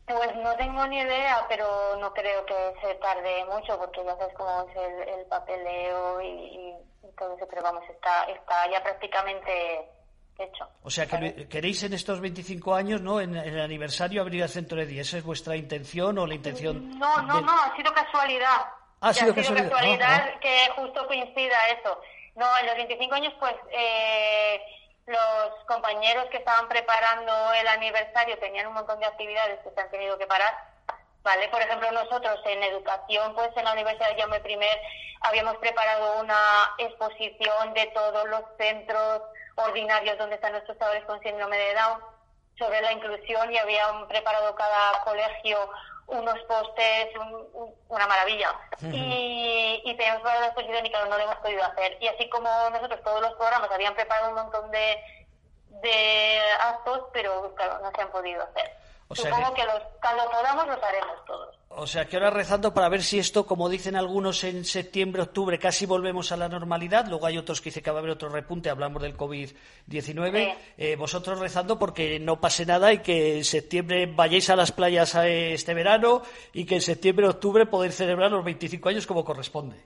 Pues 0.06 0.35
no 0.37 0.54
tengo 0.56 0.87
ni 0.88 0.98
idea, 0.98 1.44
pero 1.48 1.96
no 1.98 2.12
creo 2.12 2.44
que 2.44 2.54
se 2.80 2.94
tarde 2.96 3.44
mucho 3.46 3.78
porque 3.78 4.04
ya 4.04 4.16
sabes 4.16 4.35
cómo 4.37 4.66
es 4.68 4.76
el, 4.76 5.08
el 5.20 5.26
papeleo 5.26 6.20
y, 6.20 6.26
y- 6.26 6.74
todo 7.18 7.35
eso, 7.37 7.46
pero 7.48 7.62
vamos, 7.62 7.82
está, 7.90 8.24
está 8.24 8.70
ya 8.70 8.82
prácticamente 8.82 9.88
hecho. 10.38 10.66
O 10.82 10.90
sea, 10.90 11.06
que 11.06 11.46
queréis 11.48 11.82
en 11.82 11.92
estos 11.92 12.20
25 12.20 12.74
años, 12.74 13.00
¿no? 13.02 13.20
En, 13.20 13.37
en 13.37 13.54
el 13.54 13.61
aniversario 13.61 14.22
abrir 14.22 14.42
el 14.42 14.48
centro 14.48 14.78
de 14.78 14.87
día. 14.87 15.02
¿Esa 15.02 15.18
es 15.18 15.24
vuestra 15.24 15.54
intención 15.56 16.18
o 16.18 16.26
la 16.26 16.35
intención? 16.35 16.98
No, 16.98 17.20
no, 17.22 17.40
no, 17.40 17.52
ha 17.52 17.76
sido 17.76 17.92
casualidad. 17.92 18.62
Ha 19.02 19.10
Ya 19.10 19.22
sido 19.22 19.34
casualidad. 19.34 19.98
Ah, 20.00 20.30
ah. 20.32 20.40
que 20.40 20.70
justo 20.76 21.06
coincida 21.08 21.68
eso. 21.70 22.00
No, 22.36 22.46
en 22.58 22.66
los 22.66 22.76
25 22.76 23.14
años, 23.14 23.34
pues 23.40 23.54
eh, 23.72 24.62
los 25.06 25.64
compañeros 25.66 26.26
que 26.30 26.38
estaban 26.38 26.68
preparando 26.68 27.52
el 27.54 27.66
aniversario 27.66 28.38
tenían 28.38 28.68
un 28.68 28.74
montón 28.74 29.00
de 29.00 29.06
actividades 29.06 29.58
que 29.64 29.70
se 29.70 29.80
han 29.80 29.90
tenido 29.90 30.16
que 30.18 30.26
parar. 30.26 30.54
Vale, 31.24 31.48
por 31.48 31.60
ejemplo, 31.60 31.90
nosotros 31.90 32.40
en 32.46 32.62
educación, 32.62 33.35
pues 33.35 33.50
en 33.56 33.64
la 33.64 33.72
Universidad 33.72 34.14
de 34.14 34.22
Jaume 34.22 34.40
I 34.44 34.58
habíamos 35.22 35.56
preparado 35.56 36.20
una 36.20 36.72
exposición 36.79 37.74
de 37.74 37.87
todos 37.87 38.29
los 38.29 38.42
centros 38.56 39.22
ordinarios 39.56 40.16
donde 40.18 40.37
están 40.37 40.52
nuestros 40.52 40.79
chavales 40.79 41.04
con 41.04 41.20
síndrome 41.22 41.58
de 41.58 41.74
Down 41.74 42.00
sobre 42.58 42.81
la 42.83 42.92
inclusión 42.92 43.52
y 43.52 43.58
habían 43.58 44.06
preparado 44.08 44.54
cada 44.54 45.02
colegio 45.04 45.58
unos 46.07 46.38
postes, 46.40 47.09
un- 47.17 47.48
un- 47.55 47.75
una 47.88 48.07
maravilla. 48.07 48.53
y, 48.83 49.81
y 49.85 49.96
teníamos 49.96 50.23
preparado 50.23 50.40
la 50.42 50.46
exposición 50.48 50.85
y 50.87 50.90
claro, 50.90 51.07
no 51.07 51.17
lo 51.17 51.25
hemos 51.25 51.37
podido 51.37 51.65
hacer. 51.65 51.96
Y 52.00 52.09
así 52.09 52.29
como 52.29 52.48
nosotros 52.71 53.00
todos 53.03 53.21
los 53.23 53.33
programas 53.35 53.71
habían 53.71 53.94
preparado 53.94 54.29
un 54.31 54.35
montón 54.35 54.71
de, 54.71 55.03
de 55.69 56.40
actos, 56.61 57.05
pero 57.13 57.55
claro, 57.55 57.79
no 57.81 57.90
se 57.94 58.00
han 58.03 58.11
podido 58.11 58.42
hacer. 58.42 58.77
O 59.09 59.15
sea 59.15 59.31
Supongo 59.31 59.55
que- 59.55 59.61
que, 59.63 59.67
los, 59.67 59.83
cuando 60.00 60.31
podamos 60.31 60.67
los 60.67 60.83
haremos 60.83 61.25
todos. 61.27 61.57
O 61.77 61.87
sea, 61.87 62.06
que 62.06 62.16
ahora 62.16 62.31
rezando 62.31 62.75
para 62.75 62.88
ver 62.88 63.02
si 63.02 63.18
esto, 63.18 63.46
como 63.46 63.68
dicen 63.68 63.96
algunos 63.96 64.44
en 64.44 64.64
septiembre, 64.64 65.23
octubre, 65.23 65.58
casi 65.58 65.87
volvemos 65.87 66.31
a 66.33 66.37
la 66.37 66.48
normalidad. 66.48 67.06
Luego 67.06 67.27
hay 67.27 67.38
otros 67.38 67.60
que 67.60 67.70
dicen 67.70 67.83
que 67.83 67.90
va 67.90 67.98
a 67.98 68.00
haber 68.00 68.12
otro 68.12 68.29
repunte, 68.29 68.70
hablamos 68.70 69.02
del 69.02 69.16
COVID-19. 69.16 70.33
Sí. 70.33 70.58
Eh, 70.77 70.96
vosotros 70.96 71.38
rezando 71.38 71.79
porque 71.79 72.18
no 72.20 72.40
pase 72.40 72.66
nada 72.66 72.92
y 72.92 72.98
que 72.98 73.38
en 73.38 73.44
septiembre 73.44 74.06
vayáis 74.06 74.50
a 74.50 74.56
las 74.56 74.73
playas 74.73 75.14
eh, 75.14 75.54
este 75.54 75.75
verano 75.75 76.23
y 76.52 76.66
que 76.66 76.77
en 76.77 76.83
septiembre, 76.83 77.29
octubre 77.29 77.66
poder 77.66 77.92
celebrar 77.92 78.31
los 78.31 78.44
25 78.44 78.88
años 78.88 79.06
como 79.06 79.25
corresponde. 79.25 79.77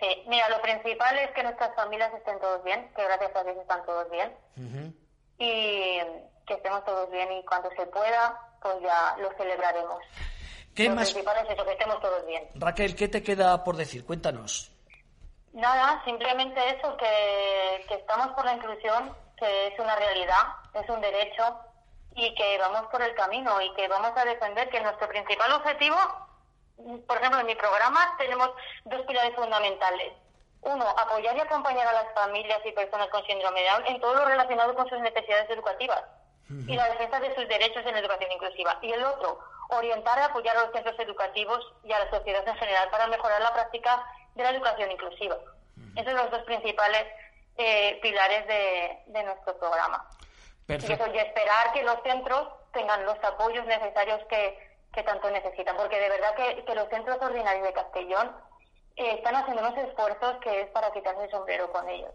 Sí, 0.00 0.06
mira, 0.26 0.48
lo 0.48 0.60
principal 0.60 1.18
es 1.18 1.30
que 1.32 1.42
nuestras 1.42 1.74
familias 1.74 2.12
estén 2.14 2.38
todos 2.40 2.62
bien, 2.64 2.90
que 2.96 3.04
gracias 3.04 3.36
a 3.36 3.44
Dios 3.44 3.56
están 3.58 3.84
todos 3.84 4.10
bien. 4.10 4.94
y 5.38 5.98
que 6.46 6.54
estemos 6.54 6.84
todos 6.84 7.10
bien 7.10 7.30
y 7.32 7.44
cuando 7.44 7.70
se 7.70 7.86
pueda, 7.86 8.38
pues 8.60 8.74
ya 8.82 9.16
lo 9.18 9.30
celebraremos. 9.36 10.02
¿Qué 10.74 10.88
lo 10.88 10.96
más? 10.96 11.12
principal 11.12 11.44
es 11.44 11.50
eso, 11.50 11.64
que 11.64 11.72
estemos 11.72 12.00
todos 12.00 12.26
bien. 12.26 12.48
Raquel, 12.54 12.96
¿qué 12.96 13.08
te 13.08 13.22
queda 13.22 13.62
por 13.62 13.76
decir? 13.76 14.04
Cuéntanos. 14.04 14.70
Nada, 15.52 16.02
simplemente 16.04 16.60
eso, 16.76 16.96
que, 16.96 17.84
que 17.88 17.94
estamos 17.94 18.28
por 18.28 18.44
la 18.44 18.54
inclusión, 18.54 19.14
que 19.36 19.68
es 19.68 19.78
una 19.78 19.94
realidad, 19.94 20.42
es 20.74 20.88
un 20.88 21.00
derecho 21.00 21.60
y 22.16 22.34
que 22.34 22.58
vamos 22.58 22.86
por 22.90 23.02
el 23.02 23.14
camino 23.14 23.60
y 23.60 23.72
que 23.74 23.88
vamos 23.88 24.12
a 24.16 24.24
defender 24.24 24.68
que 24.68 24.80
nuestro 24.80 25.08
principal 25.08 25.52
objetivo, 25.52 25.96
por 27.06 27.18
ejemplo, 27.18 27.40
en 27.40 27.46
mi 27.46 27.54
programa 27.54 28.14
tenemos 28.18 28.50
dos 28.84 29.02
pilares 29.06 29.34
fundamentales. 29.34 30.12
Uno, 30.62 30.88
apoyar 30.96 31.36
y 31.36 31.40
acompañar 31.40 31.86
a 31.86 31.92
las 31.92 32.14
familias 32.14 32.60
y 32.64 32.72
personas 32.72 33.08
con 33.08 33.24
síndrome 33.26 33.60
de 33.60 33.68
Down 33.68 33.86
en 33.86 34.00
todo 34.00 34.14
lo 34.14 34.24
relacionado 34.24 34.74
con 34.74 34.88
sus 34.88 34.98
necesidades 35.00 35.50
educativas 35.50 36.02
y 36.48 36.74
la 36.74 36.88
defensa 36.90 37.20
de 37.20 37.34
sus 37.34 37.48
derechos 37.48 37.84
en 37.86 37.96
educación 37.96 38.32
inclusiva. 38.32 38.78
Y 38.82 38.92
el 38.92 39.04
otro, 39.04 39.38
orientar 39.70 40.18
y 40.18 40.22
apoyar 40.22 40.56
a 40.56 40.62
los 40.64 40.72
centros 40.72 40.98
educativos 40.98 41.60
y 41.84 41.92
a 41.92 41.98
la 41.98 42.10
sociedad 42.10 42.46
en 42.46 42.56
general 42.56 42.88
para 42.90 43.06
mejorar 43.06 43.40
la 43.40 43.52
práctica 43.52 44.04
de 44.34 44.42
la 44.42 44.50
educación 44.50 44.90
inclusiva. 44.90 45.36
Esos 45.96 46.12
son 46.12 46.16
los 46.16 46.30
dos 46.30 46.42
principales 46.42 47.06
eh, 47.56 47.98
pilares 48.02 48.46
de, 48.46 48.98
de 49.06 49.22
nuestro 49.22 49.56
programa. 49.58 50.08
Y, 50.64 50.66
Perfecto. 50.66 51.04
eso, 51.04 51.14
y 51.14 51.18
esperar 51.18 51.72
que 51.72 51.82
los 51.82 52.02
centros 52.02 52.48
tengan 52.72 53.04
los 53.04 53.22
apoyos 53.22 53.64
necesarios 53.66 54.20
que, 54.28 54.58
que 54.92 55.02
tanto 55.02 55.30
necesitan, 55.30 55.76
porque 55.76 56.00
de 56.00 56.08
verdad 56.08 56.34
que, 56.34 56.64
que 56.64 56.74
los 56.74 56.88
centros 56.88 57.18
ordinarios 57.20 57.66
de 57.66 57.72
Castellón 57.72 58.36
eh, 58.96 59.16
están 59.16 59.36
haciendo 59.36 59.62
unos 59.62 59.78
esfuerzos 59.78 60.36
que 60.42 60.62
es 60.62 60.68
para 60.70 60.90
quitarse 60.92 61.24
el 61.24 61.30
sombrero 61.30 61.70
con 61.70 61.88
ellos, 61.88 62.10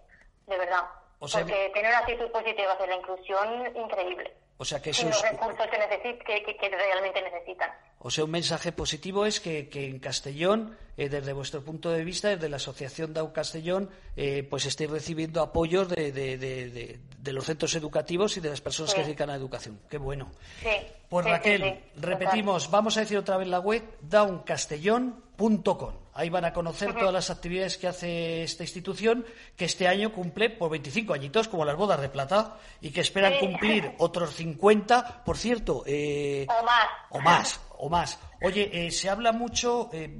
de 0.47 0.57
verdad. 0.57 0.83
O 1.19 1.27
sea, 1.27 1.41
porque 1.41 1.69
tienen 1.73 1.91
una 1.91 1.99
actitud 1.99 2.31
positiva 2.31 2.73
hacia 2.73 2.87
la 2.87 2.95
inclusión 2.95 3.75
increíble. 3.75 4.35
O 4.61 4.65
sea 4.65 4.81
que 4.81 4.89
eso 4.89 5.05
los 5.07 5.15
es, 5.15 5.21
recursos 5.31 5.65
que, 5.71 5.77
necesit- 5.77 6.23
que, 6.25 6.43
que- 6.43 6.57
que 6.57 6.69
realmente 6.69 7.21
necesitan. 7.21 7.71
o 7.99 8.11
sea, 8.11 8.25
un 8.25 8.31
mensaje 8.31 8.73
positivo 8.73 9.25
es 9.25 9.39
que, 9.39 9.69
en 9.73 9.99
Castellón, 9.99 10.77
eh, 10.97 11.07
desde 11.07 11.31
vuestro 11.31 11.63
punto 11.63 11.89
de 11.91 12.03
vista, 12.03 12.27
desde 12.27 12.49
la 12.49 12.57
Asociación 12.57 13.13
DAO 13.13 13.31
Castellón, 13.31 13.89
eh, 14.17 14.43
pues 14.49 14.65
estéis 14.65 14.89
recibiendo 14.89 15.41
apoyos 15.41 15.87
de, 15.87 16.11
de- 16.11 16.37
de- 16.37 16.69
de- 16.69 16.99
de 17.19 17.33
los 17.33 17.45
centros 17.45 17.73
educativos 17.75 18.35
y 18.35 18.41
de 18.41 18.49
las 18.49 18.59
personas 18.59 18.91
Sí. 18.91 18.97
que 18.97 19.01
se 19.03 19.07
dedican 19.07 19.29
a 19.29 19.33
la 19.33 19.37
educación. 19.39 19.79
Qué 19.89 19.97
bueno. 19.97 20.29
Sí. 20.61 20.69
Pues 21.07 21.25
sí, 21.25 21.31
Raquel, 21.31 21.79
repetimos, 21.95 22.69
vamos 22.69 22.97
a 22.97 22.99
decir 22.99 23.17
otra 23.17 23.37
vez 23.37 23.47
la 23.47 23.59
web, 23.61 23.81
downcastellón.com. 24.01 25.93
Ahí 26.19 26.29
van 26.29 26.43
a 26.43 26.51
conocer 26.51 26.93
todas 26.93 27.13
las 27.13 27.29
actividades 27.29 27.77
que 27.77 27.87
hace 27.87 28.43
esta 28.43 28.63
institución, 28.63 29.25
que 29.55 29.63
este 29.63 29.87
año 29.87 30.11
cumple 30.11 30.49
por 30.49 30.69
25 30.69 31.13
añitos, 31.13 31.47
como 31.47 31.63
las 31.63 31.77
bodas 31.77 32.01
de 32.01 32.09
plata, 32.09 32.57
y 32.81 32.89
que 32.89 32.99
esperan 32.99 33.37
cumplir 33.39 33.93
otros 33.99 34.33
50. 34.33 35.23
Por 35.23 35.37
cierto, 35.37 35.81
eh, 35.85 36.45
O 36.49 36.63
más. 36.65 36.89
o 37.09 37.19
más, 37.21 37.61
o 37.77 37.89
más. 37.89 38.19
Oye, 38.41 38.69
eh, 38.73 38.91
se 38.91 39.09
habla 39.09 39.31
mucho, 39.31 39.89
eh, 39.93 40.13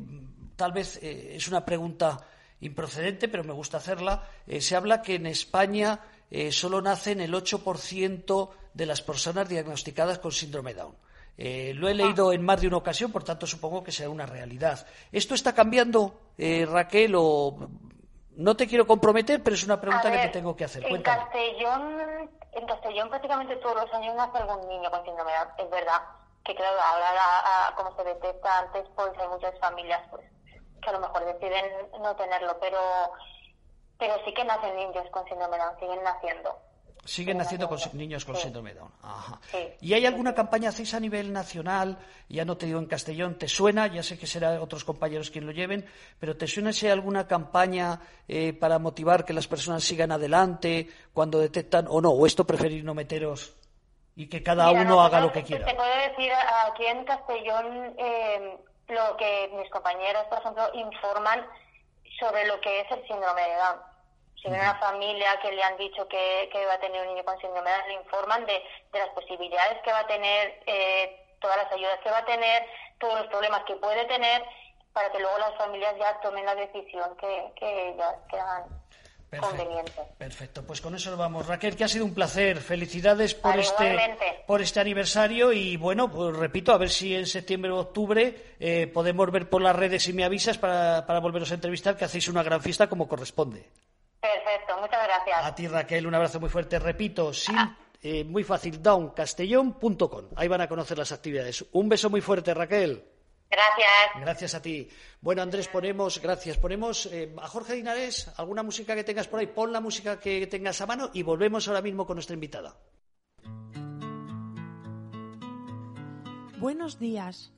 tal 0.56 0.72
vez 0.72 1.04
eh, 1.04 1.34
es 1.36 1.50
una 1.50 1.66
pregunta 1.66 2.26
improcedente, 2.62 3.28
pero 3.28 3.44
me 3.44 3.52
gusta 3.52 3.76
hacerla. 3.76 4.24
se 4.58 4.78
habla 4.78 5.02
que 5.02 5.16
en 5.16 5.26
España 5.26 6.00
solo 6.52 6.82
nacen 6.82 7.20
el 7.20 7.34
8% 7.34 8.50
de 8.74 8.86
las 8.86 9.02
personas 9.02 9.50
diagnosticadas 9.50 10.20
con 10.20 10.32
síndrome 10.32 10.74
Down. 10.74 10.96
Eh, 11.42 11.72
lo 11.74 11.88
he 11.88 11.94
leído 11.94 12.34
en 12.34 12.44
más 12.44 12.60
de 12.60 12.68
una 12.68 12.76
ocasión, 12.76 13.14
por 13.14 13.24
tanto 13.24 13.48
supongo 13.48 13.82
que 13.82 13.94
será 13.94 14.10
una 14.10 14.26
realidad. 14.26 14.86
¿Esto 15.10 15.34
está 15.36 15.56
cambiando, 15.56 16.20
eh, 16.38 16.68
Raquel, 16.70 17.14
o 17.16 17.56
no 18.36 18.58
te 18.58 18.68
quiero 18.68 18.86
comprometer, 18.86 19.42
pero 19.42 19.56
es 19.56 19.64
una 19.64 19.80
pregunta 19.80 20.12
que 20.12 20.18
te 20.18 20.28
tengo 20.30 20.54
que 20.54 20.66
hacer? 20.66 20.84
En 20.84 20.90
Cuéntame. 20.90 21.24
Castellón, 21.24 22.30
en 22.52 22.66
Castellón 22.68 23.08
prácticamente 23.10 23.56
todos 23.56 23.76
los 23.78 23.94
años 23.94 24.16
nace 24.16 24.38
algún 24.38 24.68
niño 24.68 24.92
con 24.92 25.02
síndrome. 25.06 25.32
Es 25.58 25.70
verdad 25.70 26.02
que 26.44 26.54
claro, 26.56 26.78
ahora 26.82 27.08
a- 27.70 27.76
como 27.76 27.96
se 27.96 28.04
detecta 28.04 28.60
antes, 28.60 28.84
pues 28.98 29.12
hay 29.18 29.28
muchas 29.30 29.58
familias 29.60 30.02
pues 30.12 30.26
que 30.82 30.90
a 30.90 30.94
lo 30.94 31.00
mejor 31.00 31.24
deciden 31.24 31.66
no 32.02 32.16
tenerlo, 32.18 32.58
pero 32.60 32.80
pero 33.98 34.14
sí 34.26 34.34
que 34.34 34.44
nacen 34.44 34.76
niños 34.76 35.08
con 35.12 35.26
síndrome 35.26 35.56
de 35.58 35.64
Down, 35.64 35.80
siguen 35.80 36.04
naciendo. 36.04 36.58
Siguen 37.06 37.38
naciendo 37.38 37.68
con 37.68 37.80
niños 37.94 38.24
con 38.26 38.36
Sí. 38.36 38.44
síndrome 38.44 38.74
de 38.74 38.80
Down. 38.80 38.92
Ajá. 39.02 39.40
Sí. 39.52 39.58
¿Y 39.82 39.94
hay 39.94 40.06
alguna 40.06 40.36
campaña 40.36 40.70
hacéis 40.70 40.94
a 40.94 41.00
nivel 41.00 41.32
nacional? 41.34 41.98
Ya 42.28 42.46
no 42.46 42.58
te 42.58 42.66
digo 42.68 42.78
en 42.80 42.86
Castellón, 42.86 43.36
¿te 43.38 43.48
suena? 43.48 43.88
Ya 43.88 44.04
sé 44.04 44.20
que 44.20 44.28
será 44.28 44.62
otros 44.62 44.84
compañeros 44.84 45.32
quien 45.32 45.46
lo 45.46 45.52
lleven, 45.52 45.86
pero 46.20 46.38
¿te 46.38 46.46
suena 46.46 46.72
si 46.74 46.86
hay 46.86 46.92
alguna 46.92 47.28
campaña 47.28 48.00
eh, 48.28 48.54
para 48.54 48.78
motivar 48.80 49.26
que 49.26 49.34
las 49.34 49.48
personas 49.48 49.84
sigan 49.84 50.12
adelante 50.12 50.88
cuando 51.14 51.40
detectan 51.40 51.88
o 51.90 52.00
no? 52.02 52.10
¿O 52.12 52.26
esto 52.28 52.46
preferir 52.46 52.84
no 52.84 52.94
meteros 52.94 53.56
y 54.16 54.28
que 54.28 54.44
cada 54.44 54.68
Mira, 54.68 54.82
uno 54.82 55.02
haga 55.02 55.22
lo 55.22 55.32
que 55.32 55.44
quiera? 55.44 55.66
Te 55.66 55.74
puedo 55.76 55.96
decir, 56.10 56.32
aquí 56.68 56.86
en 56.86 57.06
Castellón, 57.06 57.96
eh, 57.98 58.58
lo 58.90 59.18
que 59.18 59.50
mis 59.60 59.70
compañeros, 59.72 60.26
por 60.30 60.40
ejemplo, 60.40 60.64
informan 60.74 61.46
sobre 62.20 62.46
lo 62.46 62.60
que 62.60 62.82
es 62.82 62.92
el 62.92 63.02
síndrome 63.08 63.42
de 63.42 63.56
Down. 63.56 63.89
Si 64.42 64.48
viene 64.48 64.64
una 64.64 64.76
familia 64.80 65.38
que 65.42 65.52
le 65.52 65.62
han 65.62 65.78
dicho 65.78 66.08
que, 66.08 66.50
que 66.52 66.66
va 66.66 66.74
a 66.76 66.80
tener 66.80 67.02
un 67.02 67.14
niño 67.14 67.26
con 67.26 67.38
síndrome 67.40 67.70
de 67.70 67.76
Down, 67.78 67.88
le 67.90 67.94
informan 67.96 68.46
de, 68.46 68.64
de 68.94 69.00
las 69.00 69.10
posibilidades 69.10 69.82
que 69.84 69.92
va 69.92 70.00
a 70.00 70.08
tener, 70.08 70.64
eh, 70.66 71.36
todas 71.42 71.58
las 71.58 71.72
ayudas 71.74 72.00
que 72.02 72.10
va 72.10 72.20
a 72.20 72.26
tener, 72.26 72.64
todos 73.00 73.20
los 73.20 73.28
problemas 73.28 73.64
que 73.66 73.76
puede 73.76 74.06
tener, 74.06 74.44
para 74.94 75.12
que 75.12 75.20
luego 75.20 75.38
las 75.40 75.56
familias 75.58 75.94
ya 76.00 76.20
tomen 76.22 76.46
la 76.46 76.56
decisión 76.56 77.16
que, 77.18 77.52
que 77.60 77.90
ellas 77.90 78.16
crean 78.30 78.64
conveniente. 79.40 80.02
Perfecto, 80.18 80.64
pues 80.66 80.82
con 80.82 80.96
eso 80.96 81.12
nos 81.12 81.20
vamos. 81.20 81.46
Raquel, 81.46 81.76
que 81.76 81.84
ha 81.84 81.88
sido 81.88 82.06
un 82.06 82.16
placer. 82.16 82.58
Felicidades 82.58 83.36
por 83.36 83.52
Vale, 83.52 83.62
este 83.62 83.84
igualmente. 83.92 84.44
por 84.48 84.62
este 84.62 84.80
aniversario 84.80 85.52
y 85.52 85.78
bueno, 85.78 86.10
pues 86.10 86.36
repito, 86.36 86.72
a 86.72 86.78
ver 86.78 86.90
si 86.90 87.16
en 87.16 87.28
septiembre 87.28 87.72
o 87.72 87.78
octubre 87.78 88.36
eh, 88.60 88.88
podemos 88.88 89.30
ver 89.32 89.50
por 89.50 89.62
las 89.62 89.76
redes 89.76 90.08
y 90.08 90.14
me 90.14 90.24
avisas 90.24 90.58
para, 90.58 91.06
para 91.06 91.20
volveros 91.20 91.52
a 91.52 91.56
entrevistar, 91.56 91.96
que 91.96 92.06
hacéis 92.06 92.28
una 92.28 92.42
gran 92.42 92.62
fiesta 92.62 92.88
como 92.90 93.08
corresponde. 93.08 93.70
Perfecto, 94.22 94.78
muchas 94.82 95.04
gracias. 95.04 95.46
A 95.46 95.56
ti, 95.56 95.68
Raquel, 95.68 96.08
un 96.08 96.16
abrazo 96.16 96.40
muy 96.40 96.50
fuerte. 96.50 96.78
Repito, 96.78 97.34
sin, 97.34 97.56
eh, 98.02 98.24
muy 98.24 98.44
fácil, 98.44 98.82
downcastellón.com. 98.82 100.26
Ahí 100.36 100.48
van 100.48 100.62
a 100.62 100.68
conocer 100.68 100.98
las 100.98 101.12
actividades. 101.12 101.66
Un 101.72 101.88
beso 101.90 102.10
muy 102.10 102.22
fuerte, 102.22 102.54
Raquel. 102.54 103.04
Gracias. 103.50 104.22
Gracias 104.22 104.56
a 104.56 104.62
ti. 104.62 104.88
Bueno, 105.22 105.42
Andrés, 105.42 105.68
ponemos, 105.68 106.22
gracias. 106.22 106.58
Ponemos 106.58 107.08
eh, 107.08 107.34
a 107.42 107.48
Jorge 107.48 107.74
Dinares, 107.74 108.32
alguna 108.38 108.62
música 108.62 108.94
que 108.94 109.04
tengas 109.04 109.28
por 109.28 109.40
ahí, 109.40 109.48
pon 109.48 109.72
la 109.74 109.82
música 109.82 110.20
que 110.20 110.46
tengas 110.48 110.80
a 110.82 110.86
mano 110.86 111.10
y 111.14 111.24
volvemos 111.24 111.68
ahora 111.68 111.82
mismo 111.82 112.06
con 112.06 112.16
nuestra 112.16 112.36
invitada. 112.36 112.78
Buenos 116.60 117.00
días. 117.00 117.54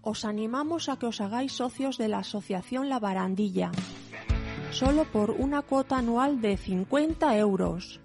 Os 0.00 0.24
animamos 0.24 0.88
a 0.88 0.98
que 0.98 1.06
os 1.06 1.20
hagáis 1.20 1.52
socios 1.52 1.98
de 1.98 2.06
la 2.06 2.18
Asociación 2.18 2.88
La 2.88 3.00
Barandilla, 3.00 3.72
solo 4.70 5.04
por 5.04 5.30
una 5.30 5.62
cuota 5.62 5.98
anual 5.98 6.40
de 6.40 6.56
50 6.56 7.36
euros. 7.38 8.00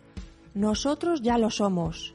Nosotros 0.53 1.21
ya 1.21 1.37
lo 1.37 1.49
somos. 1.49 2.13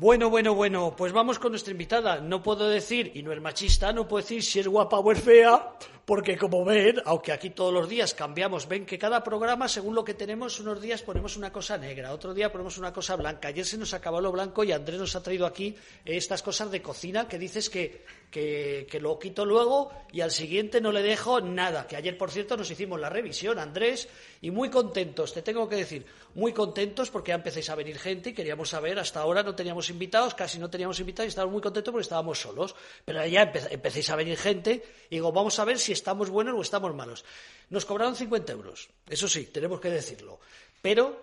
Bueno, 0.00 0.30
bueno, 0.30 0.54
bueno, 0.54 0.94
pues 0.96 1.12
vamos 1.12 1.40
con 1.40 1.50
nuestra 1.50 1.72
invitada. 1.72 2.20
No 2.20 2.40
puedo 2.40 2.68
decir, 2.68 3.10
y 3.16 3.24
no 3.24 3.32
es 3.32 3.40
machista, 3.40 3.92
no 3.92 4.06
puedo 4.06 4.22
decir 4.22 4.44
si 4.44 4.60
es 4.60 4.68
guapa 4.68 5.00
o 5.00 5.10
es 5.10 5.20
fea, 5.20 5.72
porque 6.08 6.38
como 6.38 6.64
ven, 6.64 7.02
aunque 7.04 7.32
aquí 7.32 7.50
todos 7.50 7.70
los 7.70 7.86
días 7.86 8.14
cambiamos, 8.14 8.66
ven 8.66 8.86
que 8.86 8.98
cada 8.98 9.22
programa, 9.22 9.68
según 9.68 9.94
lo 9.94 10.06
que 10.06 10.14
tenemos, 10.14 10.58
unos 10.58 10.80
días 10.80 11.02
ponemos 11.02 11.36
una 11.36 11.52
cosa 11.52 11.76
negra, 11.76 12.14
otro 12.14 12.32
día 12.32 12.50
ponemos 12.50 12.78
una 12.78 12.94
cosa 12.94 13.14
blanca. 13.14 13.48
Ayer 13.48 13.66
se 13.66 13.76
nos 13.76 13.92
acabó 13.92 14.18
lo 14.18 14.32
blanco 14.32 14.64
y 14.64 14.72
Andrés 14.72 14.98
nos 14.98 15.14
ha 15.16 15.22
traído 15.22 15.44
aquí 15.44 15.76
estas 16.06 16.42
cosas 16.42 16.70
de 16.70 16.80
cocina 16.80 17.28
que 17.28 17.38
dices 17.38 17.68
que, 17.68 18.06
que, 18.30 18.98
lo 19.00 19.18
quito 19.18 19.44
luego 19.44 19.92
y 20.10 20.22
al 20.22 20.30
siguiente 20.30 20.80
no 20.80 20.92
le 20.92 21.02
dejo 21.02 21.42
nada. 21.42 21.86
Que 21.86 21.96
ayer, 21.96 22.16
por 22.16 22.30
cierto, 22.30 22.56
nos 22.56 22.70
hicimos 22.70 22.98
la 22.98 23.10
revisión, 23.10 23.58
Andrés, 23.58 24.08
y 24.40 24.50
muy 24.50 24.70
contentos, 24.70 25.34
te 25.34 25.42
tengo 25.42 25.68
que 25.68 25.76
decir, 25.76 26.06
muy 26.34 26.52
contentos 26.52 27.10
porque 27.10 27.30
ya 27.30 27.36
empecéis 27.36 27.68
a 27.70 27.74
venir 27.74 27.98
gente 27.98 28.30
y 28.30 28.32
queríamos 28.32 28.70
saber, 28.70 28.98
hasta 28.98 29.20
ahora 29.20 29.42
no 29.42 29.54
teníamos 29.54 29.90
invitados, 29.90 30.34
casi 30.34 30.58
no 30.58 30.70
teníamos 30.70 31.00
invitados 31.00 31.26
y 31.26 31.30
estábamos 31.30 31.52
muy 31.52 31.62
contentos 31.62 31.92
porque 31.92 32.02
estábamos 32.02 32.40
solos. 32.40 32.74
Pero 33.04 33.26
ya 33.26 33.42
empecéis 33.42 34.10
a 34.10 34.16
venir 34.16 34.36
gente 34.36 34.82
y 35.10 35.16
digo, 35.16 35.32
vamos 35.32 35.58
a 35.58 35.64
ver 35.64 35.78
si 35.78 35.92
estamos 35.98 36.30
buenos 36.30 36.54
o 36.54 36.62
estamos 36.62 36.94
malos. 36.94 37.24
Nos 37.70 37.84
cobraron 37.84 38.16
50 38.16 38.52
euros, 38.52 38.88
eso 39.08 39.28
sí, 39.28 39.44
tenemos 39.46 39.80
que 39.80 39.90
decirlo. 39.90 40.40
Pero 40.80 41.20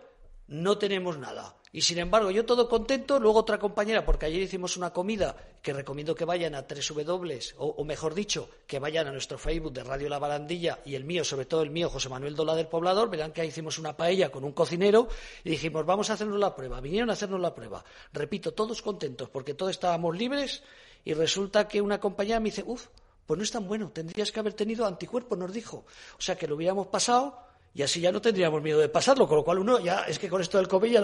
no 0.48 0.78
tenemos 0.78 1.18
nada. 1.18 1.56
Y 1.72 1.82
sin 1.82 1.98
embargo, 1.98 2.32
yo 2.32 2.46
todo 2.46 2.70
contento, 2.70 3.20
luego 3.20 3.40
otra 3.40 3.60
compañera, 3.60 4.06
porque 4.06 4.28
ayer 4.28 4.42
hicimos 4.42 4.78
una 4.78 4.94
comida 4.94 5.36
que 5.62 5.74
recomiendo 5.74 6.16
que 6.16 6.24
vayan 6.24 6.56
a 6.56 6.66
tres 6.66 6.88
W, 6.88 7.40
o, 7.58 7.66
o, 7.68 7.84
mejor 7.84 8.14
dicho, 8.14 8.50
que 8.66 8.80
vayan 8.80 9.08
a 9.08 9.12
nuestro 9.12 9.38
Facebook 9.38 9.74
de 9.74 9.84
Radio 9.84 10.08
La 10.08 10.20
Barandilla 10.20 10.80
y 10.86 10.96
el 10.96 11.04
mío, 11.04 11.26
sobre 11.26 11.46
todo 11.46 11.64
el 11.64 11.72
mío, 11.72 11.90
José 11.90 12.08
Manuel 12.08 12.36
Dola 12.36 12.56
del 12.56 12.68
Poblador, 12.68 13.10
verán 13.10 13.34
que 13.34 13.42
ahí 13.42 13.50
hicimos 13.50 13.78
una 13.78 13.98
paella 13.98 14.30
con 14.30 14.46
un 14.46 14.54
cocinero 14.54 15.10
y 15.44 15.50
dijimos, 15.50 15.86
vamos 15.86 16.10
a 16.10 16.14
hacernos 16.14 16.40
la 16.40 16.56
prueba. 16.56 16.80
Vinieron 16.80 17.10
a 17.10 17.14
hacernos 17.14 17.42
la 17.42 17.54
prueba. 17.54 17.84
Repito, 18.14 18.54
todos 18.54 18.82
contentos, 18.82 19.30
porque 19.30 19.54
todos 19.54 19.72
estábamos 19.72 20.16
libres 20.16 20.64
y 21.04 21.14
resulta 21.14 21.68
que 21.68 21.82
una 21.82 22.00
compañera 22.00 22.40
me 22.40 22.52
dice, 22.52 22.64
uff, 22.66 22.88
pues 23.26 23.38
no 23.38 23.44
es 23.44 23.52
tan 23.52 23.68
bueno, 23.68 23.92
tendrías 23.92 24.32
que 24.32 24.40
haber 24.40 24.54
tenido 24.54 24.86
anticuerpos, 24.86 25.38
nos 25.38 25.52
dijo. 25.52 25.86
O 26.18 26.22
sea 26.22 26.36
que 26.36 26.48
lo 26.48 26.56
hubiéramos 26.56 26.88
pasado 26.88 27.38
y 27.76 27.82
así 27.82 28.00
ya 28.00 28.12
no 28.12 28.22
tendríamos 28.22 28.62
miedo 28.62 28.80
de 28.80 28.88
pasarlo, 28.88 29.28
con 29.28 29.38
lo 29.38 29.44
cual 29.44 29.60
uno 29.60 29.80
ya 29.80 30.04
es 30.04 30.18
que 30.18 30.30
con 30.30 30.42
esto 30.42 30.58
del 30.58 30.68
COVID 30.68 30.92
ya 30.92 31.02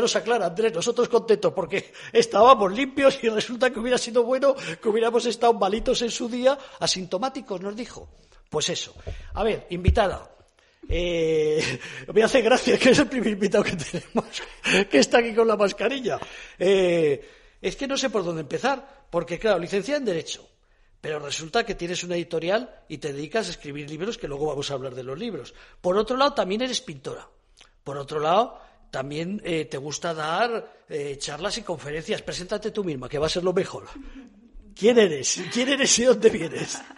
nos, 0.00 0.16
aclara, 0.16 0.46
Andrés, 0.46 0.72
nosotros 0.72 1.10
contentos 1.10 1.52
porque 1.52 1.92
estábamos 2.12 2.72
limpios 2.72 3.22
y 3.22 3.28
resulta 3.28 3.70
que 3.70 3.80
hubiera 3.80 3.98
sido 3.98 4.22
bueno 4.22 4.54
que 4.80 4.88
hubiéramos 4.88 5.26
estado 5.26 5.52
malitos 5.52 6.00
en 6.00 6.10
su 6.10 6.26
día, 6.26 6.58
asintomáticos, 6.78 7.60
nos 7.60 7.76
dijo. 7.76 8.08
Pues 8.48 8.70
eso. 8.70 8.94
A 9.34 9.44
ver, 9.44 9.66
invitada. 9.70 10.30
Eh, 10.88 11.78
me 12.14 12.22
hace 12.22 12.40
gracia 12.40 12.78
que 12.78 12.90
es 12.90 12.98
el 12.98 13.06
primer 13.06 13.32
invitado 13.32 13.62
que 13.62 13.76
tenemos, 13.76 14.42
que 14.90 14.98
está 14.98 15.18
aquí 15.18 15.34
con 15.34 15.46
la 15.46 15.56
mascarilla. 15.56 16.18
Eh, 16.58 17.28
es 17.60 17.76
que 17.76 17.86
no 17.86 17.98
sé 17.98 18.08
por 18.08 18.24
dónde 18.24 18.40
empezar, 18.40 19.06
porque 19.10 19.38
claro, 19.38 19.58
licenciada 19.58 19.98
en 19.98 20.06
Derecho, 20.06 20.48
pero 21.00 21.18
resulta 21.18 21.64
que 21.64 21.74
tienes 21.74 22.04
una 22.04 22.16
editorial 22.16 22.82
y 22.88 22.98
te 22.98 23.12
dedicas 23.12 23.48
a 23.48 23.50
escribir 23.50 23.88
libros, 23.88 24.18
que 24.18 24.28
luego 24.28 24.46
vamos 24.46 24.70
a 24.70 24.74
hablar 24.74 24.94
de 24.94 25.02
los 25.02 25.18
libros. 25.18 25.54
Por 25.80 25.96
otro 25.96 26.16
lado, 26.16 26.34
también 26.34 26.60
eres 26.60 26.80
pintora. 26.80 27.26
Por 27.82 27.96
otro 27.96 28.20
lado, 28.20 28.60
también 28.90 29.40
eh, 29.44 29.64
te 29.64 29.78
gusta 29.78 30.12
dar 30.12 30.82
eh, 30.88 31.16
charlas 31.18 31.56
y 31.58 31.62
conferencias. 31.62 32.22
Preséntate 32.22 32.70
tú 32.70 32.84
misma, 32.84 33.08
que 33.08 33.18
va 33.18 33.26
a 33.26 33.30
ser 33.30 33.44
lo 33.44 33.52
mejor. 33.52 33.86
¿Quién 34.74 34.98
eres? 34.98 35.42
¿Quién 35.52 35.68
eres 35.70 35.98
y 35.98 36.04
dónde 36.04 36.30
vienes? 36.30 36.82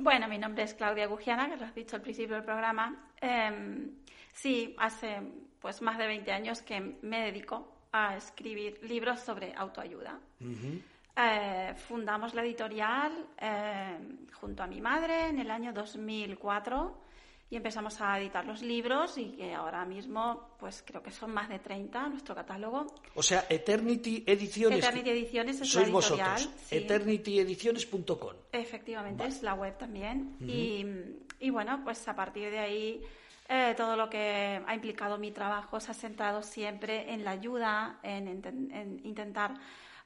Bueno, 0.00 0.28
mi 0.28 0.38
nombre 0.38 0.62
es 0.62 0.74
Claudia 0.74 1.08
Gugiana, 1.08 1.50
que 1.50 1.56
lo 1.56 1.64
has 1.64 1.74
dicho 1.74 1.96
al 1.96 2.02
principio 2.02 2.36
del 2.36 2.44
programa. 2.44 3.10
Eh, 3.20 3.90
sí, 4.32 4.72
hace 4.78 5.20
pues 5.60 5.82
más 5.82 5.98
de 5.98 6.06
20 6.06 6.30
años 6.30 6.62
que 6.62 6.80
me 7.02 7.24
dedico 7.24 7.86
a 7.90 8.16
escribir 8.16 8.78
libros 8.84 9.18
sobre 9.20 9.52
autoayuda. 9.54 10.20
Uh 10.40 10.44
-huh. 10.44 10.82
Eh, 11.20 11.74
fundamos 11.88 12.32
la 12.32 12.42
editorial 12.42 13.26
eh, 13.40 13.98
junto 14.40 14.62
a 14.62 14.68
mi 14.68 14.80
madre 14.80 15.26
en 15.26 15.40
el 15.40 15.50
año 15.50 15.72
2004 15.72 17.08
y 17.50 17.56
empezamos 17.56 18.00
a 18.00 18.20
editar 18.20 18.44
los 18.46 18.62
libros 18.62 19.18
y 19.18 19.32
que 19.32 19.52
ahora 19.52 19.84
mismo 19.84 20.50
pues 20.60 20.84
creo 20.86 21.02
que 21.02 21.10
son 21.10 21.32
más 21.32 21.48
de 21.48 21.58
30 21.58 22.10
nuestro 22.10 22.36
catálogo. 22.36 22.86
O 23.16 23.22
sea, 23.22 23.46
Eternity 23.48 24.22
Ediciones. 24.26 24.78
Eternity 24.78 25.10
Ediciones 25.10 25.60
es 25.60 25.68
sois 25.68 25.88
la 25.88 25.98
editorial. 25.98 26.30
vosotros. 26.34 26.66
Sí. 26.66 26.76
Eternityediciones.com. 26.76 28.34
Efectivamente, 28.52 29.24
vale. 29.24 29.34
es 29.34 29.42
la 29.42 29.54
web 29.54 29.76
también. 29.76 30.36
Uh 30.40 30.44
-huh. 30.44 30.50
y, 30.50 31.46
y, 31.46 31.50
bueno, 31.50 31.80
pues 31.82 32.06
a 32.06 32.14
partir 32.14 32.50
de 32.50 32.58
ahí 32.60 33.02
eh, 33.48 33.74
todo 33.76 33.96
lo 33.96 34.08
que 34.08 34.62
ha 34.64 34.74
implicado 34.74 35.18
mi 35.18 35.32
trabajo 35.32 35.80
se 35.80 35.90
ha 35.90 35.94
centrado 35.94 36.42
siempre 36.42 37.12
en 37.12 37.24
la 37.24 37.32
ayuda, 37.32 37.98
en, 38.04 38.28
en, 38.28 38.70
en 38.72 39.00
intentar 39.04 39.54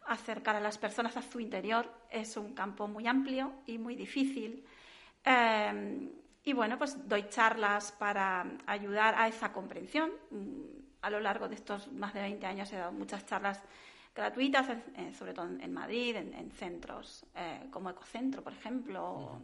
acercar 0.06 0.56
a 0.56 0.60
las 0.60 0.78
personas 0.78 1.16
a 1.16 1.22
su 1.22 1.40
interior 1.40 1.90
es 2.10 2.36
un 2.36 2.54
campo 2.54 2.88
muy 2.88 3.06
amplio 3.06 3.52
y 3.66 3.78
muy 3.78 3.96
difícil. 3.96 4.64
Eh, 5.24 6.10
y 6.44 6.52
bueno, 6.52 6.76
pues 6.76 7.08
doy 7.08 7.28
charlas 7.28 7.92
para 7.92 8.44
ayudar 8.66 9.14
a 9.16 9.28
esa 9.28 9.52
comprensión. 9.52 10.10
A 11.00 11.10
lo 11.10 11.20
largo 11.20 11.48
de 11.48 11.54
estos 11.54 11.90
más 11.92 12.14
de 12.14 12.20
20 12.22 12.46
años 12.46 12.72
he 12.72 12.76
dado 12.76 12.92
muchas 12.92 13.24
charlas 13.26 13.60
gratuitas, 14.14 14.66
sobre 15.16 15.32
todo 15.32 15.46
en 15.46 15.72
Madrid, 15.72 16.16
en, 16.16 16.34
en 16.34 16.50
centros 16.50 17.24
eh, 17.34 17.68
como 17.70 17.90
Ecocentro, 17.90 18.42
por 18.42 18.52
ejemplo. 18.52 19.40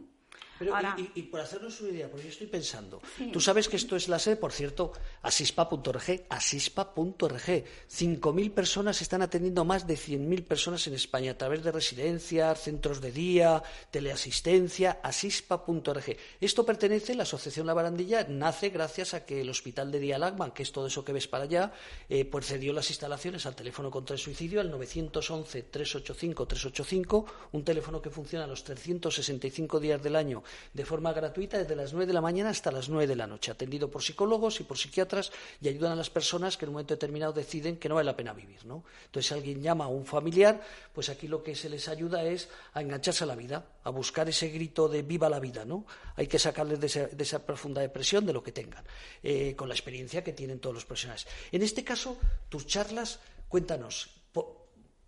Pero, 0.59 0.75
Ahora, 0.75 0.93
y, 0.97 1.09
y, 1.15 1.23
por 1.23 1.39
hacernos 1.39 1.79
una 1.79 1.91
idea, 1.91 2.09
porque 2.09 2.25
yo 2.25 2.31
estoy 2.31 2.47
pensando, 2.47 3.01
sí. 3.17 3.29
tú 3.31 3.39
sabes 3.39 3.69
que 3.69 3.77
esto 3.77 3.95
es 3.95 4.09
la 4.09 4.19
sede, 4.19 4.35
por 4.35 4.51
cierto, 4.51 4.91
asispa.org, 5.21 6.25
asispa.org. 6.29 7.39
5.000 7.39 8.51
personas 8.51 9.01
están 9.01 9.21
atendiendo 9.21 9.63
más 9.63 9.87
de 9.87 9.95
100.000 9.95 10.43
personas 10.43 10.85
en 10.87 10.95
España 10.95 11.31
a 11.31 11.37
través 11.37 11.63
de 11.63 11.71
residencias, 11.71 12.61
centros 12.61 12.99
de 12.99 13.13
día, 13.13 13.63
teleasistencia, 13.89 14.99
asispa.org. 15.01 16.17
Esto 16.41 16.65
pertenece, 16.65 17.15
la 17.15 17.23
Asociación 17.23 17.65
La 17.65 17.73
Barandilla, 17.73 18.25
nace 18.27 18.67
gracias 18.69 19.13
a 19.13 19.25
que 19.25 19.39
el 19.39 19.49
Hospital 19.49 19.93
de 19.93 19.99
Día 19.99 20.19
Lagman, 20.19 20.51
que 20.51 20.63
es 20.63 20.73
todo 20.73 20.87
eso 20.87 21.05
que 21.05 21.13
ves 21.13 21.29
para 21.29 21.45
allá, 21.45 21.71
eh, 22.09 22.25
pues 22.25 22.47
cedió 22.47 22.73
las 22.73 22.89
instalaciones 22.89 23.45
al 23.45 23.55
teléfono 23.55 23.89
contra 23.89 24.15
el 24.15 24.19
suicidio, 24.19 24.59
al 24.59 24.73
911-385-385, 24.73 27.25
un 27.53 27.63
teléfono 27.63 28.01
que 28.01 28.09
funciona 28.09 28.45
los 28.45 28.65
365 28.65 29.79
días 29.79 30.03
del 30.03 30.17
año 30.17 30.43
de 30.73 30.85
forma 30.85 31.13
gratuita 31.13 31.57
desde 31.57 31.75
las 31.75 31.93
9 31.93 32.05
de 32.07 32.13
la 32.13 32.21
mañana 32.21 32.49
hasta 32.49 32.71
las 32.71 32.89
9 32.89 33.07
de 33.07 33.15
la 33.15 33.27
noche, 33.27 33.51
atendido 33.51 33.89
por 33.89 34.03
psicólogos 34.03 34.59
y 34.59 34.63
por 34.63 34.77
psiquiatras 34.77 35.31
y 35.61 35.67
ayudan 35.67 35.91
a 35.91 35.95
las 35.95 36.09
personas 36.09 36.57
que 36.57 36.65
en 36.65 36.69
un 36.69 36.73
momento 36.73 36.93
determinado 36.93 37.33
deciden 37.33 37.77
que 37.77 37.89
no 37.89 37.95
vale 37.95 38.05
la 38.05 38.15
pena 38.15 38.33
vivir. 38.33 38.65
¿no? 38.65 38.83
Entonces, 39.05 39.27
si 39.27 39.33
alguien 39.33 39.61
llama 39.61 39.85
a 39.85 39.87
un 39.87 40.05
familiar, 40.05 40.61
pues 40.93 41.09
aquí 41.09 41.27
lo 41.27 41.43
que 41.43 41.55
se 41.55 41.69
les 41.69 41.87
ayuda 41.87 42.23
es 42.23 42.49
a 42.73 42.81
engancharse 42.81 43.23
a 43.23 43.27
la 43.27 43.35
vida, 43.35 43.65
a 43.83 43.89
buscar 43.89 44.29
ese 44.29 44.49
grito 44.49 44.87
de 44.87 45.01
viva 45.01 45.29
la 45.29 45.39
vida. 45.39 45.65
¿no? 45.65 45.85
Hay 46.15 46.27
que 46.27 46.39
sacarles 46.39 46.79
de 46.79 46.87
esa, 46.87 47.07
de 47.07 47.23
esa 47.23 47.45
profunda 47.45 47.81
depresión, 47.81 48.25
de 48.25 48.33
lo 48.33 48.43
que 48.43 48.51
tengan, 48.51 48.83
eh, 49.23 49.55
con 49.55 49.67
la 49.67 49.75
experiencia 49.75 50.23
que 50.23 50.33
tienen 50.33 50.59
todos 50.59 50.75
los 50.75 50.85
profesionales. 50.85 51.27
En 51.51 51.61
este 51.63 51.83
caso, 51.83 52.17
tus 52.49 52.65
charlas, 52.65 53.19
cuéntanos, 53.47 54.18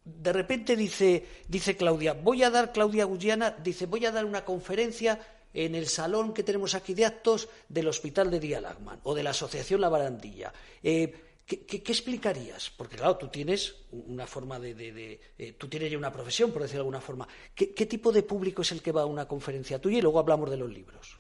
de 0.04 0.34
repente 0.34 0.76
dice, 0.76 1.26
dice 1.48 1.78
Claudia, 1.78 2.14
voy 2.14 2.44
a 2.44 2.50
dar, 2.50 2.72
Claudia 2.72 3.06
Guyana, 3.06 3.52
dice, 3.52 3.86
voy 3.86 4.06
a 4.06 4.12
dar 4.12 4.26
una 4.26 4.44
conferencia 4.44 5.20
en 5.54 5.76
el 5.76 5.88
salón 5.88 6.34
que 6.34 6.44
tenemos 6.44 6.76
aquí 6.76 6.94
de 6.94 7.06
actos 7.06 7.50
del 7.68 7.88
Hospital 7.88 8.32
de 8.32 8.40
Día 8.40 8.62
Lagman 8.62 9.00
o 9.04 9.14
de 9.14 9.24
la 9.24 9.32
Asociación 9.32 9.82
La 9.82 9.90
Barandilla. 9.90 10.54
Eh, 10.82 11.14
¿qué, 11.46 11.84
explicarías? 11.86 12.72
Porque 12.72 12.96
claro, 12.96 13.18
tú 13.18 13.28
tienes 13.28 13.76
una 13.92 14.26
forma 14.26 14.60
de... 14.60 14.74
de, 14.74 15.20
eh, 15.38 15.54
tú 15.54 15.68
tienes 15.68 15.92
ya 15.92 15.98
una 15.98 16.12
profesión, 16.12 16.52
por 16.52 16.62
decirlo 16.62 16.80
de 16.80 16.88
alguna 16.88 17.02
forma. 17.02 17.28
¿Qué, 17.54 17.74
¿Qué 17.74 17.86
tipo 17.86 18.12
de 18.12 18.24
público 18.24 18.62
es 18.62 18.72
el 18.72 18.82
que 18.82 18.92
va 18.92 19.02
a 19.02 19.06
una 19.06 19.28
conferencia 19.28 19.80
tuya? 19.80 20.00
Y 20.00 20.02
luego 20.02 20.20
hablamos 20.20 20.50
de 20.50 20.58
los 20.58 20.72
libros. 20.72 21.18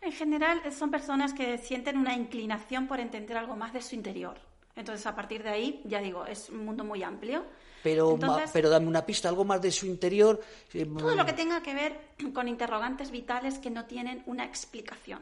En 0.00 0.12
general 0.12 0.60
son 0.72 0.90
personas 0.90 1.32
que 1.32 1.58
sienten 1.58 1.98
una 1.98 2.14
inclinación 2.14 2.88
por 2.88 2.98
entender 2.98 3.36
algo 3.36 3.56
más 3.56 3.72
de 3.72 3.82
su 3.82 3.94
interior. 3.94 4.38
Entonces, 4.74 5.06
a 5.06 5.14
partir 5.14 5.42
de 5.42 5.50
ahí, 5.50 5.82
ya 5.84 6.00
digo, 6.00 6.24
es 6.24 6.48
un 6.48 6.64
mundo 6.64 6.82
muy 6.82 7.02
amplio 7.02 7.44
pero, 7.82 8.12
Entonces, 8.12 8.50
pero 8.52 8.70
dame 8.70 8.86
una 8.86 9.04
pista, 9.04 9.28
algo 9.28 9.44
más 9.44 9.60
de 9.60 9.70
su 9.70 9.86
interior. 9.86 10.40
Eh, 10.72 10.86
todo 10.86 11.14
lo 11.14 11.26
que 11.26 11.32
tenga 11.32 11.62
que 11.62 11.74
ver 11.74 12.00
con 12.32 12.48
interrogantes 12.48 13.10
vitales 13.10 13.58
que 13.58 13.70
no 13.70 13.84
tienen 13.86 14.22
una 14.26 14.44
explicación. 14.44 15.20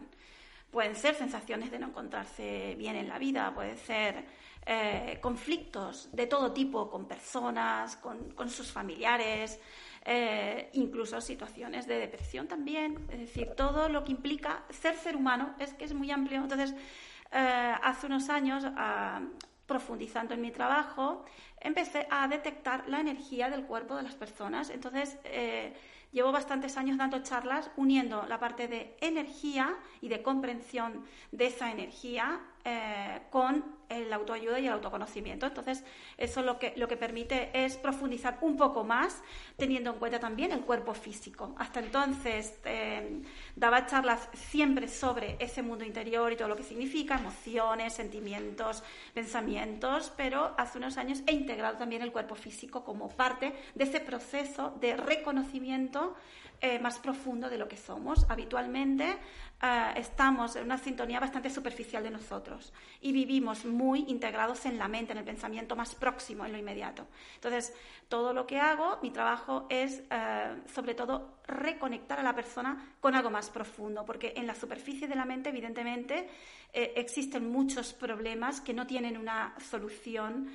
Pueden 0.70 0.94
ser 0.94 1.14
sensaciones 1.16 1.70
de 1.70 1.78
no 1.78 1.88
encontrarse 1.88 2.76
bien 2.78 2.94
en 2.96 3.08
la 3.08 3.18
vida, 3.18 3.52
pueden 3.54 3.76
ser 3.76 4.24
eh, 4.66 5.18
conflictos 5.20 6.08
de 6.12 6.26
todo 6.26 6.52
tipo 6.52 6.88
con 6.88 7.06
personas, 7.06 7.96
con, 7.96 8.30
con 8.32 8.48
sus 8.48 8.70
familiares, 8.70 9.58
eh, 10.04 10.70
incluso 10.74 11.20
situaciones 11.20 11.86
de 11.86 11.98
depresión 11.98 12.46
también. 12.46 13.06
Es 13.10 13.20
decir, 13.20 13.50
todo 13.56 13.88
lo 13.88 14.04
que 14.04 14.12
implica 14.12 14.64
ser 14.70 14.96
ser 14.96 15.16
humano 15.16 15.54
es 15.58 15.74
que 15.74 15.84
es 15.84 15.94
muy 15.94 16.10
amplio. 16.10 16.40
Entonces, 16.40 16.74
eh, 17.32 17.74
hace 17.82 18.06
unos 18.06 18.28
años, 18.28 18.64
uh, 18.64 19.24
profundizando 19.66 20.34
en 20.34 20.40
mi 20.40 20.50
trabajo, 20.50 21.24
empecé 21.60 22.06
a 22.10 22.26
detectar 22.28 22.88
la 22.88 23.00
energía 23.00 23.50
del 23.50 23.64
cuerpo 23.64 23.96
de 23.96 24.02
las 24.02 24.14
personas. 24.14 24.70
Entonces, 24.70 25.18
eh, 25.24 25.74
llevo 26.12 26.32
bastantes 26.32 26.76
años 26.76 26.98
dando 26.98 27.22
charlas 27.22 27.70
uniendo 27.76 28.24
la 28.28 28.38
parte 28.38 28.68
de 28.68 28.96
energía 29.00 29.76
y 30.00 30.08
de 30.08 30.22
comprensión 30.22 31.04
de 31.32 31.46
esa 31.46 31.70
energía 31.70 32.40
eh, 32.64 33.22
con 33.30 33.79
la 33.90 34.16
autoayuda 34.16 34.60
y 34.60 34.66
el 34.66 34.72
autoconocimiento. 34.72 35.46
Entonces, 35.46 35.84
eso 36.16 36.42
lo 36.42 36.58
que, 36.58 36.72
lo 36.76 36.86
que 36.86 36.96
permite 36.96 37.50
es 37.52 37.76
profundizar 37.76 38.38
un 38.40 38.56
poco 38.56 38.84
más, 38.84 39.22
teniendo 39.56 39.90
en 39.90 39.98
cuenta 39.98 40.20
también 40.20 40.52
el 40.52 40.60
cuerpo 40.60 40.94
físico. 40.94 41.54
Hasta 41.58 41.80
entonces 41.80 42.58
eh, 42.64 43.22
daba 43.56 43.86
charlas 43.86 44.28
siempre 44.32 44.88
sobre 44.88 45.36
ese 45.40 45.62
mundo 45.62 45.84
interior 45.84 46.32
y 46.32 46.36
todo 46.36 46.48
lo 46.48 46.56
que 46.56 46.62
significa, 46.62 47.18
emociones, 47.18 47.92
sentimientos, 47.92 48.82
pensamientos, 49.12 50.12
pero 50.16 50.54
hace 50.56 50.78
unos 50.78 50.96
años 50.96 51.22
he 51.26 51.32
integrado 51.32 51.76
también 51.76 52.02
el 52.02 52.12
cuerpo 52.12 52.34
físico 52.34 52.84
como 52.84 53.08
parte 53.08 53.52
de 53.74 53.84
ese 53.84 54.00
proceso 54.00 54.76
de 54.80 54.96
reconocimiento 54.96 56.14
eh, 56.62 56.78
más 56.78 56.98
profundo 56.98 57.48
de 57.48 57.56
lo 57.56 57.68
que 57.68 57.78
somos. 57.78 58.26
Habitualmente 58.28 59.16
eh, 59.62 59.92
estamos 59.96 60.56
en 60.56 60.64
una 60.64 60.78
sintonía 60.78 61.20
bastante 61.20 61.50
superficial 61.50 62.02
de 62.02 62.10
nosotros 62.10 62.72
y 63.00 63.12
vivimos 63.12 63.64
muy 63.64 64.04
integrados 64.08 64.64
en 64.66 64.78
la 64.78 64.88
mente, 64.88 65.12
en 65.12 65.18
el 65.18 65.24
pensamiento 65.24 65.76
más 65.76 65.94
próximo, 65.94 66.44
en 66.44 66.52
lo 66.52 66.58
inmediato. 66.58 67.06
Entonces, 67.34 67.74
todo 68.08 68.32
lo 68.32 68.46
que 68.46 68.58
hago, 68.58 68.98
mi 69.02 69.10
trabajo 69.10 69.66
es 69.68 70.02
eh, 70.10 70.56
sobre 70.72 70.94
todo 70.94 71.38
reconectar 71.46 72.18
a 72.20 72.22
la 72.22 72.34
persona 72.34 72.94
con 73.00 73.14
algo 73.14 73.30
más 73.30 73.50
profundo, 73.50 74.04
porque 74.04 74.32
en 74.36 74.46
la 74.46 74.54
superficie 74.54 75.08
de 75.08 75.14
la 75.14 75.24
mente, 75.24 75.50
evidentemente, 75.50 76.28
existen 76.72 77.50
muchos 77.50 77.92
problemas 77.92 78.60
que 78.60 78.72
no 78.72 78.86
tienen 78.86 79.16
una 79.16 79.56
solución 79.58 80.48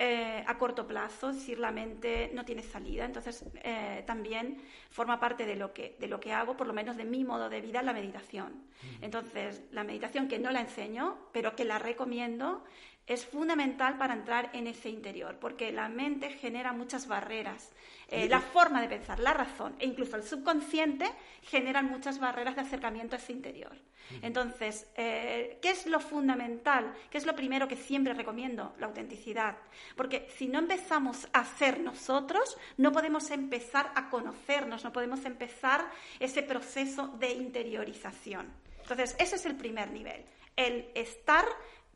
eh, 0.00 0.44
a 0.46 0.56
corto 0.58 0.86
plazo, 0.86 1.30
es 1.30 1.36
decir, 1.36 1.58
la 1.58 1.72
mente 1.72 2.30
no 2.32 2.44
tiene 2.44 2.62
salida. 2.62 3.04
Entonces, 3.04 3.44
eh, 3.64 4.04
también 4.06 4.62
forma 4.90 5.18
parte 5.18 5.44
de 5.44 5.56
lo, 5.56 5.72
que, 5.72 5.96
de 5.98 6.06
lo 6.06 6.20
que 6.20 6.32
hago, 6.32 6.56
por 6.56 6.68
lo 6.68 6.72
menos 6.72 6.96
de 6.96 7.04
mi 7.04 7.24
modo 7.24 7.48
de 7.48 7.60
vida, 7.60 7.82
la 7.82 7.92
meditación. 7.92 8.62
Entonces, 9.00 9.62
la 9.72 9.82
meditación 9.82 10.28
que 10.28 10.38
no 10.38 10.52
la 10.52 10.60
enseño, 10.60 11.18
pero 11.32 11.56
que 11.56 11.64
la 11.64 11.80
recomiendo, 11.80 12.64
es 13.08 13.24
fundamental 13.24 13.96
para 13.96 14.14
entrar 14.14 14.50
en 14.52 14.66
ese 14.66 14.90
interior, 14.90 15.38
porque 15.40 15.72
la 15.72 15.88
mente 15.88 16.30
genera 16.30 16.72
muchas 16.72 17.08
barreras. 17.08 17.72
Eh, 18.08 18.28
la 18.28 18.40
forma 18.40 18.80
de 18.80 18.88
pensar, 18.88 19.18
la 19.18 19.32
razón 19.32 19.74
e 19.78 19.86
incluso 19.86 20.16
el 20.16 20.22
subconsciente 20.22 21.06
generan 21.42 21.86
muchas 21.86 22.20
barreras 22.20 22.54
de 22.54 22.62
acercamiento 22.62 23.16
a 23.16 23.18
ese 23.18 23.32
interior. 23.32 23.76
Entonces, 24.22 24.86
eh, 24.96 25.58
¿qué 25.60 25.70
es 25.70 25.86
lo 25.86 26.00
fundamental? 26.00 26.94
¿Qué 27.10 27.18
es 27.18 27.26
lo 27.26 27.34
primero 27.34 27.68
que 27.68 27.76
siempre 27.76 28.14
recomiendo? 28.14 28.74
La 28.78 28.86
autenticidad. 28.86 29.56
Porque 29.96 30.28
si 30.36 30.48
no 30.48 30.58
empezamos 30.58 31.28
a 31.32 31.44
ser 31.44 31.80
nosotros, 31.80 32.56
no 32.76 32.92
podemos 32.92 33.30
empezar 33.30 33.92
a 33.94 34.08
conocernos, 34.10 34.84
no 34.84 34.92
podemos 34.92 35.24
empezar 35.24 35.90
ese 36.18 36.42
proceso 36.42 37.08
de 37.18 37.32
interiorización. 37.32 38.52
Entonces, 38.82 39.16
ese 39.18 39.36
es 39.36 39.46
el 39.46 39.56
primer 39.56 39.90
nivel, 39.90 40.24
el 40.56 40.90
estar 40.94 41.44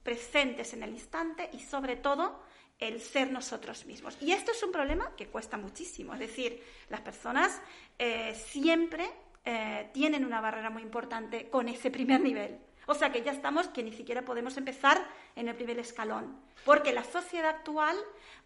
presentes 0.03 0.75
en 0.75 0.83
el 0.83 0.91
instante 0.91 1.49
y 1.53 1.61
sobre 1.61 1.97
todo 1.97 2.43
el 2.79 3.01
ser 3.01 3.31
nosotros 3.31 3.87
mismos. 3.87 4.17
Y 4.21 4.33
esto 4.33 4.51
es 4.51 4.63
un 4.63 4.73
problema 4.73 5.15
que 5.17 5.29
cuesta 5.29 5.57
muchísimo. 5.57 6.15
Es 6.15 6.21
decir, 6.21 6.63
las 6.89 7.01
personas 7.01 7.61
eh, 7.99 8.35
siempre 8.35 9.09
eh, 9.45 9.91
tienen 9.93 10.25
una 10.25 10.41
barrera 10.41 10.71
muy 10.71 10.83
importante 10.83 11.51
con 11.51 11.69
ese 11.69 11.91
primer 11.91 12.21
nivel. 12.21 12.59
O 12.87 12.95
sea 12.95 13.13
que 13.13 13.23
ya 13.23 13.33
estamos 13.33 13.69
que 13.69 13.83
ni 13.83 13.93
siquiera 13.93 14.25
podemos 14.25 14.57
empezar 14.57 15.07
en 15.37 15.49
el 15.49 15.55
primer 15.55 15.79
escalón, 15.79 16.37
porque 16.65 16.93
la 16.93 17.05
sociedad 17.05 17.51
actual 17.51 17.97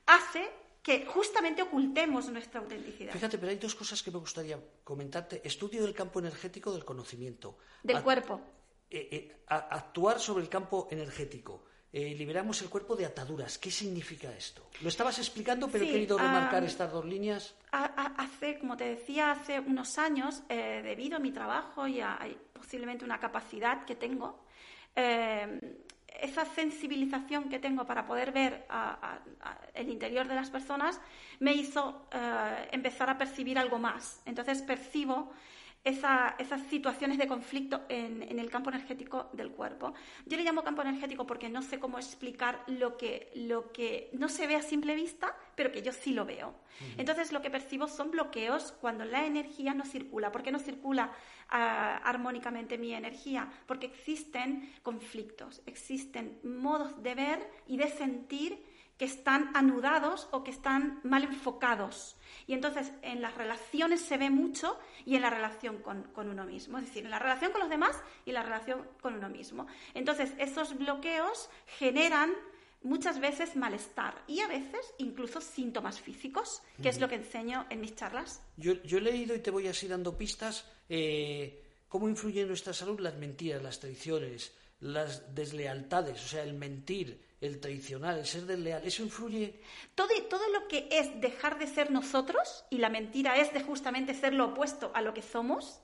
hace 0.06 0.48
que 0.82 1.04
justamente 1.04 1.62
ocultemos 1.62 2.28
nuestra 2.28 2.60
autenticidad. 2.60 3.12
Fíjate, 3.12 3.38
pero 3.38 3.50
hay 3.50 3.58
dos 3.58 3.74
cosas 3.74 4.02
que 4.02 4.10
me 4.12 4.18
gustaría 4.18 4.56
comentarte. 4.84 5.40
Estudio 5.44 5.82
del 5.82 5.94
campo 5.94 6.20
energético 6.20 6.72
del 6.72 6.84
conocimiento. 6.84 7.58
Del 7.82 8.02
cuerpo. 8.02 8.40
Eh, 8.88 9.08
eh, 9.10 9.36
actuar 9.48 10.20
sobre 10.20 10.44
el 10.44 10.48
campo 10.48 10.86
energético. 10.90 11.64
Liberamos 11.92 12.60
el 12.62 12.68
cuerpo 12.68 12.94
de 12.94 13.06
ataduras. 13.06 13.58
¿Qué 13.58 13.70
significa 13.70 14.30
esto? 14.36 14.68
Lo 14.82 14.88
estabas 14.88 15.18
explicando, 15.18 15.68
pero 15.68 15.84
he 15.84 15.90
querido 15.90 16.18
remarcar 16.18 16.62
ah, 16.62 16.66
estas 16.66 16.92
dos 16.92 17.04
líneas 17.06 17.54
hace, 17.76 18.58
como 18.58 18.76
te 18.76 18.84
decía, 18.84 19.32
hace 19.32 19.60
unos 19.60 19.98
años, 19.98 20.42
eh, 20.48 20.80
debido 20.82 21.16
a 21.16 21.20
mi 21.20 21.32
trabajo 21.32 21.86
y 21.86 22.00
a, 22.00 22.18
posiblemente 22.52 23.04
una 23.04 23.18
capacidad 23.18 23.84
que 23.84 23.96
tengo, 23.96 24.44
eh, 24.94 25.82
esa 26.20 26.46
sensibilización 26.46 27.50
que 27.50 27.58
tengo 27.58 27.84
para 27.84 28.06
poder 28.06 28.32
ver 28.32 28.66
el 29.74 29.90
interior 29.90 30.26
de 30.26 30.34
las 30.34 30.48
personas 30.48 30.98
me 31.40 31.52
hizo 31.52 32.08
eh, 32.10 32.68
empezar 32.72 33.10
a 33.10 33.18
percibir 33.18 33.58
algo 33.58 33.78
más. 33.78 34.22
Entonces 34.24 34.62
percibo 34.62 35.30
esas 35.86 36.62
situaciones 36.68 37.16
de 37.16 37.28
conflicto 37.28 37.82
en, 37.88 38.22
el 38.22 38.50
campo 38.50 38.70
energético 38.70 39.30
del 39.32 39.52
cuerpo. 39.52 39.94
Yo 40.26 40.36
le 40.36 40.42
llamo 40.42 40.64
campo 40.64 40.82
energético 40.82 41.26
porque 41.26 41.48
no 41.48 41.62
sé 41.62 41.78
cómo 41.78 41.98
explicar 41.98 42.64
lo 42.66 42.96
que, 42.96 43.30
lo 43.34 43.70
que 43.70 44.10
no 44.12 44.28
se 44.28 44.48
ve 44.48 44.56
a 44.56 44.62
simple 44.62 44.96
vista, 44.96 45.36
pero 45.54 45.70
que 45.70 45.82
yo 45.82 45.92
sí 45.92 46.12
lo 46.12 46.24
veo. 46.24 46.54
Entonces 46.98 47.30
lo 47.30 47.40
que 47.40 47.50
percibo 47.50 47.86
son 47.86 48.10
bloqueos 48.10 48.72
cuando 48.80 49.04
la 49.04 49.26
energía 49.26 49.74
no 49.74 49.84
circula. 49.84 50.32
¿Por 50.32 50.42
qué 50.42 50.50
no 50.50 50.58
circula 50.58 51.12
ah, 51.50 52.00
armónicamente 52.02 52.78
mi 52.78 52.92
energía? 52.92 53.48
Porque 53.66 53.86
existen 53.86 54.74
conflictos, 54.82 55.62
existen 55.66 56.40
modos 56.42 57.00
de 57.00 57.14
ver 57.14 57.50
y 57.68 57.76
de 57.76 57.88
sentir 57.88 58.58
que 58.98 59.04
están 59.04 59.50
anudados 59.54 60.28
o 60.30 60.42
que 60.42 60.50
están 60.50 61.00
mal 61.04 61.24
enfocados. 61.24 62.16
Y 62.46 62.54
entonces 62.54 62.92
en 63.02 63.20
las 63.20 63.34
relaciones 63.34 64.00
se 64.00 64.16
ve 64.16 64.30
mucho 64.30 64.78
y 65.04 65.16
en 65.16 65.22
la 65.22 65.30
relación 65.30 65.78
con, 65.78 66.06
uno 66.16 66.44
mismo, 66.44 66.78
es 66.78 66.86
decir, 66.86 67.04
en 67.04 67.10
la 67.10 67.18
relación 67.18 67.52
con 67.52 67.60
los 67.60 67.70
demás 67.70 67.96
y 68.24 68.30
en 68.30 68.34
la 68.34 68.42
relación 68.42 68.86
con 69.00 69.14
uno 69.14 69.28
mismo. 69.28 69.66
Entonces 69.94 70.32
esos 70.38 70.76
bloqueos 70.78 71.50
generan 71.78 72.32
muchas 72.82 73.20
veces 73.20 73.56
malestar 73.56 74.22
y 74.26 74.40
a 74.40 74.48
veces 74.48 74.94
incluso 74.98 75.40
síntomas 75.40 76.00
físicos, 76.00 76.62
que 76.80 76.88
es 76.88 77.00
lo 77.00 77.08
que 77.08 77.16
enseño 77.16 77.66
en 77.68 77.80
mis 77.80 77.96
charlas. 77.96 78.40
Yo, 78.56 78.72
he 78.72 79.00
leído 79.00 79.34
y 79.34 79.40
te 79.40 79.50
voy 79.50 79.66
así 79.66 79.88
dando 79.88 80.16
pistas 80.16 80.64
eh, 80.88 81.64
cómo 81.88 82.08
influyen 82.08 82.42
en 82.42 82.48
nuestra 82.48 82.72
salud 82.72 83.00
las 83.00 83.16
mentiras, 83.16 83.62
las 83.62 83.80
traiciones, 83.80 84.54
las 84.80 85.34
deslealtades, 85.34 86.24
o 86.24 86.28
sea, 86.28 86.42
el 86.42 86.54
mentir, 86.54 87.25
el 87.40 87.60
traicionar, 87.60 88.18
el 88.18 88.26
ser 88.26 88.46
desleal, 88.46 88.82
¿eso 88.84 89.02
influye? 89.02 89.60
Todo, 89.94 90.08
todo 90.30 90.48
lo 90.52 90.68
que 90.68 90.88
es 90.90 91.20
dejar 91.20 91.58
de 91.58 91.66
ser 91.66 91.90
nosotros, 91.90 92.64
y 92.70 92.78
la 92.78 92.88
mentira 92.88 93.36
es 93.36 93.52
de 93.52 93.62
justamente 93.62 94.14
ser 94.14 94.32
lo 94.32 94.46
opuesto 94.46 94.90
a 94.94 95.02
lo 95.02 95.12
que 95.12 95.22
somos, 95.22 95.80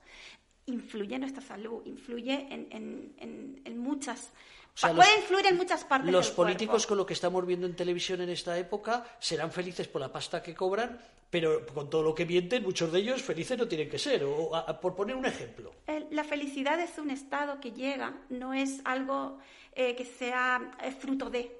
influye 0.67 1.15
en 1.15 1.23
nuestra 1.23 1.43
salud, 1.43 1.83
influye 1.85 2.47
en, 2.51 3.79
muchas... 3.79 4.33
puede 4.81 5.17
influir 5.19 5.47
en 5.47 5.57
muchas 5.57 5.85
partes 5.85 6.11
Los 6.11 6.31
políticos 6.31 6.87
con 6.87 6.99
lo 6.99 7.07
que 7.07 7.15
estamos 7.15 7.45
viendo 7.47 7.67
en 7.67 7.77
televisión 7.77 8.21
en 8.21 8.31
esta 8.31 8.59
época 8.59 9.05
serán 9.19 9.53
felices 9.53 9.89
por 9.89 10.01
la 10.01 10.11
pasta 10.11 10.43
que 10.43 10.55
cobran, 10.55 10.99
pero 11.31 11.67
con 11.67 11.89
todo 11.89 12.03
lo 12.03 12.15
que 12.15 12.27
mienten, 12.27 12.63
muchos 12.63 12.93
de 12.93 13.01
ellos 13.01 13.23
felices 13.23 13.59
no 13.59 13.67
tienen 13.69 13.89
que 13.89 13.99
ser. 13.99 14.25
O, 14.25 14.51
por 14.81 14.95
poner 14.95 15.17
un 15.17 15.27
ejemplo. 15.27 15.73
La 16.11 16.25
felicidad 16.25 16.81
es 16.81 16.99
un 16.99 17.11
estado 17.11 17.61
que 17.61 17.73
llega, 17.73 18.15
no 18.29 18.55
es 18.55 18.81
algo 18.85 19.39
eh, 19.75 19.95
que 19.95 20.05
sea 20.05 20.77
eh, 20.83 20.93
fruto 20.93 21.31
de. 21.31 21.51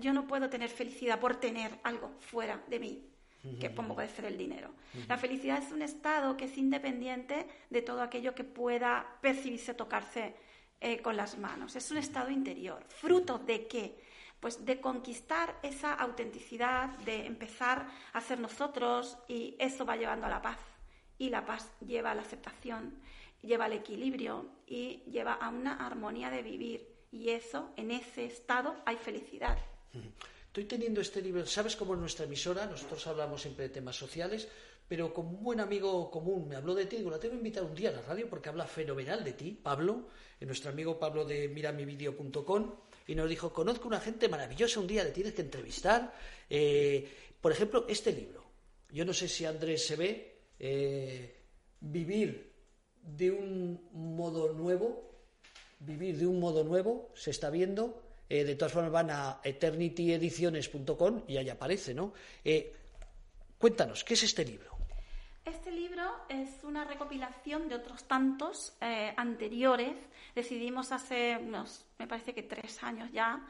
yo 0.00 0.12
no 0.12 0.26
puedo 0.26 0.48
tener 0.48 0.68
felicidad 0.68 1.20
por 1.20 1.36
tener 1.36 1.78
algo 1.84 2.12
fuera 2.20 2.62
de 2.68 2.78
mí 2.78 3.04
que 3.60 3.74
como 3.74 3.94
puede 3.94 4.08
ser 4.08 4.24
el 4.26 4.36
dinero. 4.36 4.70
La 5.06 5.16
felicidad 5.16 5.62
es 5.62 5.72
un 5.72 5.82
estado 5.82 6.36
que 6.36 6.46
es 6.46 6.58
independiente 6.58 7.46
de 7.70 7.82
todo 7.82 8.02
aquello 8.02 8.34
que 8.34 8.44
pueda 8.44 9.06
percibirse, 9.20 9.74
tocarse 9.74 10.34
eh, 10.80 11.02
con 11.02 11.16
las 11.16 11.38
manos. 11.38 11.74
Es 11.76 11.90
un 11.90 11.98
estado 11.98 12.30
interior. 12.30 12.84
¿Fruto 12.88 13.38
de 13.38 13.66
qué? 13.66 14.00
Pues 14.40 14.64
de 14.64 14.80
conquistar 14.80 15.58
esa 15.62 15.94
autenticidad, 15.94 16.90
de 16.98 17.26
empezar 17.26 17.88
a 18.12 18.20
ser 18.20 18.38
nosotros 18.38 19.18
y 19.26 19.56
eso 19.58 19.84
va 19.84 19.96
llevando 19.96 20.26
a 20.26 20.30
la 20.30 20.40
paz. 20.40 20.58
Y 21.18 21.30
la 21.30 21.44
paz 21.44 21.68
lleva 21.84 22.12
a 22.12 22.14
la 22.14 22.22
aceptación, 22.22 22.94
lleva 23.42 23.64
al 23.64 23.72
equilibrio 23.72 24.46
y 24.66 25.02
lleva 25.10 25.34
a 25.34 25.48
una 25.48 25.84
armonía 25.84 26.30
de 26.30 26.42
vivir. 26.42 26.86
Y 27.10 27.30
eso, 27.30 27.72
en 27.76 27.90
ese 27.90 28.26
estado, 28.26 28.76
hay 28.86 28.96
felicidad. 28.96 29.58
Estoy 30.46 30.64
teniendo 30.64 31.00
este 31.00 31.20
libro, 31.20 31.46
sabes 31.46 31.76
cómo 31.76 31.94
es 31.94 32.00
nuestra 32.00 32.24
emisora, 32.24 32.66
nosotros 32.66 33.06
hablamos 33.06 33.42
siempre 33.42 33.64
de 33.64 33.74
temas 33.74 33.96
sociales, 33.96 34.48
pero 34.88 35.12
como 35.12 35.30
un 35.30 35.44
buen 35.44 35.60
amigo 35.60 36.10
común 36.10 36.48
me 36.48 36.56
habló 36.56 36.74
de 36.74 36.86
ti, 36.86 36.96
digo, 36.96 37.10
la 37.10 37.18
tengo 37.18 37.32
que 37.32 37.38
invitar 37.38 37.62
un 37.62 37.74
día 37.74 37.90
a 37.90 37.92
la 37.92 38.02
radio 38.02 38.28
porque 38.28 38.48
habla 38.48 38.66
fenomenal 38.66 39.22
de 39.22 39.34
ti, 39.34 39.58
Pablo, 39.62 40.08
nuestro 40.40 40.70
amigo 40.70 40.98
Pablo 40.98 41.24
de 41.24 41.48
miramivideo.com, 41.48 42.74
y 43.06 43.14
nos 43.14 43.28
dijo, 43.28 43.52
conozco 43.52 43.86
una 43.86 44.00
gente 44.00 44.28
maravillosa, 44.28 44.80
un 44.80 44.86
día 44.86 45.04
le 45.04 45.10
tienes 45.10 45.34
que 45.34 45.42
entrevistar. 45.42 46.12
Eh, 46.48 47.08
por 47.40 47.52
ejemplo, 47.52 47.86
este 47.88 48.12
libro. 48.12 48.44
Yo 48.90 49.04
no 49.04 49.12
sé 49.12 49.28
si 49.28 49.44
Andrés 49.44 49.86
se 49.86 49.96
ve, 49.96 50.38
eh, 50.58 51.36
vivir 51.80 52.52
de 53.02 53.30
un 53.30 53.88
modo 53.92 54.52
nuevo, 54.52 55.08
vivir 55.80 56.16
de 56.16 56.26
un 56.26 56.40
modo 56.40 56.64
nuevo, 56.64 57.10
se 57.14 57.30
está 57.30 57.50
viendo, 57.50 58.02
eh, 58.28 58.44
de 58.44 58.54
todas 58.56 58.72
formas 58.72 58.92
van 58.92 59.10
a 59.10 59.40
eternityediciones.com 59.42 61.24
y 61.28 61.36
ahí 61.36 61.48
aparece, 61.48 61.94
¿no? 61.94 62.12
Eh, 62.44 62.72
cuéntanos, 63.58 64.04
¿qué 64.04 64.14
es 64.14 64.22
este 64.24 64.44
libro? 64.44 64.77
Este 65.48 65.70
libro 65.70 66.02
es 66.28 66.62
una 66.62 66.84
recopilación 66.84 67.70
de 67.70 67.76
otros 67.76 68.04
tantos 68.04 68.76
eh, 68.82 69.14
anteriores. 69.16 69.96
Decidimos 70.34 70.92
hace 70.92 71.38
unos, 71.38 71.86
me 71.98 72.06
parece 72.06 72.34
que 72.34 72.42
tres 72.42 72.82
años 72.82 73.10
ya, 73.12 73.40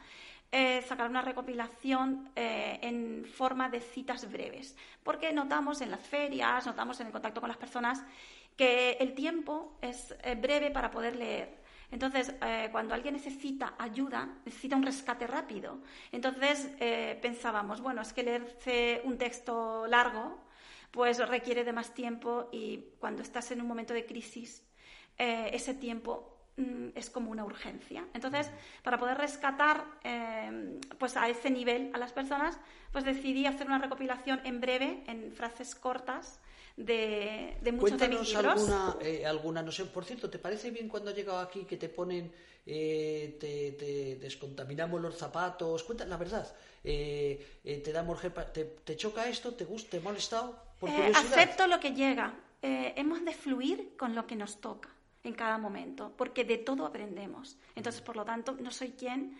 eh, 0.52 0.80
sacar 0.82 1.10
una 1.10 1.22
recopilación 1.22 2.30
eh, 2.36 2.78
en 2.82 3.24
forma 3.24 3.68
de 3.68 3.80
citas 3.80 4.30
breves, 4.30 4.76
porque 5.02 5.32
notamos 5.32 5.80
en 5.80 5.90
las 5.90 6.00
ferias, 6.00 6.66
notamos 6.66 7.00
en 7.00 7.08
el 7.08 7.12
contacto 7.12 7.40
con 7.40 7.48
las 7.48 7.58
personas 7.58 8.04
que 8.56 8.92
el 9.00 9.12
tiempo 9.14 9.76
es 9.82 10.14
eh, 10.22 10.36
breve 10.36 10.70
para 10.70 10.92
poder 10.92 11.16
leer. 11.16 11.58
Entonces, 11.90 12.34
cuando 12.70 12.92
alguien 12.94 13.14
necesita 13.14 13.74
ayuda, 13.78 14.28
necesita 14.44 14.76
un 14.76 14.82
rescate 14.82 15.26
rápido. 15.26 15.78
Entonces, 16.12 16.68
pensábamos, 17.22 17.80
bueno, 17.80 18.02
es 18.02 18.12
que 18.12 18.22
leerse 18.22 19.00
un 19.04 19.16
texto 19.16 19.86
largo, 19.86 20.47
pues 20.90 21.18
requiere 21.28 21.64
de 21.64 21.72
más 21.72 21.94
tiempo 21.94 22.48
y 22.52 22.92
cuando 22.98 23.22
estás 23.22 23.50
en 23.50 23.60
un 23.60 23.66
momento 23.66 23.94
de 23.94 24.06
crisis, 24.06 24.64
ese 25.18 25.74
tiempo 25.74 26.38
Mm, 26.58 26.88
es 26.96 27.08
como 27.08 27.30
una 27.30 27.44
urgencia. 27.44 28.04
Entonces, 28.14 28.50
para 28.82 28.98
poder 28.98 29.16
rescatar 29.16 29.84
eh, 30.02 30.80
pues 30.98 31.16
a 31.16 31.28
ese 31.28 31.50
nivel 31.50 31.92
a 31.94 31.98
las 31.98 32.12
personas, 32.12 32.58
pues 32.90 33.04
decidí 33.04 33.46
hacer 33.46 33.68
una 33.68 33.78
recopilación 33.78 34.40
en 34.44 34.60
breve, 34.60 35.04
en 35.06 35.32
frases 35.32 35.76
cortas, 35.76 36.40
de, 36.76 37.56
muchos 37.72 37.98
de 37.98 38.08
mis 38.08 38.28
libros. 38.30 38.68
Alguna, 38.68 38.96
eh, 39.00 39.24
alguna, 39.24 39.62
no 39.62 39.70
sé, 39.70 39.84
por 39.84 40.04
cierto, 40.04 40.28
¿te 40.28 40.40
parece 40.40 40.72
bien 40.72 40.88
cuando 40.88 41.10
has 41.10 41.16
llegado 41.16 41.38
aquí 41.38 41.64
que 41.64 41.76
te 41.76 41.88
ponen, 41.88 42.32
eh, 42.66 43.36
te, 43.38 44.16
descontaminamos 44.16 45.00
los 45.00 45.16
zapatos? 45.16 45.84
Cuenta 45.84 46.06
la 46.06 46.16
verdad, 46.16 46.52
te 46.82 47.92
damos, 47.92 48.20
te, 48.52 48.64
te 48.64 48.96
choca 48.96 49.28
esto, 49.28 49.54
te 49.54 49.64
gusta, 49.64 49.90
te 49.90 49.96
ha 49.98 50.00
molestado, 50.00 50.67
por 50.78 50.90
Acepto 50.90 51.66
lo 51.66 51.80
que 51.80 51.92
llega. 51.92 52.34
hemos 52.62 53.24
de 53.24 53.32
fluir 53.32 53.96
con 53.96 54.14
lo 54.14 54.26
que 54.26 54.36
nos 54.36 54.60
toca 54.60 54.88
en 55.24 55.34
cada 55.34 55.58
momento, 55.58 56.12
porque 56.16 56.44
de 56.44 56.58
todo 56.58 56.86
aprendemos. 56.86 57.58
Entonces, 57.74 58.00
por 58.00 58.16
lo 58.16 58.24
tanto, 58.24 58.56
no 58.60 58.70
soy 58.70 58.92
quien 58.92 59.38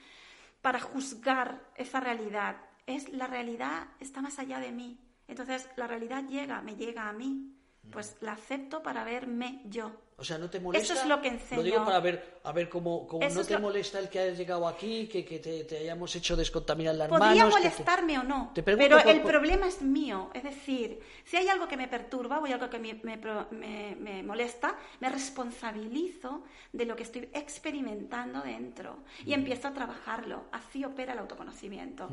para 0.61 0.81
juzgar 0.81 1.61
esa 1.77 2.01
realidad. 2.01 2.57
Es 2.87 3.09
la 3.11 3.27
realidad 3.27 3.89
está 4.01 4.21
más 4.23 4.39
allá 4.39 4.61
de 4.61 4.73
mí. 4.73 4.99
Entonces, 5.27 5.69
la 5.77 5.87
realidad 5.87 6.25
llega, 6.27 6.63
me 6.63 6.77
llega 6.77 7.09
a 7.09 7.13
mí. 7.13 7.55
Pues 7.91 8.17
la 8.21 8.33
acepto 8.33 8.83
para 8.83 9.05
verme 9.05 9.63
yo. 9.65 9.93
O 10.21 10.25
sea, 10.25 10.37
no 10.37 10.51
te 10.51 10.59
molesta. 10.59 10.95
Eso 10.95 11.01
es 11.01 11.09
lo 11.09 11.23
que 11.23 11.29
enseño. 11.29 11.61
Lo 11.61 11.65
digo 11.65 11.85
para 11.85 12.01
ver, 12.01 12.41
a 12.43 12.51
ver 12.51 12.69
cómo, 12.69 13.07
cómo 13.07 13.29
no 13.29 13.45
te 13.45 13.57
molesta 13.57 14.01
el 14.01 14.09
que 14.09 14.19
hayas 14.19 14.37
llegado 14.37 14.67
aquí, 14.67 15.07
que, 15.07 15.25
que 15.25 15.39
te, 15.39 15.77
hayamos 15.79 16.15
hecho 16.17 16.35
descontaminar 16.35 16.97
las 16.97 17.09
Podría 17.09 17.45
manos. 17.45 17.55
Podría 17.55 17.71
molestarme 17.71 18.19
o 18.19 18.25
no. 18.25 18.53
pero 18.53 18.99
el 18.99 19.23
problema 19.23 19.69
es 19.69 19.81
mío. 19.81 20.31
Es 20.35 20.43
decir, 20.43 20.99
si 21.25 21.37
hay 21.37 21.47
algo 21.47 21.69
que 21.69 21.77
me 21.77 21.87
perturba 21.87 22.41
o 22.41 22.47
hay 22.47 22.53
algo 22.53 22.69
que 22.69 22.81
me, 22.81 22.95
me, 22.95 23.97
me, 23.97 24.23
molesta, 24.25 24.75
me 24.99 25.09
responsabilizo 25.09 26.43
de 26.73 26.85
lo 26.85 26.97
que 26.97 27.05
estoy 27.05 27.29
experimentando 27.33 28.41
dentro 28.41 28.97
y 29.25 29.35
empiezo 29.35 29.69
a 29.69 29.73
trabajarlo. 29.73 30.47
Así 30.51 30.85
opera 30.85 31.13
el 31.13 31.21
autoconocimiento. 31.21 32.09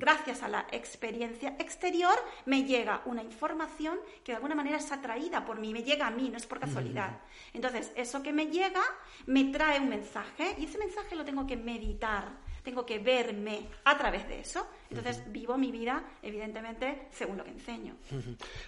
Gracias 0.00 0.42
a 0.42 0.48
la 0.48 0.66
experiencia 0.72 1.54
exterior 1.60 2.16
me 2.46 2.64
llega 2.64 3.02
una 3.04 3.22
información 3.22 4.00
que 4.24 4.32
de 4.32 4.36
alguna 4.36 4.56
manera 4.56 4.78
es 4.78 4.90
atraída 4.90 5.44
por 5.44 5.60
mí, 5.60 5.72
me 5.72 5.84
llega 5.84 6.08
a 6.08 6.10
mí, 6.10 6.30
no 6.30 6.36
es 6.36 6.46
por 6.46 6.58
casualidad. 6.58 7.20
Entonces, 7.54 7.92
eso 7.94 8.22
que 8.22 8.32
me 8.32 8.46
llega 8.46 8.82
me 9.26 9.44
trae 9.44 9.80
un 9.80 9.88
mensaje 9.88 10.56
y 10.58 10.64
ese 10.64 10.76
mensaje 10.76 11.14
lo 11.14 11.24
tengo 11.24 11.46
que 11.46 11.56
meditar, 11.56 12.32
tengo 12.64 12.84
que 12.84 12.98
verme 12.98 13.68
a 13.84 13.96
través 13.96 14.26
de 14.28 14.40
eso. 14.40 14.66
Entonces, 14.90 15.22
vivo 15.32 15.56
mi 15.56 15.70
vida, 15.70 16.02
evidentemente, 16.20 17.08
según 17.12 17.38
lo 17.38 17.44
que 17.44 17.50
enseño. 17.50 17.94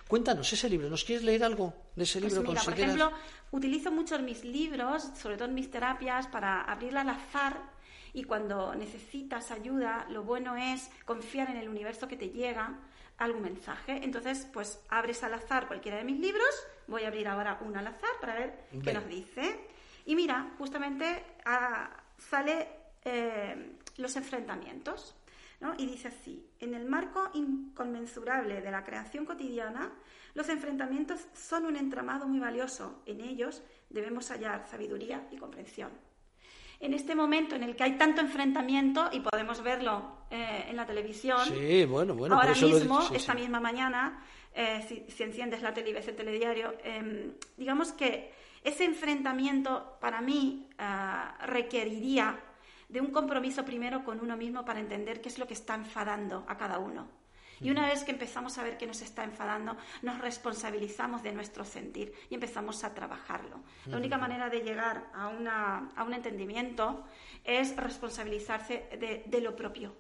Cuéntanos 0.07 0.53
ese 0.53 0.71
libro, 0.71 0.89
¿nos 0.89 1.05
quieres 1.05 1.25
leer 1.25 1.43
algo 1.43 1.75
de 1.97 2.05
ese 2.05 2.21
pues 2.21 2.33
libro? 2.33 2.49
mira, 2.49 2.63
por 2.63 2.73
ejemplo, 2.75 3.13
utilizo 3.51 3.91
mucho 3.91 4.19
mis 4.21 4.45
libros, 4.45 5.11
sobre 5.21 5.37
todo 5.37 5.49
en 5.49 5.55
mis 5.55 5.71
terapias, 5.71 6.29
para 6.29 6.63
abrirla 6.63 7.01
al 7.01 7.11
azar 7.11 7.77
y 8.13 8.25
cuando 8.25 8.75
necesitas 8.75 9.51
ayuda, 9.51 10.07
lo 10.09 10.23
bueno 10.23 10.57
es 10.57 10.91
confiar 11.05 11.51
en 11.51 11.57
el 11.57 11.69
universo 11.69 12.09
que 12.09 12.17
te 12.17 12.31
llega 12.31 12.79
algún 13.19 13.43
mensaje. 13.43 14.01
Entonces, 14.03 14.47
pues 14.53 14.81
abres 14.89 15.23
al 15.23 15.35
azar 15.35 15.67
cualquiera 15.67 15.99
de 15.99 16.05
mis 16.05 16.21
libros. 16.21 16.67
Voy 16.87 17.05
a 17.05 17.09
abrir 17.09 17.29
ahora 17.29 17.59
uno 17.61 17.79
al 17.79 17.87
azar 17.87 18.11
para 18.21 18.35
ver 18.35 18.67
qué 18.83 18.93
nos 18.93 19.09
dice. 19.09 19.61
Y 20.05 20.15
mira, 20.15 20.53
justamente 20.59 21.25
ah, 21.45 21.91
sale 22.19 22.69
eh, 23.05 23.77
los 23.97 24.17
enfrentamientos. 24.17 25.15
¿no? 25.61 25.75
Y 25.79 25.87
dice 25.87 26.09
así, 26.09 26.47
en 26.61 26.75
el 26.75 26.85
marco 26.85 27.31
inconmensurable 27.33 28.61
de 28.61 28.71
la 28.71 28.85
creación 28.85 29.25
cotidiana, 29.25 29.91
los 30.35 30.51
enfrentamientos 30.51 31.27
son 31.33 31.65
un 31.65 31.77
entramado 31.77 32.29
muy 32.29 32.41
valioso. 32.41 33.03
En 33.07 33.23
ellos 33.23 33.63
debemos 33.89 34.31
hallar 34.31 34.67
sabiduría 34.69 35.27
y 35.31 35.39
comprensión 35.39 35.91
en 36.81 36.95
este 36.95 37.15
momento 37.15 37.55
en 37.55 37.63
el 37.63 37.75
que 37.75 37.85
hay 37.85 37.93
tanto 37.97 38.21
enfrentamiento, 38.21 39.09
y 39.13 39.21
podemos 39.21 39.63
verlo 39.63 40.17
eh, 40.31 40.67
en 40.69 40.77
la 40.77 40.87
televisión, 40.87 41.41
sí, 41.47 41.85
bueno, 41.85 42.15
bueno, 42.15 42.37
ahora 42.37 42.55
mismo, 42.55 43.01
esta 43.13 43.35
misma 43.35 43.61
mañana, 43.61 44.23
eh, 44.55 45.05
si, 45.09 45.23
enciendes 45.23 45.63
la 45.63 45.73
tele 45.73 45.91
y 45.91 45.93
ves 45.93 46.09
el 46.09 46.17
telediario, 46.17 46.75
em, 46.83 47.33
digamos 47.57 47.93
que 47.93 48.33
ese 48.63 48.85
enfrentamiento 48.85 49.97
para 50.01 50.21
mí 50.21 50.69
eh, 50.79 51.47
requeriría 51.47 52.39
de 52.89 53.01
un 53.01 53.09
compromiso 53.09 53.65
primero 53.65 54.05
con 54.05 54.21
uno 54.21 54.37
mismo 54.37 54.65
para 54.65 54.81
entender 54.81 55.21
qué 55.21 55.29
es 55.29 55.39
lo 55.39 55.47
que 55.47 55.55
está 55.55 55.75
enfadando 55.75 56.45
a 56.49 56.57
cada 56.57 56.79
uno. 56.79 57.09
Y 57.61 57.71
una 57.71 57.87
vez 57.87 58.05
que 58.05 58.13
empezamos 58.13 58.59
a 58.59 58.63
ver 58.63 58.77
que 58.77 58.87
nos 58.87 59.01
está 59.03 59.25
enfadando, 59.25 59.77
nos 60.03 60.19
responsabilizamos 60.19 61.23
de 61.23 61.33
nuestro 61.33 61.65
sentir 61.65 62.13
y 62.31 62.35
empezamos 62.35 62.85
a 62.85 62.95
trabajarlo. 62.95 63.61
La 63.87 63.97
única 63.97 64.19
manera 64.19 64.51
de 64.51 64.61
llegar 64.61 65.07
a, 65.15 65.29
una, 65.29 65.91
a 65.97 66.05
un 66.05 66.15
entendimiento 66.15 67.05
es 67.45 67.77
responsabilizarse 67.77 68.89
de, 69.27 69.41
lo 69.41 69.57
propio. 69.57 69.95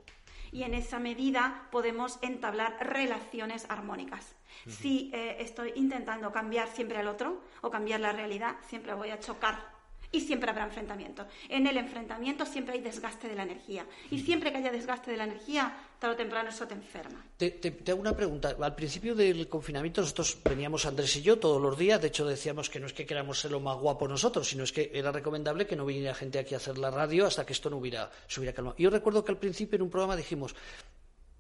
Y 0.53 0.63
en 0.63 0.75
esa 0.75 0.99
medida 0.99 1.69
podemos 1.71 2.19
entablar 2.23 2.77
relaciones 2.81 3.67
armónicas. 3.69 4.35
Si 4.67 5.11
eh, 5.13 5.37
estoy 5.41 5.73
intentando 5.77 6.33
cambiar 6.33 6.69
siempre 6.69 6.99
al 6.99 7.09
otro 7.09 7.43
o 7.61 7.71
cambiar 7.71 8.01
la 8.01 8.13
realidad, 8.13 8.57
siempre 8.67 8.95
voy 8.95 9.11
a 9.11 9.21
chocar 9.21 9.77
y 10.13 10.21
siempre 10.21 10.51
habrá 10.51 10.65
enfrentamiento. 10.65 11.27
En 11.49 11.67
el 11.67 11.77
enfrentamiento 11.77 12.47
siempre 12.47 12.75
hay 12.75 12.81
desgaste 12.81 13.29
de 13.29 13.35
la 13.35 13.43
energía. 13.43 13.87
Y 14.11 14.21
siempre 14.21 14.51
que 14.51 14.59
haya 14.59 14.71
desgaste 14.71 15.11
de 15.11 15.17
la 15.17 15.25
energía, 15.25 15.75
tarde 15.99 16.15
o 16.15 16.17
temprano 16.17 16.49
eso 16.51 16.67
te 16.67 16.75
enferma. 16.75 17.25
Te, 17.37 17.73
hago 17.89 18.01
una 18.01 18.17
pregunta. 18.17 18.57
Al 18.61 18.75
principio 18.75 19.15
del 19.15 19.49
confinamiento 19.49 20.01
nosotros 20.01 20.39
veníamos 20.45 20.87
Andrés 20.87 21.17
y 21.17 21.23
yo 21.23 21.39
todos 21.39 21.61
los 21.61 21.77
días. 21.79 22.01
De 22.01 22.09
hecho 22.09 22.27
decíamos 22.27 22.71
que 22.71 22.81
no 22.81 22.87
es 22.87 22.93
que 22.93 23.07
queramos 23.07 23.41
ser 23.41 23.51
lo 23.51 23.61
más 23.61 23.79
guapo 23.79 24.09
nosotros, 24.09 24.49
sino 24.49 24.65
es 24.65 24.73
que 24.73 24.91
era 24.95 25.13
recomendable 25.13 25.67
que 25.67 25.77
no 25.77 25.87
viniera 25.87 26.15
gente 26.15 26.39
aquí 26.39 26.55
a 26.55 26.59
hacer 26.59 26.79
la 26.79 26.91
radio 26.91 27.27
hasta 27.27 27.45
que 27.47 27.53
esto 27.53 27.71
no 27.71 27.79
hubiera, 27.79 28.11
se 28.27 28.41
hubiera 28.41 28.55
calmado. 28.55 28.77
Yo 28.79 28.91
recuerdo 28.91 29.25
que 29.25 29.33
al 29.33 29.39
principio 29.39 29.77
en 29.77 29.83
un 29.83 29.91
programa 29.91 30.17
dijimos, 30.17 30.55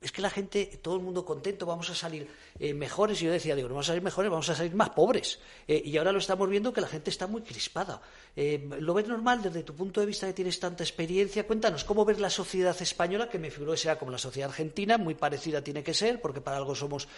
es 0.06 0.12
que 0.12 0.22
la 0.22 0.30
gente, 0.30 0.78
todo 0.80 0.94
el 0.94 1.02
mundo 1.02 1.24
contento, 1.24 1.66
vamos 1.66 1.90
a 1.90 1.94
salir 1.96 2.28
eh, 2.60 2.72
mejores. 2.72 3.20
Y 3.20 3.24
yo 3.24 3.32
decía, 3.32 3.56
digo, 3.56 3.66
no 3.66 3.74
vamos 3.74 3.86
a 3.86 3.88
salir 3.88 4.04
mejores, 4.04 4.30
vamos 4.30 4.48
a 4.48 4.54
salir 4.54 4.72
más 4.72 4.90
pobres. 4.90 5.40
Eh, 5.66 5.82
y 5.84 5.96
ahora 5.96 6.12
lo 6.12 6.20
estamos 6.20 6.48
viendo 6.48 6.72
que 6.72 6.80
la 6.80 6.86
gente 6.86 7.10
está 7.10 7.26
muy 7.26 7.42
crispada. 7.42 8.00
Eh, 8.36 8.68
¿Lo 8.78 8.94
ves 8.94 9.08
normal 9.08 9.42
desde 9.42 9.64
tu 9.64 9.74
punto 9.74 9.98
de 9.98 10.06
vista 10.06 10.28
que 10.28 10.32
tienes 10.32 10.60
tanta 10.60 10.84
experiencia? 10.84 11.44
Cuéntanos, 11.44 11.82
¿cómo 11.82 12.04
ves 12.04 12.20
la 12.20 12.30
sociedad 12.30 12.80
española, 12.80 13.28
que 13.28 13.40
me 13.40 13.50
figuró 13.50 13.72
que 13.72 13.78
sea 13.78 13.98
como 13.98 14.12
la 14.12 14.18
sociedad 14.18 14.48
argentina? 14.48 14.96
Muy 14.96 15.16
parecida 15.16 15.60
tiene 15.60 15.82
que 15.82 15.92
ser, 15.92 16.20
porque 16.20 16.40
para 16.40 16.58
algo 16.58 16.76
somos 16.76 17.08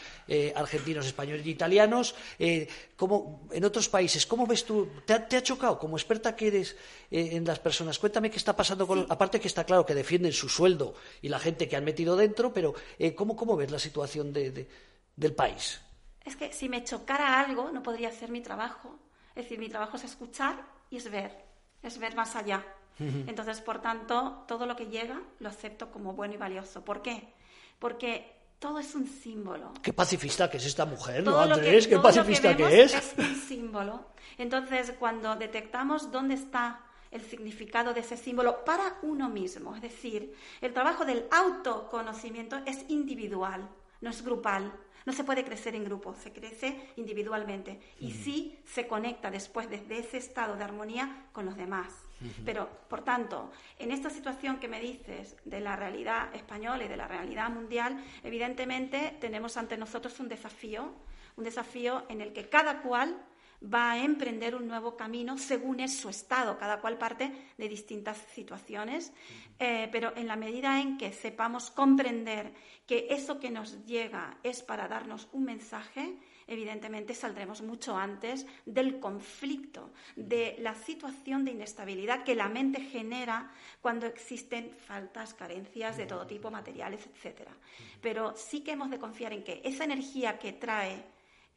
argentinos, 0.54 1.04
españoles 1.04 1.44
y 1.44 1.50
italianos. 1.50 2.14
¿cómo, 2.96 3.46
en 3.52 3.64
otros 3.66 3.90
países, 3.90 4.24
¿cómo 4.24 4.46
ves 4.46 4.64
tú? 4.64 4.88
¿Te 5.04 5.12
ha, 5.12 5.42
chocado 5.42 5.78
como 5.78 5.98
experta 5.98 6.34
que 6.34 6.46
eres 6.46 6.76
en 7.10 7.44
las 7.44 7.58
personas? 7.58 7.98
Cuéntame 7.98 8.30
qué 8.30 8.38
está 8.38 8.56
pasando 8.56 8.86
con... 8.86 9.04
Aparte 9.10 9.40
que 9.40 9.48
está 9.48 9.64
claro 9.64 9.84
que 9.84 9.94
defienden 9.94 10.32
su 10.32 10.48
sueldo 10.48 10.94
y 11.20 11.28
la 11.28 11.38
gente 11.38 11.68
que 11.68 11.76
han 11.76 11.84
metido 11.84 12.16
dentro, 12.16 12.52
pero 12.54 12.74
eh, 12.98 13.14
¿cómo, 13.14 13.36
¿cómo, 13.36 13.56
ves 13.56 13.70
la 13.70 13.78
situación 13.78 14.32
del 14.32 15.34
país? 15.34 15.80
Es 16.24 16.36
que 16.36 16.52
si 16.52 16.68
me 16.68 16.84
chocara 16.84 17.40
algo, 17.40 17.70
no 17.70 17.82
podría 17.82 18.08
hacer 18.08 18.30
mi 18.30 18.40
trabajo. 18.40 18.98
Es 19.34 19.44
decir, 19.44 19.58
mi 19.58 19.68
trabajo 19.68 19.96
es 19.96 20.04
escuchar 20.04 20.62
y 20.90 20.96
es 20.96 21.10
ver, 21.10 21.44
es 21.82 21.98
ver 21.98 22.14
más 22.14 22.36
allá. 22.36 22.64
Entonces, 22.98 23.60
por 23.60 23.80
tanto, 23.80 24.44
todo 24.48 24.66
lo 24.66 24.74
que 24.74 24.86
llega 24.86 25.22
lo 25.38 25.48
acepto 25.48 25.90
como 25.92 26.14
bueno 26.14 26.34
y 26.34 26.36
valioso. 26.36 26.84
¿Por 26.84 27.00
qué? 27.00 27.32
Porque 27.78 28.38
todo 28.58 28.80
es 28.80 28.94
un 28.96 29.06
símbolo. 29.06 29.72
Qué 29.80 29.92
pacifista 29.92 30.50
que 30.50 30.56
es 30.56 30.66
esta 30.66 30.84
mujer, 30.84 31.22
¿no, 31.22 31.38
Andrés? 31.38 31.86
Qué 31.86 31.98
pacifista 31.98 32.56
que, 32.56 32.82
es. 32.82 32.94
Es 32.94 33.14
un 33.16 33.36
símbolo. 33.36 34.06
Entonces, 34.36 34.94
cuando 34.98 35.36
detectamos 35.36 36.10
dónde 36.10 36.34
está 36.34 36.80
el 37.10 37.22
significado 37.22 37.94
de 37.94 38.00
ese 38.00 38.16
símbolo 38.16 38.64
para 38.64 38.98
uno 39.02 39.28
mismo. 39.28 39.74
Es 39.74 39.82
decir, 39.82 40.34
el 40.60 40.72
trabajo 40.72 41.04
del 41.04 41.26
autoconocimiento 41.30 42.58
es 42.66 42.84
individual, 42.88 43.68
no 44.00 44.10
es 44.10 44.22
grupal. 44.24 44.72
No 45.08 45.14
se 45.14 45.24
puede 45.24 45.42
crecer 45.42 45.74
en 45.74 45.84
grupo, 45.84 46.14
se 46.14 46.32
crece 46.32 46.92
individualmente 46.96 47.80
y 47.98 48.12
sí 48.12 48.58
se 48.66 48.86
conecta 48.86 49.30
después 49.30 49.70
desde 49.70 50.00
ese 50.00 50.18
estado 50.18 50.54
de 50.54 50.64
armonía 50.64 51.28
con 51.32 51.46
los 51.46 51.56
demás. 51.56 51.94
Pero, 52.44 52.68
por 52.90 53.02
tanto, 53.04 53.50
en 53.78 53.90
esta 53.90 54.10
situación 54.10 54.58
que 54.58 54.68
me 54.68 54.80
dices 54.80 55.36
de 55.46 55.60
la 55.60 55.76
realidad 55.76 56.34
española 56.34 56.84
y 56.84 56.88
de 56.88 56.98
la 56.98 57.08
realidad 57.08 57.48
mundial, 57.48 58.04
evidentemente 58.22 59.16
tenemos 59.18 59.56
ante 59.56 59.78
nosotros 59.78 60.20
un 60.20 60.28
desafío, 60.28 60.92
un 61.38 61.44
desafío 61.44 62.04
en 62.10 62.20
el 62.20 62.34
que 62.34 62.50
cada 62.50 62.82
cual 62.82 63.16
va 63.62 63.92
a 63.92 64.04
emprender 64.04 64.54
un 64.54 64.68
nuevo 64.68 64.96
camino 64.96 65.38
según 65.38 65.80
es 65.80 65.96
su 65.96 66.08
estado. 66.08 66.58
Cada 66.58 66.80
cual 66.80 66.98
parte 66.98 67.32
de 67.56 67.68
distintas 67.68 68.18
situaciones, 68.34 69.12
eh, 69.58 69.88
pero 69.90 70.16
en 70.16 70.26
la 70.26 70.36
medida 70.36 70.80
en 70.80 70.98
que 70.98 71.12
sepamos 71.12 71.70
comprender 71.70 72.52
que 72.86 73.08
eso 73.10 73.38
que 73.40 73.50
nos 73.50 73.84
llega 73.84 74.38
es 74.42 74.62
para 74.62 74.88
darnos 74.88 75.28
un 75.32 75.44
mensaje, 75.44 76.18
evidentemente 76.46 77.14
saldremos 77.14 77.60
mucho 77.60 77.96
antes 77.96 78.46
del 78.64 78.98
conflicto, 78.98 79.92
de 80.16 80.56
la 80.60 80.74
situación 80.74 81.44
de 81.44 81.52
inestabilidad 81.52 82.24
que 82.24 82.34
la 82.34 82.48
mente 82.48 82.80
genera 82.80 83.52
cuando 83.82 84.06
existen 84.06 84.72
faltas, 84.72 85.34
carencias 85.34 85.98
de 85.98 86.06
todo 86.06 86.26
tipo, 86.26 86.50
materiales, 86.50 87.06
etcétera. 87.06 87.52
Pero 88.00 88.34
sí 88.34 88.60
que 88.60 88.72
hemos 88.72 88.90
de 88.90 88.98
confiar 88.98 89.34
en 89.34 89.44
que 89.44 89.60
esa 89.64 89.84
energía 89.84 90.38
que 90.38 90.54
trae 90.54 91.04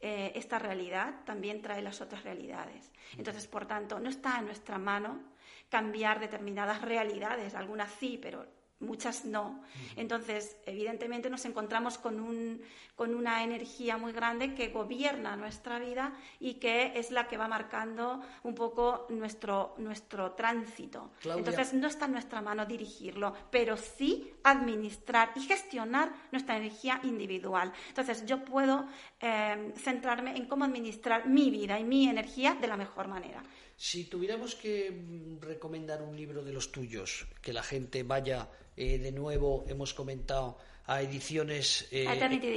eh, 0.01 0.31
esta 0.35 0.57
realidad 0.59 1.23
también 1.25 1.61
trae 1.61 1.81
las 1.81 2.01
otras 2.01 2.23
realidades. 2.23 2.91
Entonces, 3.17 3.47
por 3.47 3.65
tanto, 3.67 3.99
no 3.99 4.09
está 4.09 4.39
en 4.39 4.45
nuestra 4.45 4.77
mano 4.77 5.21
cambiar 5.69 6.19
determinadas 6.19 6.81
realidades, 6.81 7.55
algunas 7.55 7.91
sí, 7.91 8.19
pero 8.21 8.45
muchas 8.81 9.25
no. 9.25 9.63
Entonces, 9.95 10.57
evidentemente 10.65 11.29
nos 11.29 11.45
encontramos 11.45 11.97
con, 11.97 12.19
un, 12.19 12.61
con 12.95 13.15
una 13.15 13.43
energía 13.43 13.97
muy 13.97 14.11
grande 14.11 14.53
que 14.53 14.69
gobierna 14.69 15.35
nuestra 15.35 15.79
vida 15.79 16.13
y 16.39 16.55
que 16.55 16.93
es 16.95 17.11
la 17.11 17.27
que 17.27 17.37
va 17.37 17.47
marcando 17.47 18.21
un 18.43 18.55
poco 18.55 19.07
nuestro, 19.09 19.75
nuestro 19.77 20.31
tránsito. 20.31 21.11
Entonces, 21.23 21.73
no 21.73 21.87
está 21.87 22.05
en 22.05 22.13
nuestra 22.13 22.41
mano 22.41 22.65
dirigirlo, 22.65 23.33
pero 23.49 23.77
sí 23.77 24.33
administrar 24.43 25.31
y 25.35 25.41
gestionar 25.41 26.11
nuestra 26.31 26.57
energía 26.57 26.99
individual. 27.03 27.71
Entonces, 27.87 28.25
yo 28.25 28.43
puedo 28.43 28.85
eh, 29.19 29.73
centrarme 29.77 30.35
en 30.35 30.45
cómo 30.47 30.65
administrar 30.65 31.27
mi 31.27 31.49
vida 31.49 31.79
y 31.79 31.83
mi 31.83 32.07
energía 32.07 32.55
de 32.59 32.67
la 32.67 32.77
mejor 32.77 33.07
manera. 33.07 33.43
Si 33.81 34.03
tuviéramos 34.03 34.53
que 34.53 34.93
mm, 34.93 35.41
recomendar 35.41 36.03
un 36.03 36.15
libro 36.15 36.43
de 36.43 36.53
los 36.53 36.71
tuyos, 36.71 37.25
que 37.41 37.51
la 37.51 37.63
gente 37.63 38.03
vaya 38.03 38.47
eh, 38.77 38.99
de 38.99 39.11
nuevo, 39.11 39.65
hemos 39.67 39.95
comentado 39.95 40.59
a 40.85 41.01
ediciones 41.01 41.87
eh, 41.89 42.05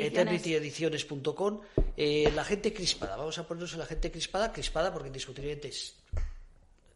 eternityediciones.com, 0.04 1.60
eh, 1.96 2.30
la 2.34 2.44
gente 2.44 2.74
crispada, 2.74 3.16
vamos 3.16 3.38
a 3.38 3.48
ponernos 3.48 3.72
en 3.72 3.78
la 3.78 3.86
gente 3.86 4.10
crispada, 4.10 4.52
crispada 4.52 4.92
porque 4.92 5.08
indiscutiblemente 5.08 5.68
es 5.68 5.96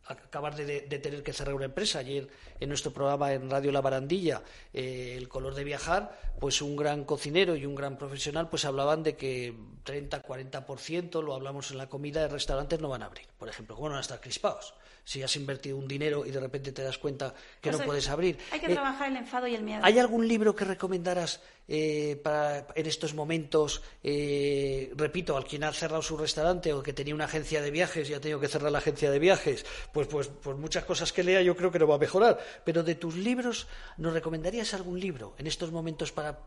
acabar 0.08 0.56
de, 0.56 0.80
tener 0.80 1.22
que 1.22 1.32
cerrar 1.32 1.54
una 1.54 1.66
empresa. 1.66 2.00
Ayer 2.00 2.28
en 2.58 2.68
nuestro 2.68 2.92
programa 2.92 3.32
en 3.32 3.50
Radio 3.50 3.72
La 3.72 3.80
Barandilla, 3.80 4.42
eh, 4.72 5.14
El 5.16 5.28
color 5.28 5.54
de 5.54 5.64
viajar, 5.64 6.18
pues 6.40 6.62
un 6.62 6.76
gran 6.76 7.04
cocinero 7.04 7.56
y 7.56 7.66
un 7.66 7.74
gran 7.74 7.98
profesional 7.98 8.48
pues 8.48 8.64
hablaban 8.64 9.02
de 9.02 9.16
que 9.16 9.54
30, 9.84 10.22
40%, 10.22 11.22
lo 11.22 11.34
hablamos 11.34 11.70
en 11.70 11.78
la 11.78 11.88
comida, 11.88 12.22
de 12.22 12.28
restaurantes 12.28 12.80
no 12.80 12.88
van 12.88 13.02
a 13.02 13.06
abrir. 13.06 13.26
Por 13.38 13.48
ejemplo, 13.48 13.74
¿cómo 13.74 13.88
no 13.88 13.92
van 13.92 13.98
a 13.98 14.02
estar 14.02 14.20
crispados? 14.20 14.74
Si 15.08 15.22
has 15.22 15.34
invertido 15.36 15.78
un 15.78 15.88
dinero 15.88 16.26
y 16.26 16.30
de 16.30 16.38
repente 16.38 16.70
te 16.70 16.82
das 16.82 16.98
cuenta 16.98 17.32
que 17.62 17.72
no 17.72 17.78
puedes 17.78 18.10
abrir. 18.10 18.36
Hay 18.52 18.60
que 18.60 18.66
eh, 18.66 18.74
trabajar 18.74 19.08
el 19.08 19.16
enfado 19.16 19.46
y 19.46 19.54
el 19.54 19.62
miedo. 19.62 19.80
¿Hay 19.82 19.98
algún 19.98 20.28
libro 20.28 20.54
que 20.54 20.66
recomendaras 20.66 21.40
eh, 21.66 22.20
para, 22.22 22.66
en 22.74 22.84
estos 22.84 23.14
momentos, 23.14 23.80
eh, 24.02 24.92
repito, 24.96 25.34
al 25.34 25.46
quien 25.46 25.64
ha 25.64 25.72
cerrado 25.72 26.02
su 26.02 26.14
restaurante 26.18 26.74
o 26.74 26.82
que 26.82 26.92
tenía 26.92 27.14
una 27.14 27.24
agencia 27.24 27.62
de 27.62 27.70
viajes 27.70 28.10
y 28.10 28.12
ha 28.12 28.20
tenido 28.20 28.38
que 28.38 28.48
cerrar 28.48 28.70
la 28.70 28.80
agencia 28.80 29.10
de 29.10 29.18
viajes, 29.18 29.64
pues, 29.94 30.08
pues, 30.08 30.28
pues 30.28 30.58
muchas 30.58 30.84
cosas 30.84 31.10
que 31.10 31.24
lea 31.24 31.40
yo 31.40 31.56
creo 31.56 31.72
que 31.72 31.78
no 31.78 31.86
va 31.88 31.94
a 31.94 31.98
mejorar. 31.98 32.38
Pero 32.66 32.82
de 32.82 32.94
tus 32.94 33.16
libros, 33.16 33.66
¿nos 33.96 34.12
recomendarías 34.12 34.74
algún 34.74 35.00
libro 35.00 35.34
en 35.38 35.46
estos 35.46 35.72
momentos 35.72 36.12
para, 36.12 36.40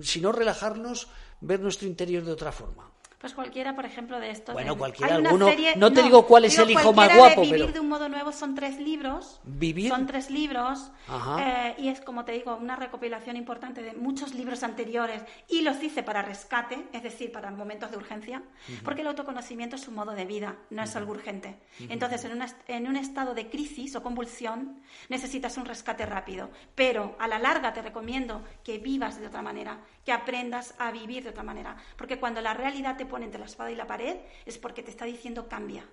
si 0.00 0.22
no 0.22 0.32
relajarnos, 0.32 1.08
ver 1.42 1.60
nuestro 1.60 1.86
interior 1.86 2.24
de 2.24 2.32
otra 2.32 2.52
forma? 2.52 2.93
Pues 3.24 3.32
cualquiera, 3.32 3.74
por 3.74 3.86
ejemplo, 3.86 4.20
de 4.20 4.30
estos. 4.30 4.52
Bueno, 4.52 4.76
cualquiera, 4.76 5.14
alguno. 5.14 5.48
no 5.76 5.92
te 5.94 6.02
digo 6.02 6.26
cuál 6.26 6.44
es 6.44 6.58
el 6.58 6.70
hijo 6.70 6.92
más 6.92 7.16
guapo, 7.16 7.40
de 7.40 7.46
Vivir 7.46 7.72
de 7.72 7.80
un 7.80 7.88
modo 7.88 8.10
nuevo 8.10 8.32
son 8.32 8.54
tres 8.54 8.78
libros. 8.78 9.40
Vivir. 9.44 9.88
Son 9.88 10.06
tres 10.06 10.28
libros. 10.28 10.92
Eh, 11.40 11.74
y 11.78 11.88
es, 11.88 12.02
como 12.02 12.26
te 12.26 12.32
digo, 12.32 12.54
una 12.54 12.76
recopilación 12.76 13.38
importante 13.38 13.82
de 13.82 13.94
muchos 13.94 14.34
libros 14.34 14.62
anteriores. 14.62 15.22
Y 15.48 15.62
los 15.62 15.82
hice 15.82 16.02
para 16.02 16.20
rescate, 16.20 16.86
es 16.92 17.02
decir, 17.02 17.32
para 17.32 17.50
momentos 17.50 17.90
de 17.90 17.96
urgencia. 17.96 18.42
Porque 18.84 19.00
el 19.00 19.06
autoconocimiento 19.06 19.76
es 19.76 19.88
un 19.88 19.94
modo 19.94 20.12
de 20.12 20.26
vida, 20.26 20.56
no 20.68 20.82
es 20.82 20.94
algo 20.94 21.12
urgente. 21.12 21.56
Entonces, 21.88 22.26
en, 22.26 22.44
en 22.68 22.86
un 22.86 22.96
estado 22.96 23.32
de 23.32 23.48
crisis 23.48 23.96
o 23.96 24.02
convulsión, 24.02 24.82
necesitas 25.08 25.56
un 25.56 25.64
rescate 25.64 26.04
rápido. 26.04 26.50
Pero 26.74 27.16
a 27.18 27.26
la 27.26 27.38
larga 27.38 27.72
te 27.72 27.80
recomiendo 27.80 28.44
que 28.62 28.76
vivas 28.76 29.18
de 29.18 29.28
otra 29.28 29.40
manera, 29.40 29.80
que 30.04 30.12
aprendas 30.12 30.74
a 30.78 30.90
vivir 30.90 31.22
de 31.24 31.30
otra 31.30 31.42
manera. 31.42 31.76
Porque 31.96 32.18
cuando 32.18 32.40
la 32.40 32.54
realidad 32.54 32.96
te 32.96 33.06
pone 33.06 33.24
entre 33.24 33.40
la 33.40 33.46
espada 33.46 33.70
y 33.70 33.76
la 33.76 33.86
pared 33.86 34.16
es 34.44 34.58
porque 34.58 34.82
te 34.82 34.90
está 34.90 35.04
diciendo 35.04 35.48
cambia. 35.48 35.84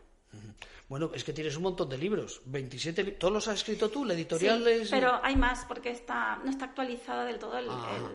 Bueno, 0.88 1.12
es 1.14 1.24
que 1.24 1.34
tienes 1.34 1.56
un 1.56 1.64
montón 1.64 1.90
de 1.90 1.98
libros, 1.98 2.42
27, 2.46 3.04
todos 3.14 3.34
los 3.34 3.48
has 3.48 3.56
escrito 3.56 3.90
tú, 3.90 4.04
la 4.04 4.14
editorial 4.14 4.68
es... 4.68 4.90
pero 4.90 5.20
hay 5.24 5.38
más 5.38 5.64
porque 5.66 5.90
está, 5.90 6.40
no 6.44 6.50
está 6.50 6.66
actualizado 6.66 7.26
del 7.26 7.40
todo 7.40 7.58
el 7.58 7.68
ah. 7.70 8.10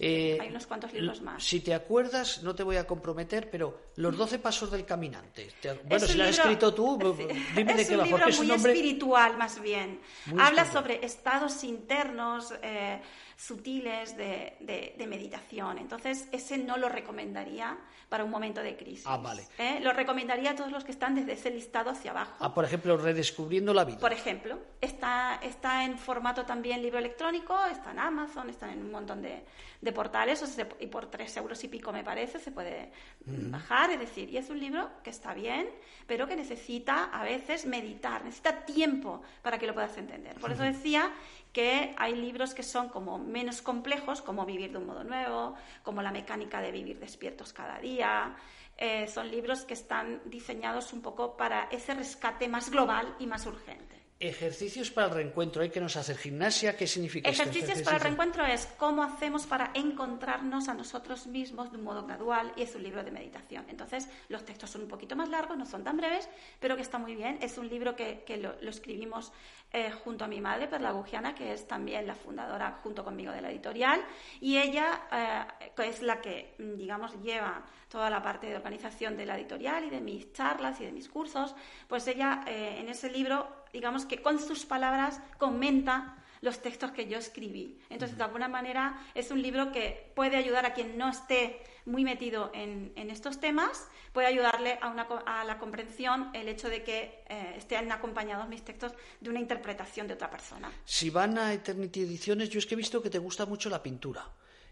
Eh, 0.00 0.38
Hay 0.40 0.48
unos 0.48 0.66
cuantos 0.66 0.92
libros 0.92 1.20
más. 1.22 1.44
Si 1.44 1.60
te 1.60 1.72
acuerdas, 1.72 2.42
no 2.42 2.54
te 2.54 2.62
voy 2.62 2.76
a 2.76 2.86
comprometer, 2.86 3.48
pero 3.48 3.90
Los 3.96 4.16
doce 4.16 4.38
pasos 4.38 4.70
del 4.70 4.84
caminante. 4.84 5.52
bueno, 5.84 6.06
si 6.06 6.16
lo 6.18 6.24
has 6.24 6.30
escrito 6.30 6.74
tú, 6.74 6.98
dime 7.54 7.74
de 7.74 7.86
qué 7.86 7.96
va. 7.96 8.04
Es 8.04 8.38
un 8.38 8.48
libro 8.48 8.58
muy 8.58 8.72
espiritual, 8.72 9.36
más 9.38 9.60
bien. 9.60 10.00
Habla 10.36 10.70
sobre 10.70 11.04
estados 11.04 11.62
internos 11.62 12.52
eh, 12.62 13.00
sutiles 13.36 14.16
de, 14.16 15.06
meditación. 15.08 15.78
Entonces, 15.78 16.28
ese 16.32 16.58
no 16.58 16.76
lo 16.76 16.88
recomendaría 16.88 17.76
para 18.08 18.24
un 18.24 18.30
momento 18.30 18.62
de 18.62 18.76
crisis. 18.76 19.06
Ah, 19.06 19.16
vale. 19.16 19.46
¿Eh? 19.58 19.80
Lo 19.82 19.92
recomendaría 19.92 20.52
a 20.52 20.54
todos 20.54 20.70
los 20.70 20.84
que 20.84 20.92
están 20.92 21.14
desde 21.14 21.32
ese 21.32 21.50
listado 21.50 21.90
hacia 21.90 22.12
abajo. 22.12 22.36
Ah, 22.40 22.54
por 22.54 22.64
ejemplo, 22.64 22.96
Redescubriendo 22.96 23.74
la 23.74 23.84
vida. 23.84 23.98
Por 23.98 24.12
ejemplo, 24.12 24.58
está, 24.80 25.40
está 25.42 25.84
en 25.84 25.98
formato 25.98 26.44
también 26.44 26.82
libro 26.82 26.98
electrónico, 26.98 27.56
está 27.66 27.90
en 27.90 27.98
Amazon, 27.98 28.50
está 28.50 28.72
en 28.72 28.80
un 28.80 28.92
montón 28.92 29.22
de 29.22 29.44
de 29.84 29.92
portales 29.92 30.42
y 30.80 30.86
por 30.86 31.10
tres 31.10 31.36
euros 31.36 31.62
y 31.62 31.68
pico 31.68 31.92
me 31.92 32.02
parece 32.02 32.38
se 32.38 32.50
puede 32.50 32.90
bajar, 33.26 33.90
es 33.90 34.00
decir, 34.00 34.30
y 34.30 34.38
es 34.38 34.48
un 34.48 34.58
libro 34.58 34.88
que 35.02 35.10
está 35.10 35.34
bien, 35.34 35.68
pero 36.06 36.26
que 36.26 36.36
necesita 36.36 37.04
a 37.04 37.22
veces 37.22 37.66
meditar, 37.66 38.24
necesita 38.24 38.64
tiempo 38.64 39.20
para 39.42 39.58
que 39.58 39.66
lo 39.66 39.74
puedas 39.74 39.96
entender. 39.98 40.36
Por 40.36 40.50
eso 40.52 40.62
decía 40.62 41.12
que 41.54 41.94
hay 41.96 42.16
libros 42.16 42.52
que 42.52 42.64
son 42.64 42.88
como 42.88 43.16
menos 43.16 43.62
complejos, 43.62 44.20
como 44.20 44.44
Vivir 44.44 44.72
de 44.72 44.78
un 44.78 44.86
modo 44.86 45.04
nuevo, 45.04 45.54
como 45.84 46.02
La 46.02 46.10
mecánica 46.10 46.60
de 46.60 46.72
vivir 46.72 46.98
despiertos 46.98 47.52
cada 47.54 47.78
día. 47.78 48.36
Eh, 48.76 49.06
son 49.06 49.30
libros 49.30 49.64
que 49.64 49.74
están 49.74 50.20
diseñados 50.24 50.92
un 50.92 51.00
poco 51.00 51.36
para 51.36 51.68
ese 51.70 51.94
rescate 51.94 52.48
más 52.48 52.70
global 52.70 53.14
y 53.20 53.26
más 53.26 53.46
urgente. 53.46 54.03
Ejercicios 54.20 54.90
para 54.90 55.08
el 55.08 55.14
reencuentro. 55.14 55.62
¿Hay 55.62 55.70
que 55.70 55.80
nos 55.80 55.96
hacer 55.96 56.16
gimnasia? 56.16 56.76
¿Qué 56.76 56.86
significa 56.86 57.28
Ejercicios 57.28 57.78
esto? 57.78 57.84
para 57.84 57.96
el 57.96 58.02
reencuentro 58.02 58.46
es 58.46 58.66
cómo 58.78 59.02
hacemos 59.02 59.44
para 59.44 59.70
encontrarnos 59.74 60.68
a 60.68 60.74
nosotros 60.74 61.26
mismos 61.26 61.72
de 61.72 61.78
un 61.78 61.84
modo 61.84 62.06
gradual 62.06 62.52
y 62.56 62.62
es 62.62 62.74
un 62.74 62.84
libro 62.84 63.02
de 63.02 63.10
meditación. 63.10 63.66
Entonces, 63.68 64.08
los 64.28 64.44
textos 64.44 64.70
son 64.70 64.82
un 64.82 64.88
poquito 64.88 65.16
más 65.16 65.28
largos, 65.28 65.58
no 65.58 65.66
son 65.66 65.82
tan 65.82 65.96
breves, 65.96 66.28
pero 66.60 66.76
que 66.76 66.82
está 66.82 66.98
muy 66.98 67.16
bien. 67.16 67.38
Es 67.42 67.58
un 67.58 67.68
libro 67.68 67.96
que, 67.96 68.24
lo, 68.40 68.70
escribimos 68.70 69.32
eh, 69.72 69.90
junto 69.90 70.24
a 70.24 70.28
mi 70.28 70.40
madre, 70.40 70.68
Perla 70.68 70.92
Gugiana, 70.92 71.34
que 71.34 71.52
es 71.52 71.66
también 71.66 72.06
la 72.06 72.14
fundadora 72.14 72.78
junto 72.82 73.04
conmigo 73.04 73.32
de 73.32 73.42
la 73.42 73.50
editorial, 73.50 74.00
y 74.40 74.56
ella 74.58 75.02
eh, 75.12 75.72
es 75.84 76.02
la 76.02 76.20
que, 76.20 76.54
digamos, 76.58 77.20
lleva 77.20 77.64
toda 77.88 78.10
la 78.10 78.22
parte 78.22 78.48
de 78.48 78.56
organización 78.56 79.16
de 79.16 79.24
la 79.24 79.36
editorial 79.38 79.84
y 79.84 79.90
de 79.90 80.00
mis 80.00 80.32
charlas 80.32 80.80
y 80.80 80.84
de 80.84 80.92
mis 80.92 81.08
cursos, 81.08 81.54
pues 81.86 82.06
ella 82.08 82.42
eh, 82.46 82.78
en 82.80 82.88
ese 82.88 83.08
libro, 83.08 83.63
digamos 83.74 84.06
que 84.06 84.22
con 84.22 84.38
sus 84.38 84.64
palabras 84.64 85.20
comenta 85.36 86.16
los 86.40 86.62
textos 86.62 86.92
que 86.92 87.08
yo 87.08 87.18
escribí. 87.18 87.78
Entonces, 87.90 88.16
de 88.16 88.24
alguna 88.24 88.48
manera, 88.48 89.02
es 89.14 89.30
un 89.30 89.42
libro 89.42 89.72
que 89.72 90.12
puede 90.14 90.36
ayudar 90.36 90.64
a 90.64 90.74
quien 90.74 90.96
no 90.96 91.10
esté 91.10 91.60
muy 91.86 92.04
metido 92.04 92.50
en, 92.54 92.92
estos 93.10 93.40
temas, 93.40 93.88
puede 94.12 94.26
ayudarle 94.26 94.78
a, 94.80 95.44
la 95.44 95.58
comprensión 95.58 96.30
el 96.32 96.48
hecho 96.48 96.68
de 96.68 96.82
que 96.82 97.24
eh, 97.28 97.54
estén 97.56 97.90
acompañados 97.92 98.48
mis 98.48 98.62
textos 98.62 98.92
de 99.20 99.30
una 99.30 99.40
interpretación 99.40 100.06
de 100.06 100.14
otra 100.14 100.30
persona. 100.30 100.70
Si 100.84 101.10
van 101.10 101.36
a 101.38 101.52
Eternity 101.52 102.02
Ediciones, 102.02 102.48
yo 102.48 102.58
es 102.58 102.66
que 102.66 102.74
he 102.74 102.76
visto 102.76 103.02
que 103.02 103.10
te 103.10 103.18
gusta 103.18 103.44
mucho 103.44 103.68
la 103.68 103.82
pintura. 103.82 104.24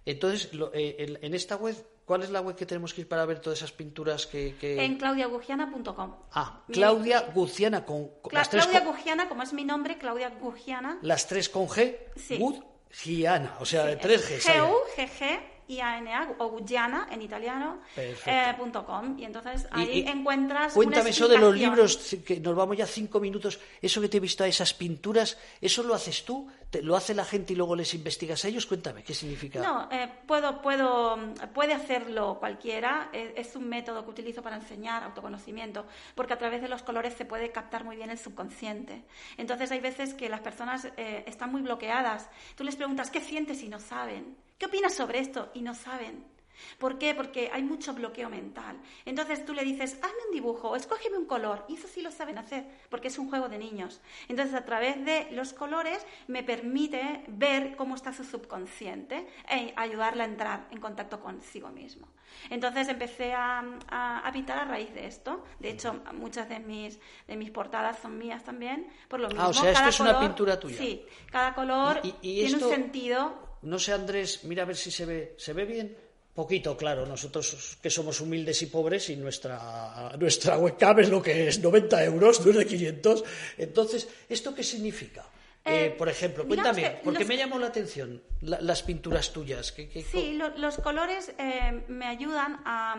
Entonces, 0.04 0.50
eh, 0.72 1.18
en, 1.20 1.34
esta 1.34 1.56
web, 1.56 1.76
¿cuál 2.12 2.24
es 2.24 2.30
la 2.30 2.42
web 2.42 2.54
que 2.54 2.66
tenemos 2.66 2.92
que 2.92 3.00
ir 3.00 3.08
para 3.08 3.24
ver 3.24 3.38
todas 3.38 3.60
esas 3.60 3.72
pinturas 3.72 4.26
que...? 4.26 4.54
En 4.60 4.98
claudiagugiana.com. 4.98 6.14
Ah, 6.32 6.60
Claudia 6.70 7.30
Gugiana 7.34 7.86
con... 7.86 8.10
Claudia 8.28 8.80
Gugiana, 8.80 9.30
como 9.30 9.42
es 9.42 9.54
mi 9.54 9.64
nombre, 9.64 9.96
Claudia 9.96 10.28
Gugiana. 10.28 10.98
Las 11.00 11.26
tres 11.26 11.48
con 11.48 11.68
G. 11.68 11.96
Sí. 12.16 12.36
Gugiana, 12.36 13.56
o 13.60 13.64
sea, 13.64 13.86
de 13.86 13.96
tres 13.96 14.28
G. 14.28 14.42
G-U, 14.42 14.76
G-G 14.94 15.40
I-A-N-A, 15.74 16.34
o 16.38 16.48
Guyana 16.48 17.08
en 17.10 17.22
italiano, 17.22 17.80
eh, 17.96 18.54
punto 18.58 18.84
com. 18.84 19.18
Y 19.18 19.24
entonces 19.24 19.66
ahí 19.70 20.00
y 20.00 20.08
encuentras. 20.08 20.72
Cuéntame 20.74 21.02
una 21.02 21.10
eso 21.10 21.28
de 21.28 21.38
los 21.38 21.54
libros, 21.56 22.16
que 22.24 22.40
nos 22.40 22.54
vamos 22.54 22.76
ya 22.76 22.86
cinco 22.86 23.20
minutos. 23.20 23.60
Eso 23.80 24.00
que 24.00 24.08
te 24.08 24.16
he 24.16 24.20
visto 24.20 24.44
a 24.44 24.46
esas 24.48 24.74
pinturas, 24.74 25.38
¿eso 25.60 25.82
lo 25.82 25.94
haces 25.94 26.24
tú? 26.24 26.48
¿Te- 26.70 26.82
¿Lo 26.82 26.96
hace 26.96 27.14
la 27.14 27.24
gente 27.24 27.52
y 27.52 27.56
luego 27.56 27.76
les 27.76 27.92
investigas 27.94 28.44
a 28.44 28.48
ellos? 28.48 28.64
Cuéntame, 28.66 29.02
¿qué 29.02 29.12
significa? 29.14 29.60
No, 29.60 29.88
eh, 29.92 30.08
puedo, 30.26 30.62
puedo, 30.62 31.18
puede 31.54 31.74
hacerlo 31.74 32.38
cualquiera. 32.38 33.10
Eh, 33.12 33.34
Es 33.36 33.54
un 33.56 33.68
método 33.68 34.04
que 34.04 34.10
utilizo 34.10 34.42
para 34.42 34.56
enseñar 34.56 35.02
autoconocimiento, 35.04 35.86
porque 36.14 36.32
a 36.32 36.38
través 36.38 36.62
de 36.62 36.68
los 36.68 36.82
colores 36.82 37.14
se 37.14 37.24
puede 37.24 37.50
captar 37.52 37.84
muy 37.84 37.96
bien 37.96 38.10
el 38.10 38.18
subconsciente. 38.18 39.02
Entonces 39.36 39.70
hay 39.70 39.80
veces 39.80 40.14
que 40.14 40.28
las 40.28 40.40
personas 40.40 40.88
eh, 40.96 41.24
están 41.26 41.52
muy 41.52 41.62
bloqueadas. 41.62 42.28
Tú 42.56 42.64
les 42.64 42.76
preguntas 42.76 43.10
qué 43.10 43.20
sientes 43.20 43.62
y 43.62 43.68
no 43.68 43.78
saben. 43.78 44.36
¿Qué 44.58 44.66
opinas 44.66 44.94
sobre 44.94 45.18
esto? 45.20 45.50
Y 45.54 45.62
no 45.62 45.74
saben. 45.74 46.30
¿Por 46.78 46.96
qué? 46.96 47.12
Porque 47.14 47.50
hay 47.52 47.62
mucho 47.64 47.92
bloqueo 47.92 48.28
mental. 48.28 48.76
Entonces 49.04 49.44
tú 49.44 49.52
le 49.52 49.64
dices, 49.64 49.94
hazme 50.00 50.18
un 50.28 50.32
dibujo 50.32 50.68
o 50.70 50.76
escógeme 50.76 51.16
un 51.18 51.24
color. 51.26 51.64
Y 51.68 51.74
eso 51.74 51.88
sí 51.88 52.02
lo 52.02 52.12
saben 52.12 52.38
hacer, 52.38 52.64
porque 52.88 53.08
es 53.08 53.18
un 53.18 53.28
juego 53.28 53.48
de 53.48 53.58
niños. 53.58 54.00
Entonces 54.28 54.54
a 54.54 54.64
través 54.64 55.04
de 55.04 55.28
los 55.32 55.52
colores 55.54 56.06
me 56.28 56.44
permite 56.44 57.24
ver 57.26 57.74
cómo 57.74 57.96
está 57.96 58.12
su 58.12 58.22
subconsciente 58.22 59.26
e 59.50 59.72
ayudarla 59.74 60.22
a 60.22 60.26
entrar 60.28 60.68
en 60.70 60.78
contacto 60.78 61.20
consigo 61.20 61.68
mismo. 61.70 62.06
Entonces 62.48 62.86
empecé 62.88 63.32
a, 63.32 63.64
a- 63.88 64.18
a 64.20 64.32
pintar 64.32 64.58
a 64.58 64.64
raíz 64.64 64.94
de 64.94 65.06
esto. 65.06 65.44
De 65.58 65.70
hecho, 65.70 66.00
muchas 66.14 66.48
de 66.48 66.60
mis, 66.60 67.00
de 67.26 67.36
mis 67.36 67.50
portadas 67.50 67.98
son 67.98 68.18
mías 68.18 68.44
también, 68.44 68.86
por 69.08 69.18
lo 69.18 69.28
mismo. 69.28 69.42
Ah, 69.42 69.48
o 69.48 69.52
sea, 69.52 69.70
esto 69.70 69.78
Cada 69.80 69.88
es 69.88 70.00
una 70.00 70.12
color- 70.14 70.26
pintura 70.28 70.60
tuya. 70.60 70.76
Sí, 70.78 71.04
cada 71.30 71.54
color 71.54 72.00
y- 72.04 72.08
y 72.22 72.34
tiene 72.42 72.46
esto- 72.54 72.68
un 72.68 72.74
sentido 72.74 73.51
No 73.62 73.78
sé, 73.78 73.92
Andrés, 73.92 74.44
mira 74.44 74.62
a 74.62 74.66
ver 74.66 74.76
si 74.76 74.90
se 74.90 75.06
ve. 75.06 75.34
¿Se 75.38 75.52
ve 75.52 75.64
bien? 75.64 75.96
Poquito, 76.34 76.76
claro. 76.76 77.04
Nosotros 77.06 77.76
que 77.82 77.90
somos 77.90 78.20
humildes 78.20 78.60
y 78.62 78.66
pobres 78.66 79.10
y 79.10 79.16
nuestra, 79.16 80.12
nuestra 80.18 80.58
webcam 80.58 80.98
es 81.00 81.08
lo 81.10 81.22
que 81.22 81.48
es, 81.48 81.60
90 81.60 82.04
euros, 82.04 82.40
no 82.44 82.50
es 82.50 82.56
de 82.56 82.66
500. 82.66 83.24
Entonces, 83.58 84.08
¿esto 84.28 84.54
qué 84.54 84.62
significa? 84.62 85.26
Eh, 85.64 85.84
Eh, 85.86 85.90
por 85.96 86.08
ejemplo, 86.08 86.44
cuéntame, 86.44 86.82
que 86.82 86.90
porque 87.04 87.20
los- 87.20 87.28
me 87.28 87.36
llamó 87.36 87.56
la 87.56 87.68
atención 87.68 88.20
la- 88.40 88.60
las 88.60 88.82
pinturas 88.82 89.32
tuyas. 89.32 89.70
¿Qué- 89.70 89.88
qué- 89.88 90.02
Sí, 90.02 90.32
lo- 90.32 90.56
los 90.58 90.78
colores 90.78 91.30
eh, 91.38 91.84
me 91.86 92.06
ayudan 92.06 92.60
a, 92.64 92.96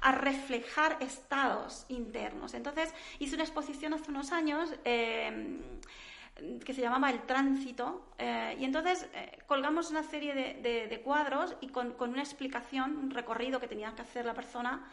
a 0.00 0.12
reflejar 0.12 0.98
estados 1.00 1.86
internos. 1.88 2.52
Entonces, 2.52 2.90
hice 3.18 3.34
una 3.36 3.44
exposición 3.44 3.94
hace 3.94 4.10
unos 4.10 4.30
años 4.30 4.68
que 6.64 6.72
se 6.74 6.80
llamaba 6.80 7.10
El 7.10 7.20
Tránsito, 7.22 8.06
eh, 8.18 8.56
y 8.58 8.64
entonces 8.64 9.06
eh, 9.14 9.38
colgamos 9.46 9.90
una 9.90 10.02
serie 10.02 10.34
de, 10.34 10.54
de- 10.62 10.88
de 10.88 11.00
cuadros 11.02 11.54
y 11.60 11.68
con, 11.68 11.92
con 11.92 12.10
una 12.10 12.22
explicación, 12.22 12.96
un 12.96 13.10
recorrido 13.10 13.60
que 13.60 13.68
tenía 13.68 13.94
que 13.94 14.02
hacer 14.02 14.24
la 14.24 14.34
persona 14.34 14.88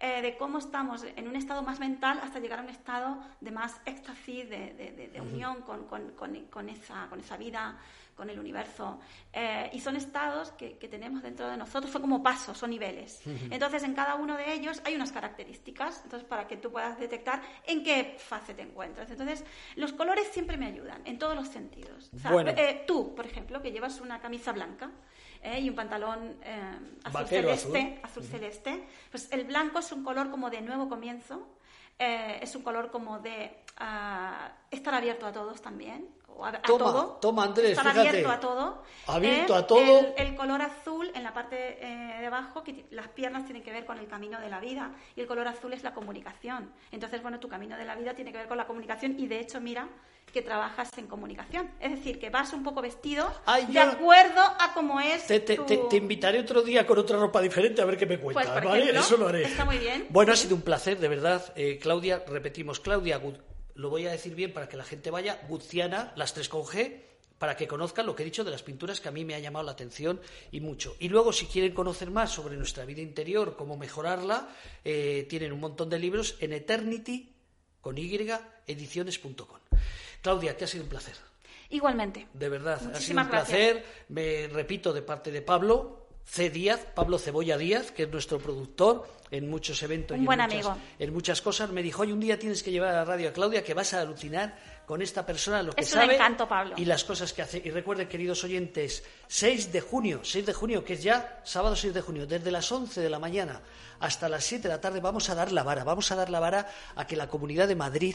eh, 0.00 0.22
de 0.22 0.36
cómo 0.36 0.58
estamos 0.58 1.04
en 1.04 1.28
un 1.28 1.36
estado 1.36 1.62
más 1.62 1.78
mental 1.78 2.20
hasta 2.22 2.38
llegar 2.40 2.58
a 2.58 2.62
un 2.62 2.68
estado 2.68 3.18
de 3.40 3.50
más 3.50 3.80
éxtasis, 3.86 4.48
de, 4.48 4.74
de- 4.74 4.92
de- 4.92 5.08
de 5.08 5.20
unión 5.20 5.62
con, 5.62 5.86
con- 5.86 6.12
con- 6.12 6.44
con 6.46 6.68
esa, 6.68 7.06
con 7.08 7.20
esa 7.20 7.36
vida, 7.36 7.76
con 8.14 8.30
el 8.30 8.38
universo. 8.38 8.98
Eh, 9.32 9.70
y 9.72 9.80
son 9.80 9.96
estados 9.96 10.52
que, 10.52 10.78
que 10.78 10.88
tenemos 10.88 11.22
dentro 11.22 11.48
de 11.48 11.56
nosotros, 11.56 11.92
son 11.92 12.02
como 12.02 12.22
pasos, 12.22 12.56
son 12.56 12.70
niveles. 12.70 13.22
Entonces, 13.50 13.82
en 13.82 13.94
cada 13.94 14.14
uno 14.14 14.36
de 14.36 14.52
ellos 14.52 14.80
hay 14.84 14.94
unas 14.94 15.12
características, 15.12 16.02
entonces 16.04 16.28
para 16.28 16.46
que 16.46 16.56
tú 16.56 16.70
puedas 16.70 16.98
detectar 16.98 17.42
en 17.66 17.82
qué 17.82 18.16
fase 18.18 18.54
te 18.54 18.62
encuentras. 18.62 19.10
Entonces, 19.10 19.44
los 19.76 19.92
colores 19.92 20.28
siempre 20.28 20.56
me 20.56 20.66
ayudan, 20.66 21.02
en 21.04 21.18
todos 21.18 21.34
los 21.34 21.48
sentidos. 21.48 22.10
O 22.14 22.18
sea, 22.18 22.30
Bueno. 22.32 22.50
eh, 22.56 22.84
tú, 22.86 23.14
por 23.14 23.26
ejemplo, 23.26 23.60
que 23.60 23.72
llevas 23.72 24.00
una 24.00 24.20
camisa 24.20 24.52
blanca 24.52 24.90
eh, 25.42 25.60
y 25.60 25.68
un 25.68 25.74
pantalón 25.76 26.36
eh, 26.42 26.78
azul 27.04 27.22
Vaquero 27.22 27.48
celeste, 27.56 28.00
azul 28.02 28.24
celeste, 28.24 28.84
pues 29.10 29.30
el 29.30 29.44
blanco 29.44 29.78
es 29.80 29.92
un 29.92 30.02
color 30.02 30.30
como 30.30 30.48
de 30.48 30.62
nuevo 30.62 30.88
comienzo, 30.88 31.58
eh, 31.98 32.38
es 32.40 32.54
un 32.56 32.62
color 32.62 32.90
como 32.90 33.18
de 33.18 33.54
ah, 33.76 34.50
estar 34.70 34.94
abierto 34.94 35.26
a 35.26 35.32
todos 35.32 35.60
también, 35.60 36.08
o 36.36 36.44
a, 36.44 36.48
a 36.50 36.62
Toma, 36.62 36.78
todo. 36.84 37.18
toma, 37.20 37.44
Andrés, 37.44 37.70
estar 37.70 37.86
fíjate. 37.92 38.08
abierto 38.08 38.30
a 38.30 38.40
todo. 38.40 38.82
Abierto 39.06 39.54
Eh, 39.54 39.58
a 39.58 39.66
todo. 39.66 39.98
El, 40.16 40.26
el 40.28 40.36
color 40.36 40.62
azul 40.62 41.10
en 41.14 41.22
la 41.22 41.32
parte 41.32 41.78
eh, 41.80 42.20
de 42.20 42.26
abajo, 42.26 42.62
que 42.62 42.86
las 42.90 43.08
piernas 43.08 43.44
tienen 43.44 43.62
que 43.62 43.72
ver 43.72 43.84
con 43.84 43.98
el 43.98 44.06
camino 44.06 44.40
de 44.40 44.48
la 44.48 44.60
vida, 44.60 44.92
y 45.16 45.20
el 45.20 45.26
color 45.26 45.46
azul 45.48 45.72
es 45.72 45.82
la 45.82 45.94
comunicación. 45.94 46.72
Entonces, 46.92 47.22
bueno, 47.22 47.40
tu 47.40 47.48
camino 47.48 47.76
de 47.76 47.84
la 47.84 47.94
vida 47.94 48.14
tiene 48.14 48.32
que 48.32 48.38
ver 48.38 48.48
con 48.48 48.56
la 48.56 48.66
comunicación, 48.66 49.14
y 49.18 49.26
de 49.26 49.40
hecho, 49.40 49.60
mira 49.60 49.88
que 50.32 50.42
trabajas 50.42 50.90
en 50.98 51.06
comunicación. 51.06 51.70
Es 51.78 51.92
decir, 51.92 52.18
que 52.18 52.28
vas 52.28 52.52
un 52.52 52.64
poco 52.64 52.82
vestido 52.82 53.32
Ay, 53.46 53.66
de 53.66 53.78
acuerdo 53.78 54.40
a 54.40 54.72
cómo 54.74 54.98
es 54.98 55.28
Te, 55.28 55.38
te- 55.38 55.54
tu- 55.56 55.64
te- 55.64 55.76
te 55.88 55.96
invitaré 55.96 56.40
otro 56.40 56.60
día 56.62 56.84
con 56.84 56.98
otra 56.98 57.16
ropa 57.18 57.40
diferente 57.40 57.80
a 57.80 57.84
ver 57.84 57.96
qué 57.96 58.04
me 58.06 58.18
cuentas, 58.18 58.50
Pues, 58.50 58.64
¿vale? 58.64 58.80
ejemplo, 58.82 59.00
Eso 59.00 59.16
lo 59.16 59.28
haré. 59.28 59.42
está 59.44 59.64
muy 59.64 59.78
bien. 59.78 60.06
Bueno, 60.10 60.32
ha 60.32 60.36
sido 60.36 60.56
un 60.56 60.62
placer, 60.62 60.98
de 60.98 61.06
verdad. 61.06 61.52
Eh, 61.54 61.78
Claudia, 61.80 62.24
repetimos, 62.26 62.80
Claudia, 62.80 63.18
Gut- 63.18 63.38
lo 63.74 63.90
voy 63.90 64.06
a 64.06 64.10
decir 64.10 64.34
bien 64.34 64.52
para 64.52 64.68
que 64.68 64.76
la 64.76 64.84
gente 64.84 65.10
vaya, 65.10 65.40
Guziana, 65.48 66.12
las 66.16 66.34
tres 66.34 66.48
con 66.48 66.62
G, 66.62 67.00
para 67.38 67.56
que 67.56 67.66
conozcan 67.66 68.06
lo 68.06 68.14
que 68.14 68.22
he 68.22 68.24
dicho 68.26 68.44
de 68.44 68.50
las 68.50 68.62
pinturas 68.62 69.00
que 69.00 69.08
a 69.08 69.12
mí 69.12 69.24
me 69.24 69.34
ha 69.34 69.38
llamado 69.38 69.64
la 69.64 69.72
atención 69.72 70.20
y 70.52 70.60
mucho. 70.60 70.96
Y 71.00 71.08
luego, 71.08 71.32
si 71.32 71.46
quieren 71.46 71.74
conocer 71.74 72.10
más 72.10 72.30
sobre 72.30 72.56
nuestra 72.56 72.84
vida 72.84 73.02
interior, 73.02 73.56
cómo 73.56 73.76
mejorarla, 73.76 74.48
eh, 74.84 75.26
tienen 75.28 75.52
un 75.52 75.60
montón 75.60 75.90
de 75.90 75.98
libros 75.98 76.36
en 76.40 76.52
Eternity, 76.52 77.34
con 77.80 77.98
Y, 77.98 78.16
ediciones.com. 78.66 79.58
Claudia, 80.22 80.56
que 80.56 80.64
ha 80.64 80.68
sido 80.68 80.84
un 80.84 80.88
placer. 80.88 81.16
Igualmente. 81.70 82.28
De 82.32 82.48
verdad, 82.48 82.74
ha 82.94 83.00
sido 83.00 83.20
un 83.20 83.28
gracias. 83.28 83.48
placer. 83.48 83.84
Me 84.08 84.48
repito 84.48 84.92
de 84.92 85.02
parte 85.02 85.30
de 85.30 85.42
Pablo 85.42 86.03
C. 86.26 86.50
Díaz, 86.50 86.86
Pablo 86.94 87.18
Cebolla 87.18 87.56
Díaz, 87.58 87.90
que 87.92 88.04
es 88.04 88.10
nuestro 88.10 88.38
productor 88.38 89.06
en 89.30 89.48
muchos 89.48 89.82
eventos 89.82 90.16
Un 90.16 90.24
y 90.24 90.26
buen 90.26 90.40
en, 90.40 90.46
muchas, 90.46 90.66
amigo. 90.66 90.82
en 90.98 91.12
muchas 91.12 91.42
cosas. 91.42 91.70
Me 91.70 91.82
dijo, 91.82 92.02
oye, 92.02 92.12
un 92.12 92.20
día 92.20 92.38
tienes 92.38 92.62
que 92.62 92.70
llevar 92.70 92.90
a 92.90 92.92
la 92.98 93.04
radio 93.04 93.28
a 93.28 93.32
Claudia, 93.32 93.62
que 93.62 93.74
vas 93.74 93.94
a 93.94 94.00
alucinar 94.00 94.56
con 94.86 95.02
esta 95.02 95.24
persona, 95.24 95.62
lo 95.62 95.72
que 95.72 95.80
Es 95.82 95.92
un 95.92 96.00
sabe 96.00 96.14
encanto, 96.14 96.48
Pablo. 96.48 96.74
y 96.76 96.84
las 96.84 97.04
cosas 97.04 97.32
que 97.32 97.42
hace. 97.42 97.62
Y 97.64 97.70
recuerden, 97.70 98.08
queridos 98.08 98.44
oyentes, 98.44 99.02
6 99.28 99.72
de 99.72 99.80
junio, 99.80 100.20
6 100.22 100.46
de 100.46 100.52
junio, 100.52 100.84
que 100.84 100.94
es 100.94 101.02
ya 101.02 101.40
sábado 101.44 101.76
6 101.76 101.94
de 101.94 102.00
junio, 102.00 102.26
desde 102.26 102.50
las 102.50 102.70
11 102.70 103.00
de 103.00 103.10
la 103.10 103.18
mañana 103.18 103.60
hasta 104.00 104.28
las 104.28 104.44
7 104.44 104.64
de 104.64 104.68
la 104.68 104.80
tarde 104.80 105.00
vamos 105.00 105.30
a 105.30 105.34
dar 105.34 105.52
la 105.52 105.62
vara, 105.62 105.84
vamos 105.84 106.10
a 106.12 106.16
dar 106.16 106.28
la 106.28 106.40
vara 106.40 106.68
a 106.96 107.06
que 107.06 107.16
la 107.16 107.28
Comunidad 107.28 107.68
de 107.68 107.74
Madrid 107.76 108.14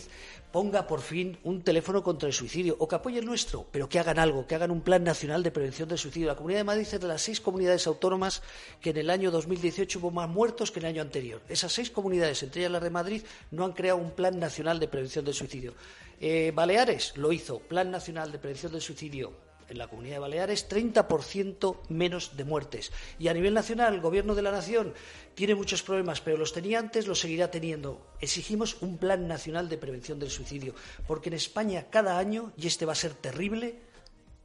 ponga 0.51 0.86
por 0.86 1.01
fin 1.01 1.39
un 1.43 1.63
teléfono 1.63 2.03
contra 2.03 2.28
el 2.28 2.34
suicidio 2.34 2.76
o 2.80 2.88
que 2.88 2.95
apoye 2.95 3.20
el 3.20 3.26
nuestro, 3.26 3.65
pero 3.72 3.89
que 3.89 3.97
hagan 3.99 4.20
algo, 4.20 4.45
que 4.45 4.55
hagan 4.55 4.72
un 4.72 4.82
plan 4.82 5.03
nacional 5.03 5.41
de 5.41 5.51
prevención 5.51 5.89
del 5.89 5.97
suicidio. 5.97 6.28
La 6.28 6.36
Comunidad 6.36 6.59
de 6.59 6.63
Madrid 6.65 6.88
es 6.91 6.99
de 6.99 7.07
las 7.07 7.22
seis 7.22 7.41
comunidades 7.41 7.88
autónomas 7.88 8.41
que 8.82 8.91
en 8.91 8.97
el 8.97 9.09
año 9.09 9.32
2018 9.32 9.99
hubo 9.99 10.11
más 10.11 10.30
muertos 10.30 10.72
que 10.72 10.80
en 10.80 10.86
el 10.86 10.91
año 10.93 11.01
anterior. 11.01 11.41
Esas 11.49 11.72
seis 11.72 11.89
comunidades, 11.89 12.43
entre 12.43 12.61
ellas 12.61 12.72
la 12.72 12.80
de 12.80 12.89
Madrid, 12.89 13.24
no 13.51 13.65
han 13.65 13.74
creado 13.74 13.97
un 13.97 14.11
plan 14.11 14.39
nacional 14.39 14.80
de 14.80 14.88
prevención 14.88 15.26
del 15.26 15.34
suicidio. 15.34 15.74
Eh, 16.20 16.51
Baleares 16.53 17.15
lo 17.15 17.32
hizo, 17.32 17.59
Plan 17.59 17.91
Nacional 17.91 18.32
de 18.32 18.39
Prevención 18.39 18.72
del 18.72 18.82
Suicidio 18.82 19.49
en 19.70 19.78
la 19.78 19.88
Comunidad 19.88 20.15
de 20.15 20.20
Baleares 20.20 20.67
30% 20.67 21.78
menos 21.89 22.36
de 22.36 22.43
muertes. 22.43 22.91
Y 23.20 23.28
a 23.28 23.34
nivel 23.34 23.53
nacional, 23.53 23.93
el 23.93 24.01
Gobierno 24.01 24.36
de 24.36 24.41
la 24.41 24.51
Nación 24.51 24.93
tiene 25.36 25.55
muchos 25.55 25.84
problemas, 25.84 26.22
pero 26.22 26.38
los 26.38 26.53
tenía 26.53 26.80
antes, 26.80 27.07
los 27.07 27.20
seguirá 27.20 27.51
teniendo. 27.51 28.01
Exigimos 28.20 28.82
un 28.82 28.97
plan 28.97 29.28
nacional 29.28 29.70
de 29.70 29.78
prevención 29.78 30.20
del 30.20 30.32
suicidio, 30.32 30.74
porque 31.07 31.30
en 31.30 31.36
España 31.36 31.88
cada 31.89 32.17
año, 32.17 32.51
y 32.57 32.67
este 32.67 32.86
va 32.86 32.93
a 32.93 32.95
ser 32.95 33.13
terrible, 33.13 33.80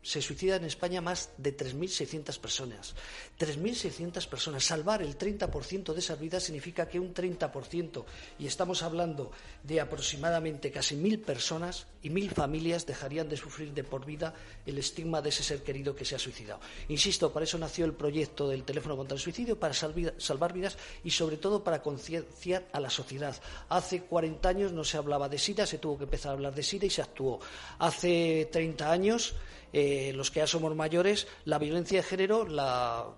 se 0.04 0.20
suicidan 0.20 0.60
en 0.60 0.66
España 0.66 1.00
más 1.00 1.30
de 1.38 1.56
3.600 1.56 2.38
personas. 2.38 2.94
3.600 3.38 4.28
personas. 4.28 4.62
Salvar 4.62 5.02
el 5.02 5.16
30% 5.16 5.94
de 5.94 5.98
esas 5.98 6.20
vidas 6.20 6.44
significa 6.44 6.86
que 6.86 7.00
un 7.00 7.14
30%, 7.14 8.04
y 8.38 8.46
estamos 8.46 8.82
hablando 8.82 9.32
de 9.62 9.80
aproximadamente 9.80 10.70
casi 10.70 10.94
1.000 10.94 11.24
personas 11.24 11.86
y 12.02 12.10
1.000 12.10 12.30
familias 12.32 12.86
dejarían 12.86 13.30
de 13.30 13.38
sufrir 13.38 13.72
de 13.72 13.82
por 13.82 14.04
vida 14.04 14.34
el 14.66 14.76
estigma 14.76 15.22
de 15.22 15.30
ese 15.30 15.42
ser 15.42 15.62
querido 15.62 15.96
que 15.96 16.04
se 16.04 16.14
ha 16.14 16.18
suicidado. 16.18 16.60
Insisto, 16.88 17.32
para 17.32 17.44
eso 17.44 17.58
nació 17.58 17.86
el 17.86 17.94
proyecto 17.94 18.46
del 18.46 18.64
teléfono 18.64 18.96
contra 18.96 19.14
el 19.14 19.20
suicidio, 19.20 19.58
para 19.58 19.72
salvar 19.72 20.52
vidas 20.52 20.76
y 21.02 21.10
sobre 21.10 21.38
todo 21.38 21.64
para 21.64 21.80
concienciar 21.82 22.68
a 22.72 22.80
la 22.80 22.90
sociedad. 22.90 23.34
Hace 23.70 24.02
40 24.02 24.48
años 24.48 24.72
no 24.72 24.84
se 24.84 24.98
hablaba 24.98 25.30
de 25.30 25.38
SIDA, 25.38 25.66
se 25.66 25.78
tuvo 25.78 25.96
que 25.96 26.04
empezar 26.04 26.30
a 26.30 26.34
hablar 26.34 26.54
de 26.54 26.62
SIDA 26.62 26.84
y 26.84 26.90
se 26.90 27.00
actuó. 27.00 27.40
Hace 27.78 28.50
30 28.52 28.92
años 28.92 29.34
eh, 29.76 30.12
los 30.14 30.30
que 30.30 30.38
ya 30.38 30.46
somos 30.46 30.74
mayores, 30.76 31.26
la 31.46 31.58
violencia 31.58 31.98
de 31.98 32.04
género 32.04 32.46
la 32.46 33.08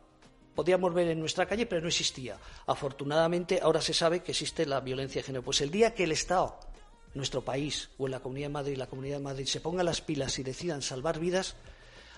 podíamos 0.54 0.94
ver 0.94 1.09
en 1.09 1.20
nuestra 1.20 1.44
calle, 1.44 1.66
pero 1.66 1.82
no 1.82 1.88
existía. 1.88 2.38
Afortunadamente, 2.66 3.61
ahora 3.62 3.82
se 3.82 3.92
sabe 3.92 4.22
que 4.22 4.32
existe 4.32 4.64
la 4.64 4.80
violencia 4.80 5.20
de 5.20 5.26
género. 5.26 5.44
Pues 5.44 5.61
el 5.61 5.70
día 5.70 5.94
que 5.94 6.04
el 6.04 6.12
Estado, 6.12 6.59
nuestro 7.12 7.42
país, 7.42 7.90
o 7.98 8.07
en 8.07 8.12
la 8.12 8.20
Comunidad 8.20 8.46
de 8.46 8.52
Madrid, 8.54 8.76
la 8.78 8.86
Comunidad 8.86 9.18
de 9.18 9.24
Madrid, 9.24 9.44
se 9.44 9.61
ponga 9.61 9.82
las 9.84 10.00
pilas 10.00 10.38
y 10.38 10.44
decidan 10.44 10.80
salvar 10.80 11.20
vidas, 11.20 11.57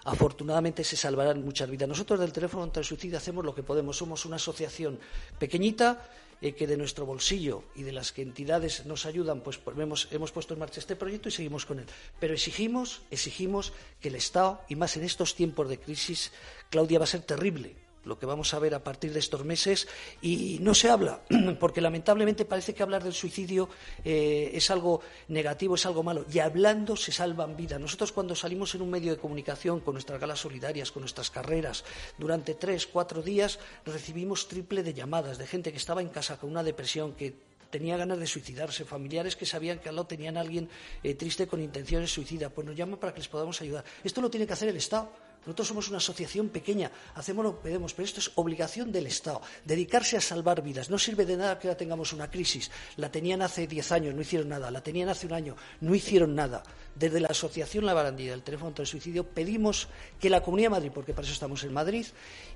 afortunadamente 0.05 0.85
se 0.85 0.97
salvarán 0.97 1.45
muchas 1.45 1.69
vidas. 1.69 1.89
Nosotros 1.89 2.21
del 2.21 2.33
teléfono 2.33 2.63
contra 2.63 2.81
el 2.81 2.87
suicidio 2.87 3.19
hacemos 3.19 3.45
lo 3.45 3.57
que 3.57 3.65
podemos. 3.65 3.97
Somos 3.97 4.25
una 4.25 4.37
asociación 4.37 5.01
pequeñita 5.41 6.01
eh, 6.41 6.55
que 6.55 6.67
de 6.67 6.77
nuestro 6.77 7.07
bolsillo 7.07 7.65
y 7.75 7.83
de 7.83 7.93
las 7.93 8.13
que 8.13 8.23
entidades 8.23 8.87
nos 8.87 9.07
ayudan, 9.07 9.41
pues, 9.41 9.59
pues 9.59 9.77
hemos, 9.79 10.09
hemos 10.11 10.33
puesto 10.33 10.55
en 10.55 10.61
marcha 10.61 10.81
este 10.81 10.97
proyecto 10.97 11.29
y 11.29 11.33
seguimos 11.33 11.67
con 11.67 11.79
él. 11.81 11.87
Pero 12.21 12.35
exigimos, 12.35 13.03
exigimos 13.11 13.73
que 14.01 14.09
el 14.09 14.15
Estado, 14.15 14.61
y 14.69 14.77
más 14.77 14.97
en 14.97 15.05
estos 15.05 15.35
tiempos 15.35 15.69
de 15.69 15.79
crisis, 15.79 16.33
Claudia, 16.71 16.99
va 16.99 17.05
a 17.05 17.09
ser 17.09 17.23
terrible 17.23 17.88
lo 18.09 18.19
que 18.19 18.27
vamos 18.27 18.53
a 18.55 18.59
ver 18.59 18.75
a 18.75 18.83
partir 18.83 19.13
de 19.13 19.19
estos 19.21 19.45
meses, 19.45 19.87
y 20.23 20.59
no 20.61 20.75
se 20.75 20.91
habla, 20.91 21.21
porque 21.61 21.81
lamentablemente 21.81 22.45
parece 22.45 22.75
que 22.75 22.83
hablar 22.83 23.05
del 23.05 23.13
suicidio 23.13 23.69
eh, 24.05 24.51
es 24.55 24.71
algo 24.71 25.01
negativo, 25.29 25.77
es 25.77 25.87
algo 25.87 26.03
malo, 26.03 26.25
y 26.33 26.39
hablando 26.41 26.97
se 26.97 27.13
salvan 27.13 27.57
vidas. 27.57 27.81
Nosotros 27.81 28.13
cuando 28.13 28.35
salimos 28.35 28.75
en 28.75 28.83
un 28.83 28.91
medio 28.91 29.13
de 29.13 29.21
comunicación 29.21 29.81
con 29.81 29.95
nuestras 29.95 30.21
galas 30.21 30.41
solidarias, 30.41 30.91
con 30.91 31.03
nuestras 31.03 31.31
carreras, 31.31 31.85
durante 32.17 32.55
tres, 32.55 32.87
cuatro 32.87 33.23
días 33.23 33.59
recibimos 33.85 34.49
triple 34.49 34.83
de 34.83 34.95
llamadas 34.95 35.39
de 35.39 35.47
gente 35.47 35.71
que 35.71 35.79
estaba 35.79 36.01
en 36.01 36.09
casa 36.09 36.39
con 36.39 36.51
una 36.51 36.63
depresión, 36.63 37.13
que 37.13 37.49
tenía 37.71 37.97
ganas 37.97 38.19
de 38.19 38.27
suicidarse, 38.27 38.85
familiares 38.85 39.37
que 39.37 39.47
sabían 39.47 39.79
que 39.79 39.89
al 39.89 39.97
lado 39.97 40.07
tenían 40.07 40.37
a 40.37 40.41
alguien 40.41 40.69
eh, 41.03 41.15
triste 41.15 41.47
con 41.47 41.61
intenciones 41.61 42.11
suicidas, 42.11 42.51
pues 42.53 42.67
nos 42.67 42.77
llaman 42.77 42.99
para 42.99 43.13
que 43.13 43.21
les 43.21 43.29
podamos 43.29 43.61
ayudar. 43.61 43.85
Esto 44.03 44.21
lo 44.21 44.31
tiene 44.31 44.47
que 44.47 44.53
hacer 44.53 44.69
el 44.69 44.77
Estado. 44.77 45.11
Nosotros 45.47 45.69
somos 45.69 45.89
una 45.89 45.97
asociación 45.97 46.51
pequeña, 46.51 46.91
hacemos 47.15 47.45
lo 47.45 47.57
que 47.57 47.63
podemos, 47.63 47.95
pero 47.95 48.05
esto 48.05 48.21
es 48.21 48.31
obligación 48.35 48.93
del 48.93 49.07
Estado, 49.07 49.41
dedicarse 49.65 50.17
a 50.17 50.21
salvar 50.21 50.63
vidas. 50.63 50.91
No 50.91 50.99
sirve 50.99 51.25
de 51.25 51.37
nada 51.37 51.59
que 51.59 51.69
ahora 51.69 51.79
tengamos 51.79 52.13
una 52.13 52.31
crisis. 52.31 52.71
La 52.97 53.11
tenían 53.11 53.41
hace 53.41 53.67
diez 53.67 53.91
años, 53.93 54.15
no 54.15 54.21
hicieron 54.21 54.49
nada. 54.49 54.71
La 54.71 54.83
tenían 54.83 55.09
hace 55.09 55.27
un 55.27 55.33
año, 55.33 55.57
no 55.81 55.95
hicieron 55.95 56.35
nada. 56.35 56.63
Desde 56.95 57.21
la 57.21 57.29
Asociación 57.29 57.87
La 57.87 57.95
Barandilla, 57.95 58.35
el 58.35 58.43
teléfono 58.43 58.69
contra 58.69 58.83
el 58.83 58.89
suicidio, 58.89 59.25
pedimos 59.25 59.89
que 60.21 60.29
la 60.29 60.43
Comunidad 60.43 60.67
de 60.67 60.71
Madrid, 60.71 60.91
porque 60.93 61.15
para 61.15 61.25
eso 61.25 61.33
estamos 61.33 61.65
en 61.65 61.73
Madrid, 61.73 62.07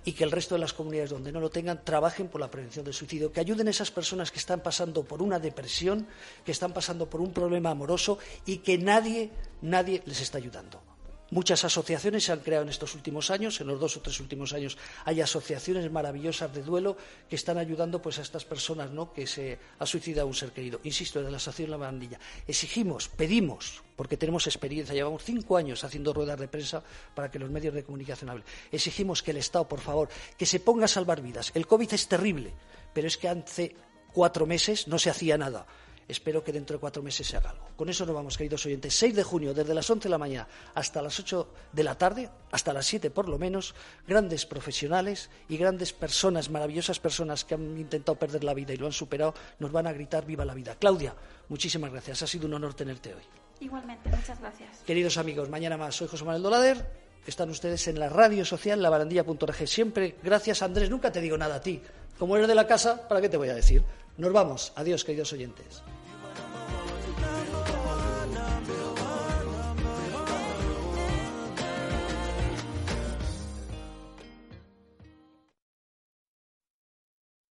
y 0.04 0.12
que 0.12 0.24
el 0.24 0.30
resto 0.30 0.54
de 0.56 0.60
las 0.60 0.72
comunidades 0.72 1.10
donde 1.10 1.32
no 1.32 1.40
lo 1.40 1.50
tengan 1.50 1.84
trabajen 1.84 2.28
por 2.28 2.40
la 2.40 2.50
prevención 2.50 2.84
del 2.84 2.94
suicidio, 2.94 3.32
que 3.32 3.40
ayuden 3.40 3.68
a 3.68 3.70
esas 3.70 3.90
personas 3.90 4.30
que 4.30 4.38
están 4.38 4.60
pasando 4.60 5.04
por 5.04 5.22
una 5.22 5.38
depresión, 5.38 6.06
que 6.44 6.52
están 6.52 6.74
pasando 6.74 7.08
por 7.08 7.20
un 7.20 7.32
problema 7.32 7.70
amoroso 7.70 8.18
y 8.44 8.58
que 8.58 8.76
nadie, 8.76 9.30
nadie 9.62 10.02
les 10.04 10.20
está 10.20 10.38
ayudando. 10.38 10.91
Muchas 11.32 11.64
asociaciones 11.64 12.24
se 12.24 12.32
han 12.32 12.40
creado 12.40 12.64
en 12.64 12.68
estos 12.68 12.94
últimos 12.94 13.30
años, 13.30 13.58
en 13.62 13.66
los 13.66 13.80
dos 13.80 13.96
o 13.96 14.02
tres 14.02 14.20
últimos 14.20 14.52
años 14.52 14.76
hay 15.06 15.22
asociaciones 15.22 15.90
maravillosas 15.90 16.54
de 16.54 16.62
duelo 16.62 16.94
que 17.26 17.36
están 17.36 17.56
ayudando 17.56 18.02
pues, 18.02 18.18
a 18.18 18.20
estas 18.20 18.44
personas 18.44 18.90
¿no? 18.90 19.14
que 19.14 19.26
se 19.26 19.58
ha 19.78 19.86
suicidado 19.86 20.26
un 20.26 20.34
ser 20.34 20.50
querido. 20.50 20.80
Insisto, 20.84 21.20
desde 21.20 21.30
la 21.30 21.38
Asociación 21.38 21.70
La 21.70 21.78
Bandilla. 21.78 22.20
Exigimos, 22.46 23.08
pedimos, 23.08 23.82
porque 23.96 24.18
tenemos 24.18 24.46
experiencia, 24.46 24.94
llevamos 24.94 25.24
cinco 25.24 25.56
años 25.56 25.82
haciendo 25.84 26.12
ruedas 26.12 26.38
de 26.38 26.48
prensa 26.48 26.84
para 27.14 27.30
que 27.30 27.38
los 27.38 27.48
medios 27.48 27.72
de 27.72 27.82
comunicación 27.82 28.28
hablen. 28.28 28.44
Exigimos 28.70 29.22
que 29.22 29.30
el 29.30 29.38
Estado, 29.38 29.66
por 29.66 29.80
favor, 29.80 30.10
que 30.36 30.44
se 30.44 30.60
ponga 30.60 30.84
a 30.84 30.88
salvar 30.88 31.22
vidas. 31.22 31.50
El 31.54 31.66
COVID 31.66 31.94
es 31.94 32.08
terrible, 32.08 32.52
pero 32.92 33.06
es 33.06 33.16
que 33.16 33.28
hace 33.28 33.74
cuatro 34.12 34.44
meses 34.44 34.86
no 34.86 34.98
se 34.98 35.08
hacía 35.08 35.38
nada. 35.38 35.66
Espero 36.12 36.44
que 36.44 36.52
dentro 36.52 36.76
de 36.76 36.80
cuatro 36.80 37.02
meses 37.02 37.26
se 37.26 37.36
haga 37.36 37.50
algo. 37.50 37.68
Con 37.76 37.88
eso 37.88 38.06
nos 38.06 38.14
vamos, 38.14 38.36
queridos 38.36 38.64
oyentes. 38.66 38.94
6 38.94 39.16
de 39.16 39.22
junio, 39.22 39.54
desde 39.54 39.74
las 39.74 39.88
11 39.88 40.04
de 40.04 40.10
la 40.10 40.18
mañana 40.18 40.46
hasta 40.74 41.02
las 41.02 41.18
8 41.18 41.48
de 41.72 41.82
la 41.82 41.96
tarde, 41.96 42.30
hasta 42.50 42.72
las 42.72 42.86
7 42.86 43.10
por 43.10 43.28
lo 43.28 43.38
menos, 43.38 43.74
grandes 44.06 44.46
profesionales 44.46 45.30
y 45.48 45.56
grandes 45.56 45.92
personas, 45.92 46.50
maravillosas 46.50 47.00
personas 47.00 47.44
que 47.44 47.54
han 47.54 47.78
intentado 47.78 48.16
perder 48.18 48.44
la 48.44 48.54
vida 48.54 48.72
y 48.72 48.76
lo 48.76 48.86
han 48.86 48.92
superado, 48.92 49.34
nos 49.58 49.72
van 49.72 49.86
a 49.86 49.92
gritar 49.92 50.24
viva 50.24 50.44
la 50.44 50.54
vida. 50.54 50.76
Claudia, 50.78 51.14
muchísimas 51.48 51.90
gracias. 51.90 52.22
Ha 52.22 52.26
sido 52.26 52.46
un 52.46 52.54
honor 52.54 52.74
tenerte 52.74 53.14
hoy. 53.14 53.22
Igualmente, 53.60 54.08
muchas 54.10 54.40
gracias. 54.40 54.78
Queridos 54.86 55.16
amigos, 55.18 55.48
mañana 55.48 55.76
más. 55.76 55.94
Soy 55.94 56.08
José 56.08 56.24
Manuel 56.24 56.42
Dolader. 56.42 57.02
Están 57.26 57.50
ustedes 57.50 57.86
en 57.86 58.00
la 58.00 58.08
radio 58.08 58.44
social 58.44 58.82
labarandilla.org. 58.82 59.68
Siempre 59.68 60.16
gracias, 60.22 60.62
Andrés. 60.62 60.90
Nunca 60.90 61.12
te 61.12 61.20
digo 61.20 61.38
nada 61.38 61.56
a 61.56 61.60
ti. 61.60 61.80
Como 62.18 62.36
eres 62.36 62.48
de 62.48 62.54
la 62.54 62.66
casa, 62.66 63.08
¿para 63.08 63.20
qué 63.20 63.28
te 63.28 63.36
voy 63.36 63.48
a 63.48 63.54
decir? 63.54 63.82
Nos 64.16 64.32
vamos. 64.32 64.72
Adiós, 64.76 65.04
queridos 65.04 65.32
oyentes. 65.32 65.82